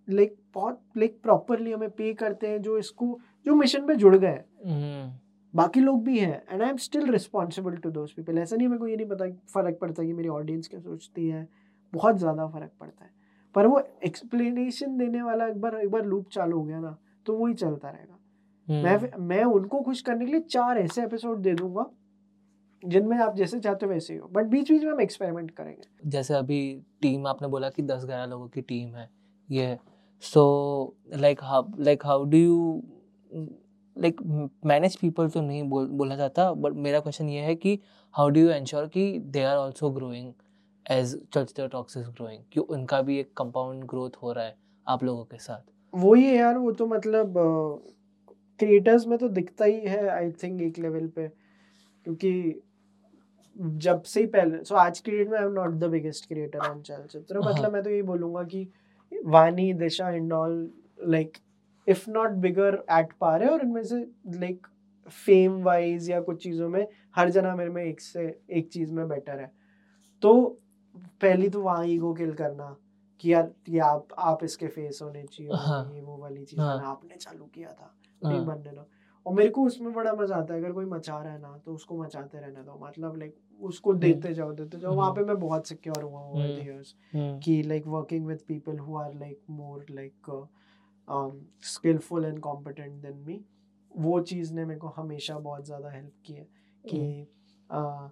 [0.08, 4.42] लाइक बहुत लाइक प्रॉपरली हमें पे करते हैं जो इसको जो मिशन में जुड़ गए
[4.66, 5.10] हम्म।
[5.54, 8.78] बाकी लोग भी हैं and I am still responsible to those people ऐसा नहीं मेरे
[8.78, 11.46] को ये नहीं पता फ़र्क पड़ता कि मेरी ऑडियंस क्या सोचती है।
[11.92, 13.10] बहुत ज़्यादा फ़र्क पड़ता है।
[13.54, 17.36] पर वो एक्सप्लेनेशन देने वाला एक बार एक बार लूप चालू हो गया ना तो
[17.36, 18.18] वही चलता रहेगा।
[18.68, 21.90] मैं हम्म। मैं उनको खुश करने के लिए चार ऐसे एपिसोड दे दूँगा
[22.84, 26.10] जिनमें आप जैसे चाहते हो वैसे ही हो। बट बीच बीच में हम एक्सपेरिमेंट करेंगे।
[26.10, 26.60] जैसे अभी
[27.02, 29.08] टीम आपने बोला कि दस ग्यारह लोगों की टीम है
[29.50, 29.78] ये
[30.22, 32.82] so like how like how do you
[33.96, 34.20] like
[34.64, 37.78] manage people तो नहीं बोल बोलना चाहता बट मेरा क्वेश्चन ये है कि
[38.14, 40.32] हाउ डू यू एंश्योर कि they are also growing
[40.90, 44.56] as church talks is growing कि उनका भी एक कंपाउंड ग्रोथ हो रहा है
[44.86, 47.34] आप लोगों के साथ। वही है यार वो तो मतलब
[48.58, 51.28] क्रिएटर्स uh, में तो दिखता ही है आई थिंक एक लेवल पे।
[52.06, 52.62] क्योंकि
[53.56, 56.28] जब से ही पहले सो so, आज की डेट में I am not the biggest
[56.28, 58.68] creator on Chalchitra मतलब मैं तो यही बोलूँगा कि
[59.24, 60.70] Vani Disha and all
[61.06, 61.36] like
[61.88, 63.96] if not bigger at पा रहे और इनमें से
[64.26, 64.66] लाइक
[65.26, 66.86] फेम वाइज या कुछ चीज़ों में
[67.16, 69.52] हर जना मेरे में एक से एक चीज़ में बेटर है।
[70.22, 70.58] तो
[71.22, 72.76] पहली तो वहाँ ईगो किल करना
[73.20, 76.82] कि यार ये आप आप इसके फेस होने चाहिए हाँ, ये वो वाली चीज़ हाँ,
[76.84, 77.94] आपने चालू किया था
[78.24, 78.88] हाँ, नहीं बनने दो।
[79.26, 81.74] और मेरे को उसमें बड़ा मज़ा आता है अगर कोई मचा रहा है ना तो
[81.74, 85.38] उसको मचाते रहने दो मतलब लाइक उसको हम्म। देते जाओ देते जाओ। वहाँ पे मैं
[85.38, 89.86] बहुत सिक्योर हुआ हूँ ओवर इयर्स कि like working with people who are like more
[89.90, 90.48] like
[91.62, 93.44] skillful and competent than me
[93.96, 96.46] वो चीज़ ने मेरे को हमेशा बहुत ज़्यादा हेल्प की है
[96.84, 97.26] कि
[97.70, 98.10] uh,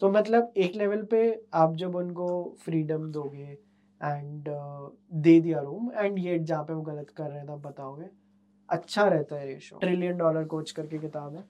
[0.00, 1.20] तो मतलब एक लेवल पे
[1.54, 3.58] आप जब उनको फ्रीडम दोगे
[4.00, 7.62] एंड uh, दे दिया रूम एंड ये जहाँ पे वो गलत कर रहे हैं तब
[7.62, 8.21] बताओगे?
[8.72, 11.44] अच्छा रहता है रेशो। ट्रिलियन डॉलर कोच करके किताब है।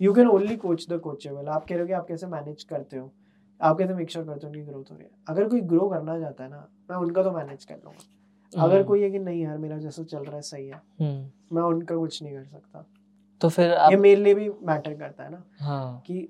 [0.00, 2.96] You can only coach the coachable आप कह रहे हो कि आप कैसे मैनेज करते
[2.96, 3.12] हो?
[3.60, 5.10] आप कैसे मेक श्योर करते हो उनकी ग्रोथ हो रही है?
[5.28, 8.84] अगर कोई ग्रो करना चाहता है ना मैं उनका तो मैनेज कर लूँगा। अगर हम्म।
[8.84, 11.96] कोई है कि नहीं यार मेरा जैसा चल रहा है सही है। हम्म। मैं उनका
[11.96, 12.84] कुछ नहीं कर सकता।
[13.40, 13.90] तो फिर आप...
[13.90, 16.02] ये मेरे लिए भी मैटर करता है ना। हाँ.
[16.06, 16.28] कि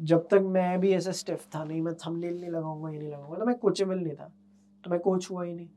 [0.00, 3.38] जब तक मैं भी ऐसा स्टिफ था नहीं मैं थंबनेल नहीं लगाऊँगा ये नहीं लगाऊँगा
[3.38, 4.32] तो मैं कोचेबल नहीं था।
[4.84, 5.68] तो मैं कोच हुआ ही नहीं।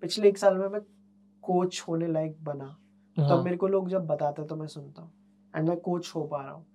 [0.00, 0.80] पिछले एक साल में मैं
[1.42, 2.76] कोच होने लायक बना।
[3.18, 5.12] तब हाँ। मेरे को लोग जब बताते तो मैं सुनता हूँ।
[5.56, 6.66] एंड मैं कोच हो पा रहा हूँ।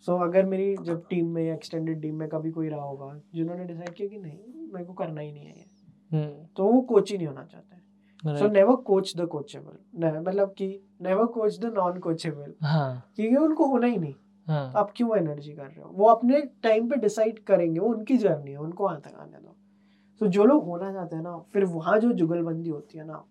[0.00, 3.20] सो so, अगर मेरी जब टीम में या एक्सटेंडेड टीम में कभी कोई रहा होगा
[3.34, 4.38] जिन्होंने डिसाइड किया कि नहीं
[4.72, 5.66] मेरे को करना ही नहीं है ये।
[6.12, 10.66] हम्म। तो वो कोच ही नहीं होना चाहते। So never coach the coachable मतलब कि
[11.02, 14.14] never coach the non coachable क्योंकि उनको होना ही नहीं।
[14.48, 14.72] हाँ.
[14.76, 15.90] आप क्यों एनर्जी कर रहे हो?
[15.94, 19.56] वो अपने टाइम पे डिसाइड करेंगे वो उनकी जर्नी है उनको वहाँ तक आने दो।
[20.20, 23.24] तो जो लोग होना चाहते हैं ना फिर वहाँ जो जुगलबंदी होती है ना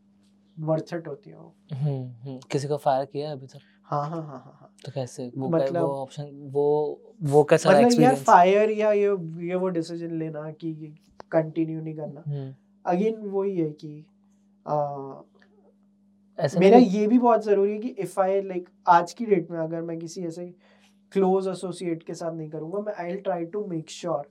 [0.59, 3.59] वर्थ इट होती है वो। हम्म, हम्म। किसी को फायर किया अभी तक?
[3.83, 5.31] हाँ हाँ हाँ हाँ हाँ। तो कैसे?
[5.37, 6.65] वो मतलब वो ऑप्शन वो
[7.23, 9.15] वो कैसा मतलब एक्सपीरियंस फायर या ये
[9.47, 10.73] ये वो डिसीज़न लेना कि
[11.31, 12.21] कंटिन्यू नहीं करना।
[12.85, 14.05] Again hmm. वही है कि
[16.39, 19.59] ऐसे मेरा ये भी बहुत ज़रूरी है कि इफ़ आई लाइक आज की डेट में
[19.59, 20.45] अगर मैं किसी ऐसे
[21.11, 24.29] क्लोज एसोसिएट के साथ नहीं करूँगा मैं I try to make sure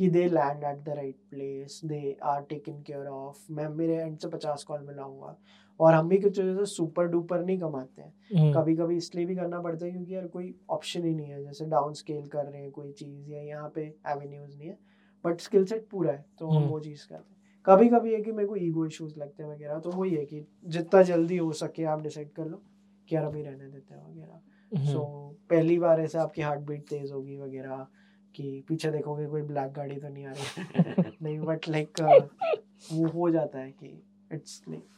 [0.00, 4.18] कि they land at the right place they are taken care of मैं मेरे एंड
[4.18, 5.36] से पचास कॉल मिलाऊँगा।
[5.80, 9.26] और हम भी कुछ वजह से सुपर डुपर नहीं कमाते हैं। हम्म। कभी कभी इसलिए
[9.26, 12.44] भी करना पड़ता है क्योंकि यार कोई ऑप्शन ही नहीं है। जैसे डाउन स्केल कर
[12.46, 14.78] रहे हैं कोई चीज़ या यहाँ पे एवेन्यूज नहीं है।
[15.24, 18.20] बट स्किल सेट पूरा है तो हम हम्म। वो चीज़ करते हैं। कभी कभी है
[18.20, 21.52] कि मेरे को ईगो इश्यूज़ लगते हैं वगैरह तो वही है कि जितना जल्दी हो
[21.52, 22.62] सके आप डिसाइड कर लो
[23.08, 26.82] कि यार अभी रहने देते हैं वगैरह। सो हम्म। पहली बार ऐसे आपकी हार्ट बीट
[26.82, 27.86] तेज होगी वगैरह।
[28.34, 32.00] कि पीछे देखोगे कोई ब्लैक गाड़ी तो नहीं आ रही। नहीं बट लाइक
[32.92, 34.02] वो हो जाता है कि
[34.32, 34.88] it's like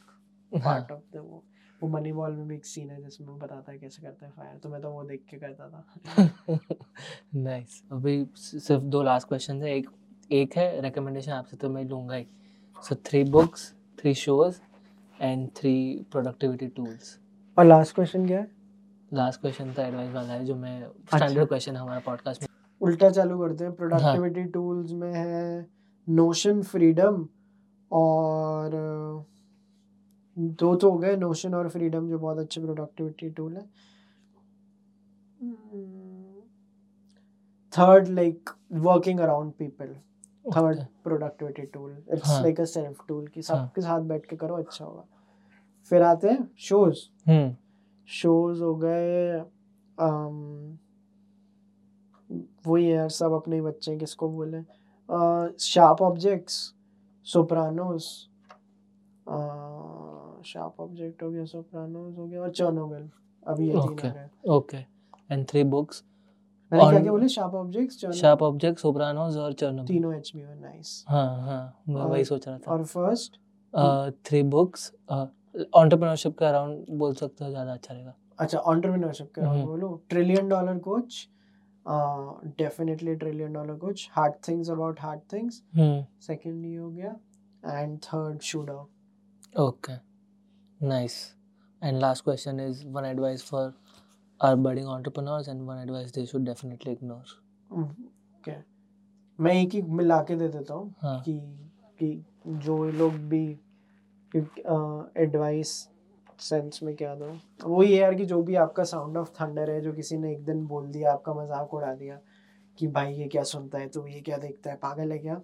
[0.53, 1.43] part of the वो
[1.83, 4.59] वो मनी बॉल में भी एक सीन है जिसमें बताता है कैसे करता है फायर
[4.59, 6.59] तो मैं तो वो देख के करता था।
[7.35, 9.89] नाइस अभी सिर्फ़ दो लास्ट क्वेश्चन है। एक
[10.33, 12.27] एक है रिकमेंडेशन आपसे तो मैं लूँगा ही।
[12.77, 14.61] So three books three shows
[15.21, 15.75] and three
[16.11, 17.19] productivity tools
[17.59, 18.51] और लास्ट क्वेश्चन क्या है?
[19.13, 22.49] लास्ट क्वेश्चन तो एडवाइस वाला है जो मैं स्टैंडर्ड अच्छा। क्वेश्चन हमारा पॉडकास्ट में।
[22.83, 24.49] उल्टा चालू करते हैं। प्रोडक्टिविटी हाँ.
[24.51, 25.67] टूल्स में है
[26.09, 27.27] नोशन फ्रीडम
[27.91, 28.71] और
[30.37, 33.67] दो तो हो गए नोशन और फ्रीडम जो बहुत अच्छे प्रोडक्टिविटी टूल है।
[37.73, 39.95] Third like working around people
[40.47, 44.57] third productivity tool it's like a self tool कि हाँ। सबके साथ बैठ के करो
[44.57, 45.05] अच्छा होगा।
[45.91, 46.99] फिर आते हैं शोज़
[48.09, 49.41] शोज़ हो गए
[49.99, 50.79] um,
[52.67, 54.63] वही यार सब अपने ही बच्चे किसको बोले?
[55.61, 56.55] Sharp objects
[57.27, 58.05] Sopranos
[60.47, 63.09] sharp object हो गया सोप्रानोस हो गया और चर्नोबिल
[63.47, 64.77] अभी ये रहे ओके
[65.31, 66.03] एंड थ्री बुक्स
[66.73, 67.29] मैंने क्या क्या बोले?
[67.29, 72.49] Sharp objects sharp object Sopranos और चर्नोबिल तीनों एचबीओ नाइस हाँ हाँ मैं वही सोच
[72.49, 73.37] रहा था। और फ़र्स्ट
[74.27, 79.65] थ्री बुक्स एंटरप्रेन्योरशिप के अराउंड बोल सकते हो ज़्यादा अच्छा रहेगा। अच्छा एंटरप्रेन्योरशिप के अराउंड
[79.65, 81.29] बोलो। Trillion dollar coach
[81.87, 85.63] definitely trillion dollar coach hard things about hard things
[86.27, 87.15] second ये हो गया.
[87.63, 89.97] And third shoe dog okay
[90.81, 91.15] nice
[91.83, 93.73] and last question is one advice for
[94.41, 97.27] our budding entrepreneurs and one advice they should definitely ignore.
[97.71, 98.55] Okay.
[99.39, 101.21] मैं एक ही मिला के दे देता हूँ हाँ.
[101.23, 101.39] कि
[101.99, 102.25] कि
[102.65, 103.45] जो लोग भी
[105.23, 105.75] एडवाइस
[106.43, 107.27] सेंस में क्या दो
[107.65, 110.45] वो ये यार कि जो भी आपका साउंड ऑफ़ थंडर है जो किसी ने एक
[110.45, 112.19] दिन बोल दिया आपका मज़ाक उड़ा दिया
[112.79, 115.41] कि भाई ये क्या सुनता है तो ये क्या देखता है पागल है क्या?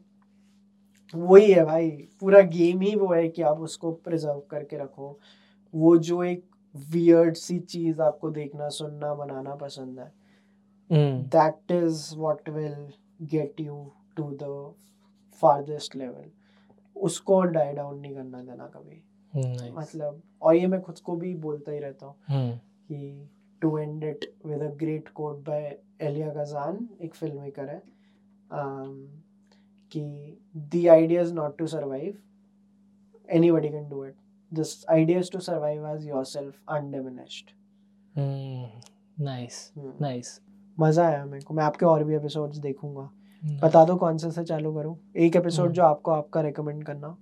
[1.15, 5.19] वही है भाई पूरा गेम ही वो है कि आप उसको प्रिजर्व करके रखो।
[5.75, 6.45] वो जो एक
[6.75, 10.13] वियर्ड सी चीज़ आपको देखना सुनना बनाना पसंद है।
[10.91, 12.93] That is what will
[13.31, 13.85] get you
[14.17, 14.75] to the
[15.43, 16.31] farthest level
[16.97, 19.03] उसको डाई डाउन नहीं करना देना कभी।
[19.35, 19.77] Nice.
[19.79, 22.59] मतलब और ये मैं खुद को भी बोलता ही रहता हूँ hmm.
[22.89, 23.29] कि
[23.63, 27.83] to end it with a great quote by Elia Kazan एक फ़िल्म मेकर है।
[28.53, 28.95] Um,
[29.93, 32.19] कि the idea is not to survive
[33.31, 34.15] anybody can do it
[34.55, 37.51] this idea is to survive as yourself undiminished
[39.21, 40.41] nice nice
[40.81, 43.11] मज़ा आया मेरे को। मैं आपके और भी एपिसोड्स देखूँगा।
[43.63, 47.17] बता दो कौन सा से चालू करूँ। एक एपिसोड हम्म। जो आपको आपका रेकमेंड करना।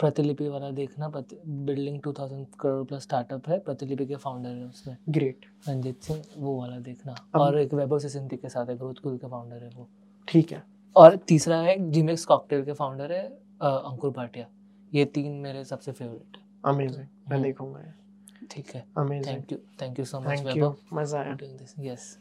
[0.00, 4.96] प्रतिलिपि वाला देखना building two thousand crore plus startup है प्रतिलिपि के फाउंडर है उसमें।
[5.08, 9.02] ग्रेट रंजित सिंह वो वाला देखना। और एक वैभव से सिंधी के साथ है ग्रोथ
[9.02, 9.88] कुल के फाउंडर है वो।
[10.28, 10.62] ठीक है।
[10.96, 13.24] और तीसरा है जिमेक्स कॉकटेल के फाउंडर है
[13.62, 14.46] अंकुर भाटिया।
[14.92, 17.92] ये तीन मेरे सबसे फेवरेट है। अमेजिंग मैं। देखूँगा
[18.50, 21.36] ठीक है। Amazing thank you thank you so much Vaibhav मज़ा आया।
[21.82, 22.16] यस